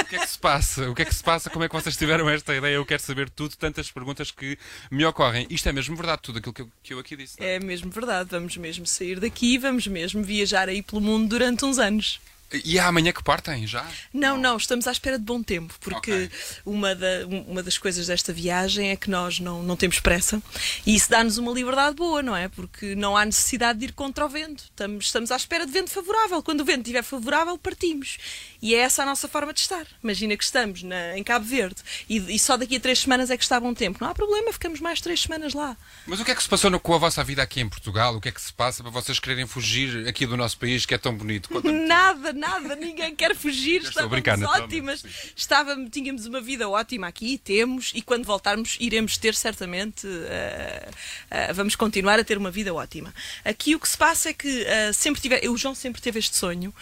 o 0.00 0.04
que 0.04 0.16
é 0.16 0.18
que 0.20 0.28
se 0.28 0.38
passa? 0.38 0.90
O 0.90 0.94
que 0.94 1.02
é 1.02 1.04
que 1.04 1.14
se 1.14 1.22
passa? 1.22 1.50
Como 1.50 1.64
é 1.64 1.68
que 1.68 1.74
vocês 1.74 1.96
tiveram 1.96 2.28
esta 2.28 2.54
ideia? 2.54 2.74
Eu 2.74 2.86
quero 2.86 3.02
saber 3.02 3.28
tudo, 3.30 3.56
tantas 3.56 3.90
perguntas 3.90 4.30
que 4.30 4.58
me 4.90 5.04
ocorrem. 5.04 5.46
Isto 5.50 5.68
é 5.68 5.72
mesmo 5.72 5.96
verdade, 5.96 6.22
tudo 6.22 6.38
aquilo 6.38 6.52
que 6.52 6.62
eu, 6.62 6.70
que 6.82 6.94
eu 6.94 6.98
aqui 6.98 7.16
disse. 7.16 7.36
É 7.42 7.58
mesmo 7.58 7.90
verdade, 7.90 8.30
vamos 8.30 8.56
mesmo 8.56 8.86
sair 8.86 9.18
daqui, 9.18 9.58
vamos 9.58 9.86
mesmo 9.86 10.22
viajar 10.22 10.68
aí 10.68 10.82
pelo 10.82 11.00
mundo 11.00 11.28
durante 11.28 11.64
uns 11.64 11.78
anos. 11.78 12.20
E 12.64 12.78
é 12.78 12.80
amanhã 12.80 13.12
que 13.12 13.22
partem, 13.22 13.66
já? 13.66 13.84
Não, 14.12 14.36
não, 14.38 14.56
estamos 14.56 14.86
à 14.86 14.92
espera 14.92 15.18
de 15.18 15.24
bom 15.24 15.42
tempo, 15.42 15.74
porque 15.80 16.30
uma, 16.64 16.94
da- 16.94 17.26
uma 17.48 17.62
das 17.62 17.76
coisas 17.76 18.06
desta 18.06 18.32
viagem 18.32 18.90
é 18.90 18.96
que 18.96 19.10
nós 19.10 19.40
não, 19.40 19.62
não 19.64 19.76
temos 19.76 19.98
pressa 19.98 20.40
e 20.86 20.94
isso 20.94 21.10
dá-nos 21.10 21.38
uma 21.38 21.50
liberdade 21.52 21.96
boa, 21.96 22.22
não 22.22 22.36
é? 22.36 22.48
Porque 22.48 22.94
não 22.94 23.16
há 23.16 23.24
necessidade 23.24 23.80
de 23.80 23.86
ir 23.86 23.92
contra 23.92 24.24
o 24.24 24.28
vento. 24.28 24.64
Estamos, 24.64 25.06
estamos 25.06 25.30
à 25.32 25.36
espera 25.36 25.66
de 25.66 25.72
vento 25.72 25.90
favorável. 25.90 26.40
Quando 26.42 26.60
o 26.60 26.64
vento 26.64 26.82
estiver 26.82 27.02
favorável, 27.02 27.58
partimos. 27.58 28.16
E 28.62 28.74
é 28.74 28.78
essa 28.78 29.02
a 29.02 29.06
nossa 29.06 29.26
forma 29.26 29.52
de 29.52 29.60
estar. 29.60 29.84
Imagina 30.02 30.36
que 30.36 30.44
estamos 30.44 30.82
na- 30.84 31.18
em 31.18 31.24
Cabo 31.24 31.44
Verde 31.44 31.76
e, 32.08 32.18
e 32.34 32.38
só 32.38 32.56
daqui 32.56 32.76
a 32.76 32.80
três 32.80 33.00
semanas 33.00 33.28
é 33.30 33.36
que 33.36 33.42
está 33.42 33.58
bom 33.58 33.74
tempo. 33.74 33.98
Não 34.00 34.08
há 34.08 34.14
problema, 34.14 34.52
ficamos 34.52 34.78
mais 34.80 35.00
três 35.00 35.20
semanas 35.22 35.52
lá. 35.52 35.76
Mas 36.06 36.20
o 36.20 36.24
que 36.24 36.30
é 36.30 36.34
que 36.34 36.42
se 36.42 36.48
passou 36.48 36.70
no- 36.70 36.78
com 36.78 36.94
a 36.94 36.98
vossa 36.98 37.24
vida 37.24 37.42
aqui 37.42 37.60
em 37.60 37.68
Portugal? 37.68 38.14
O 38.16 38.20
que 38.20 38.28
é 38.28 38.32
que 38.32 38.40
se 38.40 38.52
passa 38.52 38.82
para 38.82 38.92
vocês 38.92 39.18
quererem 39.18 39.46
fugir 39.46 40.06
aqui 40.06 40.24
do 40.26 40.36
nosso 40.36 40.56
país 40.58 40.86
que 40.86 40.94
é 40.94 40.98
tão 40.98 41.14
bonito? 41.16 41.50
Nada, 41.86 42.32
nada, 42.36 42.76
ninguém 42.76 43.14
quer 43.16 43.34
fugir. 43.34 43.82
Estávamos 43.82 44.10
brincar, 44.10 44.38
ótimas. 44.42 45.02
Estávamos, 45.34 45.90
tínhamos 45.90 46.26
uma 46.26 46.40
vida 46.40 46.68
ótima 46.68 47.06
aqui, 47.08 47.38
temos, 47.38 47.92
e 47.94 48.02
quando 48.02 48.24
voltarmos 48.24 48.76
iremos 48.80 49.16
ter 49.16 49.34
certamente. 49.34 50.06
eh, 50.06 50.88
eh, 51.30 51.52
vamos 51.52 51.74
continuar 51.76 52.18
a 52.18 52.24
ter 52.24 52.38
uma 52.38 52.50
vida 52.50 52.72
ótima. 52.74 53.12
Aqui 53.44 53.74
o 53.74 53.80
que 53.80 53.88
se 53.88 53.96
passa 53.96 54.30
é 54.30 54.32
que 54.32 54.62
eh, 54.64 54.92
sempre 54.92 55.20
tive, 55.20 55.48
o 55.48 55.56
João 55.56 55.74
sempre 55.74 56.00
teve 56.00 56.18
este 56.18 56.36
sonho. 56.36 56.72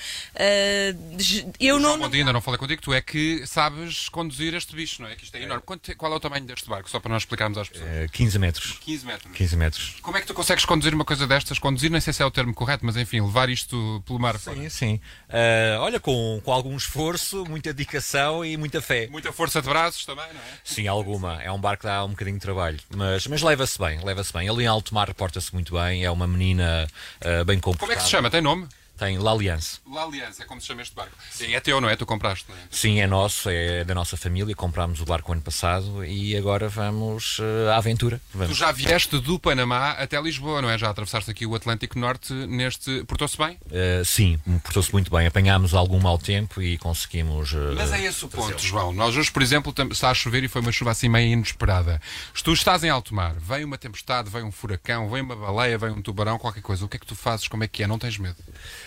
eu 1.60 1.78
não. 1.78 2.08
Dia, 2.08 2.20
ainda 2.20 2.32
não 2.32 2.40
falei 2.40 2.58
contigo. 2.58 2.82
Tu 2.82 2.92
é 2.92 3.00
que 3.00 3.46
sabes 3.46 4.08
conduzir 4.08 4.54
este 4.54 4.74
bicho, 4.74 5.02
não 5.02 5.08
é? 5.08 5.16
Que 5.16 5.24
isto 5.24 5.34
é 5.36 5.42
enorme. 5.42 5.62
Quanto- 5.64 5.94
qual 5.96 6.12
é 6.12 6.16
o 6.16 6.20
tamanho 6.20 6.44
deste 6.44 6.68
barco? 6.68 6.88
Só 6.90 7.00
para 7.00 7.10
nós 7.12 7.22
explicarmos 7.22 7.56
às 7.58 7.68
pessoas. 7.68 7.88
Eh, 7.90 8.06
15 8.12 8.38
metros. 8.38 8.78
15 8.80 9.06
metros. 9.06 9.32
15 9.36 9.56
metros. 9.56 9.96
Como 10.02 10.16
é 10.16 10.20
que 10.20 10.26
tu 10.26 10.34
consegues 10.34 10.64
conduzir 10.64 10.94
uma 10.94 11.04
coisa 11.04 11.26
destas? 11.26 11.58
Conduzir, 11.58 11.90
nem 11.90 12.00
sei 12.00 12.12
se 12.12 12.22
é 12.22 12.26
o 12.26 12.30
termo 12.30 12.52
correto, 12.54 12.84
mas 12.84 12.96
enfim, 12.96 13.20
levar 13.20 13.48
isto 13.48 14.02
pelo 14.06 14.18
mar 14.18 14.38
fora. 14.38 14.56
Sim, 14.56 14.68
sim. 14.68 15.00
Eh, 15.44 15.76
olha, 15.78 16.00
com, 16.00 16.40
com 16.42 16.52
algum 16.52 16.76
esforço, 16.76 17.44
muita 17.44 17.72
dedicação 17.72 18.44
e 18.44 18.56
muita 18.56 18.80
fé. 18.80 19.08
Muita 19.08 19.32
força 19.32 19.60
de 19.60 19.68
braços 19.68 20.04
também, 20.06 20.26
não 20.32 20.40
é? 20.40 20.44
Sim, 20.62 20.86
alguma. 20.88 21.42
É 21.42 21.52
um 21.52 21.60
barco 21.60 21.82
que 21.82 21.86
dá 21.86 22.04
um 22.04 22.10
bocadinho 22.10 22.36
de 22.36 22.42
trabalho. 22.42 22.78
Mas, 22.94 23.26
mas 23.26 23.42
leva-se 23.42 23.78
bem, 23.78 24.02
leva-se 24.02 24.32
bem. 24.32 24.48
Ali 24.48 24.64
em 24.64 24.66
alto 24.66 24.94
mar 24.94 25.12
porta-se 25.12 25.52
muito 25.52 25.74
bem. 25.74 26.04
É 26.04 26.10
uma 26.10 26.26
menina 26.26 26.88
eh, 27.20 27.44
bem 27.44 27.58
comportada. 27.58 27.86
Como 27.86 27.92
é 27.92 27.96
que 27.96 28.02
se 28.02 28.10
chama? 28.10 28.30
Tem 28.30 28.40
nome? 28.40 28.66
Tem 28.96 29.18
L'Alliance. 29.18 29.80
L'Alliance, 29.90 30.40
é 30.40 30.44
como 30.44 30.60
se 30.60 30.68
chama 30.68 30.82
este 30.82 30.94
barco. 30.94 31.12
É 31.40 31.58
teu, 31.60 31.80
não 31.80 31.88
é? 31.88 31.96
Tu 31.96 32.06
compraste, 32.06 32.46
não 32.48 32.56
é? 32.56 32.60
Sim, 32.70 33.00
é 33.00 33.06
nosso, 33.08 33.48
é 33.50 33.84
da 33.84 33.92
nossa 33.94 34.16
família. 34.16 34.54
Comprámos 34.54 35.00
o 35.00 35.04
barco 35.04 35.32
ano 35.32 35.42
passado 35.42 36.04
e 36.04 36.36
agora 36.36 36.68
vamos 36.68 37.38
eh, 37.40 37.70
à 37.72 37.76
aventura. 37.76 38.20
Tu 38.30 38.38
Vamos. 38.38 38.56
já 38.56 38.70
vieste 38.70 39.18
do 39.18 39.38
Panamá 39.38 39.90
até 39.92 40.20
Lisboa, 40.20 40.62
não 40.62 40.70
é? 40.70 40.78
Já 40.78 40.90
atravessaste 40.90 41.28
aqui 41.30 41.44
o 41.44 41.54
Atlântico 41.56 41.98
Norte 41.98 42.32
neste. 42.32 43.02
Portou-se 43.04 43.36
bem? 43.36 43.58
Eh, 43.72 44.02
sim, 44.04 44.38
portou-se 44.62 44.92
muito 44.92 45.10
bem. 45.10 45.26
Apanhámos 45.26 45.74
algum 45.74 45.98
mau 45.98 46.16
tempo 46.16 46.62
e 46.62 46.78
conseguimos. 46.78 47.52
eh, 47.52 47.74
Mas 47.74 47.92
é 47.92 48.04
esse 48.04 48.24
o 48.24 48.28
ponto, 48.28 48.58
João. 48.62 48.92
Nós 48.92 49.16
hoje, 49.16 49.30
por 49.32 49.42
exemplo, 49.42 49.74
está 49.90 50.10
a 50.10 50.14
chover 50.14 50.44
e 50.44 50.48
foi 50.48 50.60
uma 50.60 50.70
chuva 50.70 50.92
assim 50.92 51.08
meio 51.08 51.32
inesperada. 51.32 52.00
Se 52.32 52.44
tu 52.44 52.52
estás 52.52 52.84
em 52.84 52.90
alto 52.90 53.12
mar, 53.12 53.34
vem 53.40 53.64
uma 53.64 53.76
tempestade, 53.76 54.30
vem 54.30 54.44
um 54.44 54.52
furacão, 54.52 55.10
vem 55.10 55.20
uma 55.22 55.34
baleia, 55.34 55.76
vem 55.76 55.90
um 55.90 56.00
tubarão, 56.00 56.38
qualquer 56.38 56.62
coisa, 56.62 56.84
o 56.84 56.88
que 56.88 56.96
é 56.96 57.00
que 57.00 57.06
tu 57.06 57.16
fazes? 57.16 57.48
Como 57.48 57.64
é 57.64 57.68
que 57.68 57.82
é? 57.82 57.86
Não 57.88 57.98
tens 57.98 58.18
medo? 58.18 58.36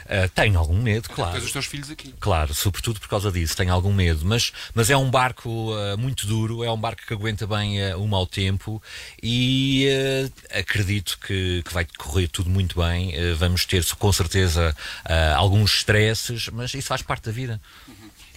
Eh, 0.10 0.28
tenho 0.30 0.58
algum 0.58 0.82
medo, 0.82 1.10
claro. 1.10 1.34
Tens 1.34 1.44
os 1.44 1.52
teus 1.52 1.66
filhos 1.66 1.92
aqui. 1.92 2.14
Claro, 2.20 2.54
sobretudo 2.54 3.00
por 3.00 3.10
causa 3.10 3.32
disso, 3.32 3.56
tenho 3.58 3.74
algum 3.74 3.94
medo, 3.94 4.26
mas, 4.26 4.54
mas 4.74 4.90
é 4.90 4.96
um 4.96 5.10
barco 5.10 5.74
eh, 5.78 5.98
muito 5.98 6.26
duro, 6.26 6.64
é 6.64 6.72
um 6.72 6.80
barco 6.80 7.06
que 7.06 7.14
aguenta 7.14 7.46
bem 7.46 7.82
eh, 7.82 7.96
o 7.96 8.08
mau 8.08 8.26
tempo 8.26 8.82
e 9.22 9.88
acredito 10.52 11.18
que, 11.20 11.62
que 11.64 11.74
vai 11.74 11.86
correr 11.98 12.28
tudo 12.28 12.50
muito 12.50 12.80
bem. 12.80 13.14
Vamos 13.36 13.66
ter 13.66 13.84
com 13.96 14.12
certeza 14.12 14.76
alguns 15.36 15.74
stresses, 15.78 16.50
mas 16.50 16.74
isso 16.74 16.88
faz 16.88 17.02
parte 17.02 17.26
da 17.26 17.32
vida. 17.32 17.60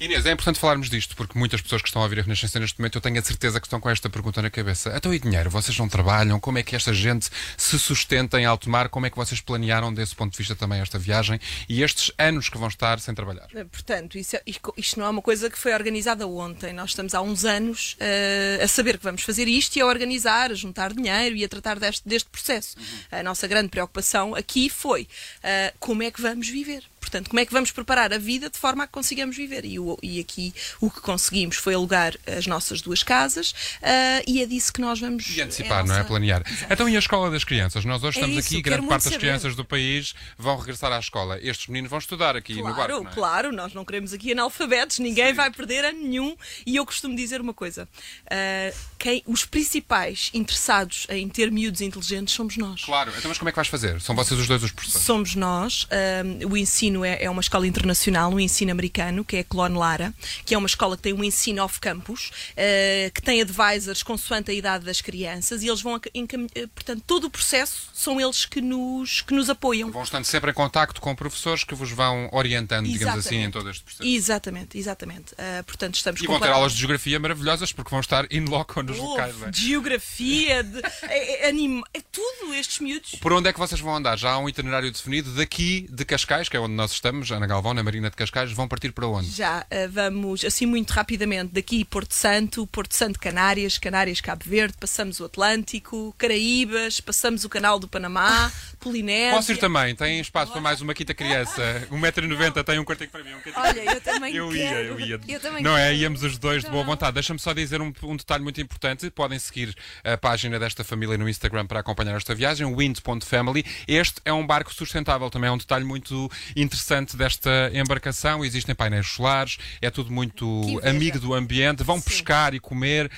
Inês, 0.00 0.24
é 0.24 0.32
importante 0.32 0.58
falarmos 0.58 0.88
disto, 0.88 1.14
porque 1.14 1.38
muitas 1.38 1.60
pessoas 1.60 1.82
que 1.82 1.88
estão 1.88 2.00
a 2.00 2.06
ouvir 2.06 2.20
a 2.20 2.22
Renascença 2.22 2.58
neste 2.58 2.78
momento, 2.80 2.96
eu 2.96 3.02
tenho 3.02 3.18
a 3.18 3.22
certeza 3.22 3.60
que 3.60 3.66
estão 3.66 3.78
com 3.78 3.90
esta 3.90 4.08
pergunta 4.08 4.40
na 4.40 4.48
cabeça. 4.48 4.94
Então 4.96 5.12
e 5.12 5.18
dinheiro? 5.18 5.50
Vocês 5.50 5.76
não 5.78 5.90
trabalham? 5.90 6.40
Como 6.40 6.56
é 6.56 6.62
que 6.62 6.74
esta 6.74 6.94
gente 6.94 7.28
se 7.54 7.78
sustenta 7.78 8.40
em 8.40 8.46
alto 8.46 8.70
mar? 8.70 8.88
Como 8.88 9.04
é 9.04 9.10
que 9.10 9.16
vocês 9.18 9.42
planearam 9.42 9.92
desse 9.92 10.14
ponto 10.16 10.32
de 10.32 10.38
vista 10.38 10.56
também 10.56 10.80
esta 10.80 10.98
viagem 10.98 11.38
e 11.68 11.82
estes 11.82 12.10
anos 12.16 12.48
que 12.48 12.56
vão 12.56 12.68
estar 12.68 12.98
sem 12.98 13.14
trabalhar? 13.14 13.46
Eh, 13.54 13.64
Portanto, 13.64 14.16
isso 14.16 14.36
é- 14.36 14.42
isto 14.78 14.98
não 14.98 15.04
é 15.04 15.10
uma 15.10 15.20
coisa 15.20 15.50
que 15.50 15.58
foi 15.58 15.74
organizada 15.74 16.26
ontem. 16.26 16.72
Nós 16.72 16.90
estamos 16.90 17.12
há 17.14 17.20
uns 17.20 17.44
anos 17.44 17.94
eh, 18.00 18.58
a 18.62 18.68
saber 18.68 18.96
que 18.96 19.04
vamos 19.04 19.20
fazer 19.22 19.46
isto 19.48 19.76
e 19.76 19.82
a 19.82 19.86
organizar, 19.86 20.50
a 20.50 20.54
juntar 20.54 20.94
dinheiro 20.94 21.36
e 21.36 21.44
a 21.44 21.48
tratar 21.48 21.78
deste, 21.78 22.08
deste 22.08 22.30
processo. 22.30 22.74
A 23.12 23.22
nossa 23.22 23.46
grande 23.46 23.68
preocupação 23.68 24.34
aqui 24.34 24.70
foi 24.70 25.06
eh, 25.42 25.74
como 25.78 26.02
é 26.02 26.10
que 26.10 26.22
vamos 26.22 26.48
viver. 26.48 26.84
Portanto, 27.10 27.28
como 27.28 27.40
é 27.40 27.44
que 27.46 27.52
vamos 27.52 27.72
preparar 27.72 28.12
a 28.12 28.18
vida 28.18 28.48
de 28.48 28.56
forma 28.56 28.84
a 28.84 28.86
que 28.86 28.92
consigamos 28.92 29.36
viver? 29.36 29.64
E, 29.64 29.78
o- 29.80 29.98
e 30.00 30.20
aqui 30.20 30.54
o 30.80 30.88
que 30.88 31.00
conseguimos 31.00 31.56
foi 31.56 31.74
alugar 31.74 32.14
as 32.24 32.46
nossas 32.46 32.80
duas 32.80 33.02
casas 33.02 33.52
ah, 33.82 34.22
e 34.26 34.40
é 34.40 34.46
disso 34.46 34.72
que 34.72 34.80
nós 34.80 35.00
vamos. 35.00 35.28
E 35.36 35.40
antecipar, 35.42 35.80
a 35.80 35.84
não 35.84 35.94
é? 35.94 35.98
nossa- 35.98 36.08
Planear. 36.08 36.42
Então, 36.70 36.88
e 36.88 36.94
a 36.94 36.98
escola 37.00 37.30
das 37.30 37.42
crianças? 37.42 37.84
Nós 37.84 38.02
hoje 38.04 38.18
É 38.18 38.20
estamos 38.22 38.38
isso, 38.44 38.54
aqui, 38.54 38.62
grande 38.62 38.86
parte 38.86 39.02
das 39.04 39.12
saber. 39.12 39.18
crianças 39.26 39.56
do 39.56 39.64
país 39.64 40.14
vão 40.38 40.56
regressar 40.56 40.92
à 40.92 40.98
escola. 41.00 41.38
Estes 41.42 41.66
meninos 41.66 41.90
vão 41.90 41.98
estudar 41.98 42.36
aqui 42.36 42.54
no 42.54 42.62
Claro, 42.62 42.76
barco. 42.76 43.02
não 43.04 43.10
é? 43.10 43.14
claro, 43.14 43.52
nós 43.52 43.74
não 43.74 43.84
queremos 43.84 44.12
aqui 44.12 44.30
analfabetos, 44.32 44.98
ninguém 45.00 45.32
vai 45.34 45.50
perder 45.50 45.84
ano 45.84 45.98
nenhum. 46.00 46.36
E 46.64 46.76
eu 46.76 46.86
costumo 46.86 47.16
dizer 47.16 47.40
uma 47.40 47.52
coisa: 47.54 47.88
ah, 48.30 48.72
quem, 48.98 49.22
os 49.26 49.44
principais 49.44 50.30
interessados 50.32 51.06
em 51.10 51.28
ter 51.28 51.50
miúdos 51.50 51.80
inteligentes 51.80 52.34
somos 52.34 52.56
nós. 52.56 52.84
Claro, 52.84 53.10
então 53.16 53.28
mas 53.28 53.38
como 53.38 53.48
é 53.48 53.52
que 53.52 53.56
vais 53.56 53.68
fazer? 53.68 54.00
São 54.00 54.14
vocês 54.14 54.38
os 54.38 54.46
dois 54.46 54.62
os 54.62 54.70
professores? 54.70 55.04
Somos 55.06 55.34
nós. 55.34 55.86
ahm, 55.90 56.46
o 56.50 56.56
ensino 56.56 56.99
é, 57.04 57.24
é 57.24 57.30
uma 57.30 57.40
escola 57.40 57.66
internacional, 57.66 58.32
um 58.32 58.40
ensino 58.40 58.70
americano, 58.70 59.24
que 59.24 59.36
é 59.36 59.40
a 59.40 59.44
Clone 59.44 59.76
Lara, 59.76 60.14
que 60.44 60.54
é 60.54 60.58
uma 60.58 60.66
escola 60.66 60.96
que 60.96 61.02
tem 61.02 61.12
um 61.12 61.24
ensino 61.24 61.62
off-campus, 61.62 62.30
ah, 62.56 63.10
que 63.14 63.22
tem 63.22 63.40
advisors 63.40 64.02
consoante 64.02 64.50
a 64.50 64.54
idade 64.54 64.84
das 64.84 65.00
crianças 65.00 65.62
e 65.62 65.68
eles 65.68 65.80
vão, 65.80 65.96
eh, 65.96 66.66
portanto, 66.74 67.02
todo 67.06 67.24
o 67.24 67.30
processo 67.30 67.88
são 67.92 68.20
eles 68.20 68.44
que 68.44 68.60
nos, 68.60 69.20
que 69.22 69.34
nos 69.34 69.50
apoiam. 69.50 69.90
Vão 69.90 70.02
estando 70.02 70.24
sempre 70.24 70.50
em 70.50 70.54
contacto 70.54 71.00
com 71.00 71.14
professores 71.14 71.64
que 71.64 71.74
vos 71.74 71.90
vão 71.90 72.28
orientando, 72.32 72.86
digamos 72.86 73.26
assim, 73.26 73.36
em 73.36 73.38
Exatamente. 73.40 73.52
todo 73.52 73.70
este 73.70 73.84
processo. 73.84 74.08
Exatamente, 74.08 74.78
exatamente. 74.78 75.34
Ah, 75.38 75.62
portanto, 75.64 75.94
estamos 75.94 76.20
E 76.20 76.26
vão 76.26 76.40
ter 76.40 76.50
aulas 76.50 76.72
de 76.72 76.78
geografia 76.78 77.18
maravilhosas 77.18 77.72
porque 77.72 77.90
vão 77.90 78.00
estar 78.00 78.26
in 78.32 78.44
loco 78.44 78.82
nos 78.82 78.96
locais. 78.96 79.36
não 79.38 79.48
é? 79.48 79.50
de 79.50 79.60
geografia, 79.60 80.62
de 80.62 80.80
é, 81.02 81.46
é, 81.46 81.48
anima, 81.48 81.82
é 81.92 82.00
tudo 82.00 82.54
estes 82.54 82.80
miúdos. 82.80 83.14
Por 83.20 83.32
onde 83.32 83.48
é 83.48 83.52
que 83.52 83.58
vocês 83.58 83.80
vão 83.80 83.94
andar? 83.94 84.18
Já 84.18 84.32
há 84.32 84.38
um 84.38 84.48
itinerário 84.48 84.90
definido 84.90 85.32
daqui 85.34 85.86
de 85.90 86.04
Cascais, 86.04 86.48
que 86.48 86.56
é 86.56 86.60
onde 86.60 86.74
nós 86.74 86.89
estamos, 86.92 87.30
Ana 87.30 87.46
Galvão, 87.46 87.74
na 87.74 87.82
Marina 87.82 88.10
de 88.10 88.16
Cascais, 88.16 88.52
vão 88.52 88.68
partir 88.68 88.92
para 88.92 89.06
onde? 89.06 89.30
Já 89.30 89.66
ah, 89.70 89.88
vamos, 89.90 90.44
assim 90.44 90.66
muito 90.66 90.90
rapidamente, 90.90 91.52
daqui 91.52 91.84
Porto 91.84 92.14
Santo, 92.14 92.66
Porto 92.66 92.94
Santo 92.94 93.18
Canárias, 93.18 93.78
Canárias 93.78 94.20
Cabo 94.20 94.44
Verde, 94.44 94.74
passamos 94.78 95.20
o 95.20 95.24
Atlântico, 95.24 96.14
Caraíbas, 96.18 97.00
passamos 97.00 97.44
o 97.44 97.48
Canal 97.48 97.78
do 97.78 97.88
Panamá, 97.88 98.52
Polinésia. 98.80 99.36
Posso 99.36 99.52
ir 99.52 99.58
também? 99.58 99.94
Tem 99.94 100.18
espaço 100.20 100.50
para 100.52 100.60
mais 100.60 100.80
uma 100.80 100.94
quinta 100.94 101.12
criança. 101.14 101.86
1,90m 101.90 102.64
tem 102.64 102.78
um 102.78 102.84
quartinho 102.84 103.10
para 103.10 103.22
mim. 103.22 103.30
Um. 103.34 103.60
Olha, 103.60 103.94
eu 103.94 104.00
também 104.00 104.34
Eu 104.34 104.54
ia, 104.56 104.68
quero. 104.68 104.88
eu 104.88 105.00
ia. 105.00 105.20
Eu 105.28 105.40
também 105.40 105.62
não 105.62 105.76
é? 105.76 105.88
quero. 105.88 105.96
Íamos 105.96 106.22
os 106.22 106.38
dois 106.38 106.64
de 106.64 106.70
boa 106.70 106.82
vontade. 106.82 107.12
Deixa-me 107.14 107.38
só 107.38 107.52
dizer 107.52 107.80
um, 107.80 107.92
um 108.02 108.16
detalhe 108.16 108.42
muito 108.42 108.60
importante. 108.60 109.10
Podem 109.10 109.38
seguir 109.38 109.74
a 110.02 110.16
página 110.16 110.58
desta 110.58 110.82
família 110.82 111.18
no 111.18 111.28
Instagram 111.28 111.66
para 111.66 111.80
acompanhar 111.80 112.16
esta 112.16 112.34
viagem, 112.34 112.66
wind.family. 112.74 113.64
Este 113.86 114.20
é 114.24 114.32
um 114.32 114.46
barco 114.46 114.72
sustentável, 114.72 115.28
também 115.30 115.48
é 115.48 115.52
um 115.52 115.58
detalhe 115.58 115.84
muito 115.84 116.30
interessante 116.56 117.16
desta 117.16 117.70
embarcação. 117.74 118.44
Existem 118.44 118.74
painéis 118.74 119.06
solares, 119.08 119.58
é 119.82 119.90
tudo 119.90 120.10
muito 120.10 120.80
amigo 120.82 121.18
do 121.20 121.34
ambiente. 121.34 121.82
Vão 121.84 122.00
pescar 122.00 122.54
e 122.54 122.60
comer. 122.60 123.10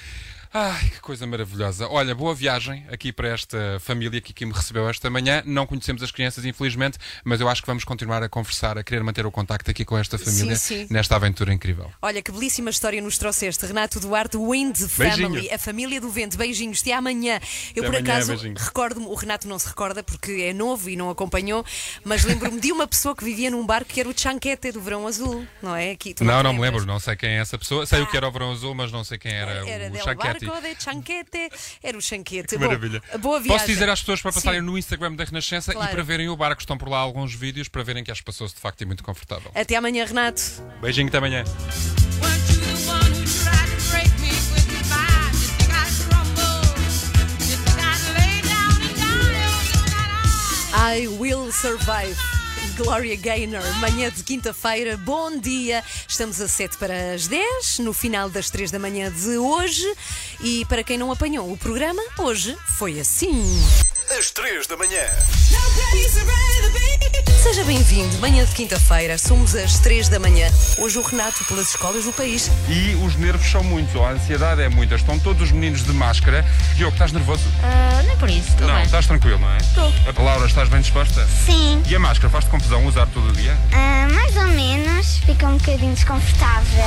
Ai, 0.54 0.90
que 0.90 1.00
coisa 1.00 1.26
maravilhosa. 1.26 1.88
Olha, 1.88 2.14
boa 2.14 2.34
viagem 2.34 2.84
aqui 2.92 3.10
para 3.10 3.28
esta 3.28 3.78
família 3.80 4.20
que 4.20 4.32
aqui 4.32 4.44
me 4.44 4.52
recebeu 4.52 4.86
esta 4.86 5.08
manhã. 5.08 5.42
Não 5.46 5.66
conhecemos 5.66 6.02
as 6.02 6.10
crianças, 6.10 6.44
infelizmente, 6.44 6.98
mas 7.24 7.40
eu 7.40 7.48
acho 7.48 7.62
que 7.62 7.66
vamos 7.66 7.84
continuar 7.84 8.22
a 8.22 8.28
conversar, 8.28 8.76
a 8.76 8.84
querer 8.84 9.02
manter 9.02 9.24
o 9.24 9.30
contacto 9.30 9.70
aqui 9.70 9.82
com 9.82 9.96
esta 9.96 10.18
família 10.18 10.54
Sim, 10.56 10.86
sim. 10.86 10.92
nesta 10.92 11.16
aventura 11.16 11.54
incrível. 11.54 11.90
Olha 12.02 12.20
que 12.20 12.30
belíssima 12.30 12.68
história 12.68 13.00
nos 13.00 13.16
trouxeste, 13.16 13.64
Renato 13.64 13.98
Duarte, 13.98 14.36
Wind 14.36 14.76
Beijinho. 14.98 15.28
Family, 15.28 15.50
a 15.50 15.58
família 15.58 15.98
do 16.00 16.10
vento. 16.10 16.36
Beijinhos, 16.36 16.80
até 16.82 16.92
amanhã. 16.92 17.40
Eu, 17.74 17.82
Até 17.82 17.90
por 17.90 17.96
amanhã, 17.96 18.12
acaso, 18.12 18.28
beijinho. 18.32 18.54
recordo-me, 18.58 19.06
o 19.06 19.14
Renato 19.14 19.48
não 19.48 19.58
se 19.58 19.68
recorda 19.68 20.02
porque 20.02 20.32
é 20.32 20.52
novo 20.52 20.90
e 20.90 20.96
não 20.96 21.08
acompanhou, 21.08 21.64
mas 22.04 22.24
lembro-me 22.24 22.60
de 22.60 22.70
uma 22.72 22.86
pessoa 22.86 23.16
que 23.16 23.24
vivia 23.24 23.50
num 23.50 23.64
barco 23.64 23.88
que 23.90 24.00
era 24.00 24.08
o 24.08 24.12
Chanquete 24.14 24.70
do 24.70 24.82
Verão 24.82 25.06
Azul, 25.06 25.46
não 25.62 25.74
é? 25.74 25.92
Aqui, 25.92 26.14
Não, 26.20 26.42
não 26.42 26.52
me 26.52 26.60
lembro, 26.60 26.84
não 26.84 27.00
sei 27.00 27.16
quem 27.16 27.30
é 27.30 27.36
essa 27.38 27.56
pessoa. 27.56 27.86
Sei 27.86 28.02
o 28.02 28.06
que 28.06 28.16
era 28.18 28.28
o 28.28 28.30
verão 28.30 28.52
azul, 28.52 28.74
mas 28.74 28.92
não 28.92 29.02
sei 29.02 29.16
quem 29.16 29.32
era, 29.32 29.66
Era 29.66 29.88
o 29.88 29.90
del 29.90 30.02
Chanquete, 30.78 31.50
era 31.82 31.96
o 31.96 32.00
Chanquete. 32.00 32.56
Bom, 32.56 32.66
maravilha. 32.66 33.02
boa 33.20 33.38
viagem. 33.40 33.58
Posso 33.58 33.66
dizer 33.72 33.88
às 33.88 34.00
pessoas 34.00 34.20
para 34.22 34.32
passarem 34.32 34.60
Sim. 34.60 34.66
no 34.66 34.78
Instagram 34.78 35.12
da 35.14 35.24
Renascença 35.24 35.72
Claro. 35.72 35.90
e 35.90 35.94
para 35.94 36.02
verem 36.02 36.28
o 36.28 36.36
barco. 36.36 36.60
Estão 36.60 36.76
por 36.78 36.88
lá 36.88 36.98
alguns 36.98 37.34
vídeos 37.34 37.68
para 37.68 37.82
verem 37.82 38.02
que 38.04 38.10
acho 38.10 38.20
que 38.20 38.26
passou-se 38.26 38.54
de 38.54 38.60
facto 38.60 38.80
e 38.80 38.84
muito 38.84 39.02
confortável. 39.02 39.50
Até 39.54 39.76
amanhã, 39.76 40.04
Renato. 40.04 40.42
Beijinho, 40.80 41.08
até 41.08 41.18
amanhã. 41.18 41.44
I 50.74 51.06
Will 51.18 51.50
Survive. 51.52 52.16
Gloria 52.84 53.16
Gaynor, 53.16 53.62
manhã 53.78 54.10
de 54.10 54.24
quinta-feira, 54.24 54.96
bom 54.96 55.38
dia. 55.38 55.84
Estamos 56.06 56.40
a 56.40 56.48
7 56.48 56.76
para 56.78 57.14
as 57.14 57.28
10, 57.28 57.78
no 57.78 57.92
final 57.92 58.28
das 58.28 58.50
3 58.50 58.72
da 58.72 58.78
manhã 58.78 59.10
de 59.10 59.38
hoje. 59.38 59.86
E 60.40 60.64
para 60.64 60.82
quem 60.82 60.98
não 60.98 61.12
apanhou 61.12 61.50
o 61.50 61.56
programa, 61.56 62.02
hoje 62.18 62.56
foi 62.76 62.98
assim. 62.98 63.40
Às 64.18 64.30
3 64.30 64.66
da 64.66 64.76
manhã. 64.76 65.00
Seja 67.42 67.64
bem-vindo, 67.64 68.18
manhã 68.18 68.44
de 68.44 68.52
quinta-feira, 68.52 69.18
somos 69.18 69.54
às 69.54 69.78
3 69.78 70.08
da 70.08 70.18
manhã. 70.18 70.48
Hoje 70.78 70.98
o 70.98 71.02
Renato 71.02 71.44
pelas 71.44 71.70
escolas 71.70 72.04
do 72.04 72.12
país. 72.12 72.50
E 72.68 72.94
os 73.04 73.16
nervos 73.16 73.50
são 73.50 73.64
muitos, 73.64 73.94
a 74.00 74.10
ansiedade 74.10 74.62
é 74.62 74.68
muita. 74.68 74.94
Estão 74.94 75.18
todos 75.18 75.42
os 75.42 75.52
meninos 75.52 75.84
de 75.84 75.92
máscara. 75.92 76.44
Diogo, 76.76 76.94
estás 76.94 77.12
nervoso? 77.12 77.44
Não 78.04 78.12
é 78.12 78.16
por 78.16 78.30
isso, 78.30 78.50
tudo 78.50 78.68
não, 78.68 78.74
bem. 78.74 78.84
estás 78.84 79.06
tranquilo, 79.06 79.38
não 79.38 79.50
é? 79.50 79.58
Estou. 79.58 79.92
A 80.16 80.22
Laura, 80.22 80.46
estás 80.46 80.68
bem 80.68 80.80
disposta? 80.80 81.26
Sim. 81.44 81.82
E 81.88 81.94
a 81.94 81.98
máscara, 81.98 82.30
faz-te 82.30 82.50
confusão 82.50 82.86
usar 82.86 83.06
todo 83.06 83.28
o 83.28 83.32
dia? 83.32 83.56
Ah, 83.72 84.08
mais 84.12 84.36
ou 84.36 84.46
menos, 84.48 85.18
fica 85.18 85.46
um 85.46 85.56
bocadinho 85.56 85.94
desconfortável. 85.94 86.84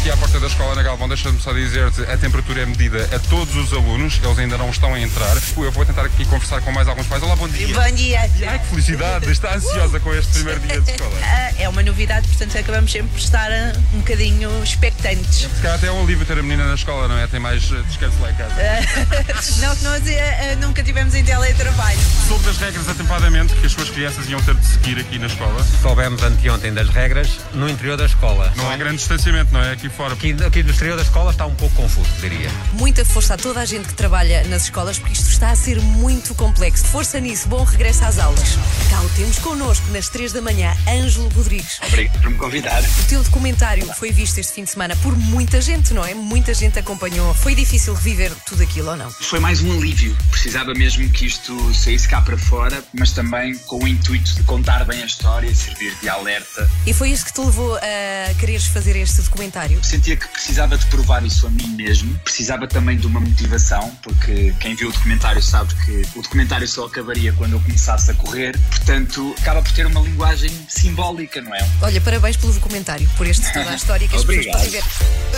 Aqui 0.00 0.10
à 0.10 0.16
porta 0.16 0.38
da 0.38 0.46
escola 0.46 0.74
na 0.74 0.82
Galvão, 0.82 1.08
deixa-me 1.08 1.40
só 1.40 1.52
dizer-te, 1.52 2.02
a 2.02 2.16
temperatura 2.16 2.62
é 2.62 2.66
medida 2.66 3.08
a 3.14 3.18
todos 3.28 3.56
os 3.56 3.72
alunos, 3.72 4.20
eles 4.22 4.38
ainda 4.38 4.56
não 4.56 4.70
estão 4.70 4.94
a 4.94 5.00
entrar. 5.00 5.36
Eu 5.56 5.72
vou 5.72 5.84
tentar 5.84 6.04
aqui 6.04 6.24
conversar 6.26 6.60
com 6.66 6.72
mais 6.72 6.88
alguns 6.88 7.06
pais. 7.06 7.22
Olá, 7.22 7.36
bom 7.36 7.48
dia. 7.48 7.68
Bom 7.68 7.94
dia. 7.94 8.28
Ai, 8.48 8.58
que 8.58 8.66
felicidade, 8.66 9.30
está 9.30 9.54
ansiosa 9.54 10.00
com 10.00 10.12
este 10.12 10.32
primeiro 10.32 10.58
dia 10.60 10.80
de 10.80 10.90
escola. 10.90 11.16
Ah, 11.22 11.52
É 11.58 11.68
uma 11.68 11.82
novidade, 11.82 12.26
portanto 12.26 12.58
acabamos 12.58 12.90
sempre 12.90 13.08
por 13.08 13.18
estar 13.18 13.50
ah, 13.50 13.72
um 13.94 13.98
bocadinho 13.98 14.50
expectantes. 14.62 15.42
Se 15.42 15.62
calhar 15.62 15.76
até 15.76 15.86
é 15.86 15.92
um 15.92 16.02
alívio 16.02 16.26
ter 16.26 16.38
a 16.38 16.42
menina 16.42 16.66
na 16.66 16.74
escola, 16.74 17.06
não 17.06 17.16
é? 17.16 17.26
Tem 17.28 17.38
mais 17.38 17.70
eh, 17.70 17.82
descanso 17.86 18.16
lá 18.20 18.32
em 18.32 18.34
casa. 18.34 18.54
não 19.60 19.76
que 19.76 19.84
nós 19.84 20.02
ah, 20.08 20.52
ah, 20.52 20.56
nunca 20.56 20.82
tivemos 20.82 21.14
em 21.14 21.24
teletrabalho. 21.24 21.98
Soube 22.26 22.44
das 22.44 22.58
regras 22.58 22.88
atempadamente 22.88 23.54
que 23.54 23.66
as 23.66 23.72
suas 23.72 23.88
crianças 23.88 24.28
iam 24.28 24.42
ter 24.42 24.54
de 24.54 24.66
seguir 24.66 24.98
aqui 24.98 25.18
na 25.20 25.26
escola. 25.26 25.64
Soubemos 25.80 26.20
anteontem 26.22 26.74
das 26.74 26.88
regras 26.88 27.38
no 27.54 27.68
interior 27.68 27.96
da 27.96 28.06
escola. 28.06 28.52
Não 28.56 28.68
há 28.68 28.76
grande 28.76 28.96
distanciamento, 28.96 29.52
não 29.52 29.60
é? 29.60 29.72
Aqui 29.72 29.88
fora. 29.88 30.14
Aqui, 30.14 30.34
aqui 30.44 30.62
no 30.64 30.70
exterior 30.70 30.96
da 30.96 31.02
escola 31.02 31.30
está 31.30 31.46
um 31.46 31.54
pouco 31.54 31.76
confuso, 31.76 32.10
diria. 32.20 32.50
Muita 32.72 33.04
força 33.04 33.34
a 33.34 33.36
toda 33.36 33.60
a 33.60 33.64
gente 33.64 33.86
que 33.86 33.94
trabalha 33.94 34.42
nas 34.44 34.64
escolas, 34.64 34.98
porque 34.98 35.12
isto 35.12 35.30
está 35.30 35.50
a 35.50 35.56
ser 35.56 35.80
muito 35.80 36.34
complexo. 36.56 36.86
Força 36.86 37.20
nisso, 37.20 37.48
bom 37.48 37.62
regresso 37.64 38.04
às 38.04 38.18
aulas. 38.18 38.56
Cá 38.88 39.02
o 39.02 39.08
temos 39.10 39.38
connosco, 39.38 39.86
nas 39.90 40.08
3 40.08 40.32
da 40.32 40.40
manhã, 40.40 40.74
Ângelo 40.88 41.28
Rodrigues. 41.28 41.78
Obrigado 41.86 42.20
por 42.22 42.30
me 42.30 42.36
convidar. 42.38 42.82
O 42.82 43.04
teu 43.04 43.22
documentário 43.22 43.86
foi 43.94 44.10
visto 44.10 44.38
este 44.38 44.54
fim 44.54 44.64
de 44.64 44.70
semana 44.70 44.96
por 44.96 45.14
muita 45.14 45.60
gente, 45.60 45.92
não 45.92 46.02
é? 46.02 46.14
Muita 46.14 46.54
gente 46.54 46.78
acompanhou. 46.78 47.34
Foi 47.34 47.54
difícil 47.54 47.92
reviver 47.92 48.32
tudo 48.46 48.62
aquilo 48.62 48.88
ou 48.88 48.96
não? 48.96 49.10
Foi 49.10 49.38
mais 49.38 49.60
um 49.60 49.70
alívio. 49.76 50.16
Precisava 50.30 50.72
mesmo 50.72 51.08
que 51.10 51.26
isto 51.26 51.74
saísse 51.74 52.08
cá 52.08 52.22
para 52.22 52.38
fora, 52.38 52.82
mas 52.94 53.12
também 53.12 53.54
com 53.66 53.84
o 53.84 53.86
intuito 53.86 54.34
de 54.34 54.42
contar 54.44 54.84
bem 54.86 55.02
a 55.02 55.06
história, 55.06 55.54
servir 55.54 55.94
de 56.00 56.08
alerta. 56.08 56.70
E 56.86 56.94
foi 56.94 57.10
isso 57.10 57.26
que 57.26 57.34
te 57.34 57.40
levou 57.40 57.76
a 57.76 58.34
quereres 58.40 58.66
fazer 58.66 58.96
este 58.96 59.20
documentário? 59.20 59.84
Sentia 59.84 60.16
que 60.16 60.26
precisava 60.28 60.78
de 60.78 60.86
provar 60.86 61.22
isso 61.24 61.46
a 61.46 61.50
mim 61.50 61.68
mesmo. 61.76 62.18
Precisava 62.20 62.66
também 62.66 62.96
de 62.96 63.06
uma 63.06 63.20
motivação, 63.20 63.94
porque 64.02 64.54
quem 64.58 64.74
viu 64.74 64.88
o 64.88 64.92
documentário 64.92 65.42
sabe 65.42 65.74
que 65.84 66.18
o 66.18 66.22
documentário 66.22 66.45
só 66.66 66.86
acabaria 66.86 67.32
quando 67.32 67.52
eu 67.52 67.60
começasse 67.60 68.10
a 68.10 68.14
correr. 68.14 68.58
Portanto, 68.70 69.34
acaba 69.38 69.62
por 69.62 69.72
ter 69.72 69.86
uma 69.86 70.00
linguagem 70.00 70.50
simbólica, 70.68 71.40
não 71.40 71.54
é? 71.54 71.68
Olha, 71.82 72.00
parabéns 72.00 72.36
pelo 72.36 72.52
documentário, 72.52 73.08
por 73.16 73.26
este 73.26 73.52
toda 73.52 73.70
a 73.70 73.74
história 73.74 74.08
que 74.08 74.16
as 74.16 74.24
pessoas 74.24 74.54
a 74.54 74.58
viver. 74.58 74.82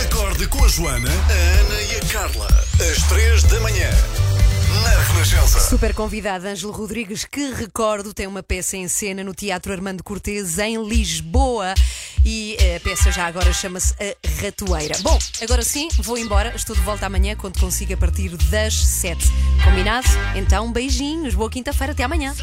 Acorde 0.03 0.47
com 0.47 0.63
a 0.63 0.67
Joana, 0.67 1.09
a 1.09 1.59
Ana 1.61 1.81
e 1.81 1.95
a 1.95 2.05
Carla. 2.05 2.47
Às 2.79 3.03
3 3.03 3.43
da 3.43 3.59
manhã. 3.59 3.89
Na 4.83 4.89
Renascença. 4.89 5.59
Super 5.59 5.93
convidado 5.93 6.47
Ângelo 6.47 6.71
Rodrigues, 6.71 7.25
que 7.25 7.51
recordo 7.53 8.13
tem 8.13 8.27
uma 8.27 8.43
peça 8.43 8.77
em 8.77 8.87
cena 8.87 9.23
no 9.23 9.33
Teatro 9.33 9.73
Armando 9.73 10.03
Cortês 10.03 10.57
em 10.59 10.81
Lisboa 10.87 11.73
e 12.29 12.55
a 12.75 12.79
peça 12.79 13.11
já 13.11 13.25
agora 13.25 13.51
chama-se 13.51 13.95
A 13.95 14.41
Ratoeira. 14.43 14.95
Bom, 15.01 15.17
agora 15.41 15.63
sim, 15.63 15.87
vou 15.97 16.15
embora. 16.15 16.53
Estou 16.55 16.75
de 16.75 16.81
volta 16.83 17.07
amanhã 17.07 17.35
quando 17.35 17.59
consigo 17.59 17.91
a 17.93 17.97
partir 17.97 18.37
das 18.51 18.75
7. 18.75 19.25
Combinado? 19.63 20.07
Então, 20.35 20.71
beijinhos, 20.71 21.33
boa 21.33 21.49
quinta-feira, 21.49 21.93
até 21.93 22.03
amanhã. 22.03 22.35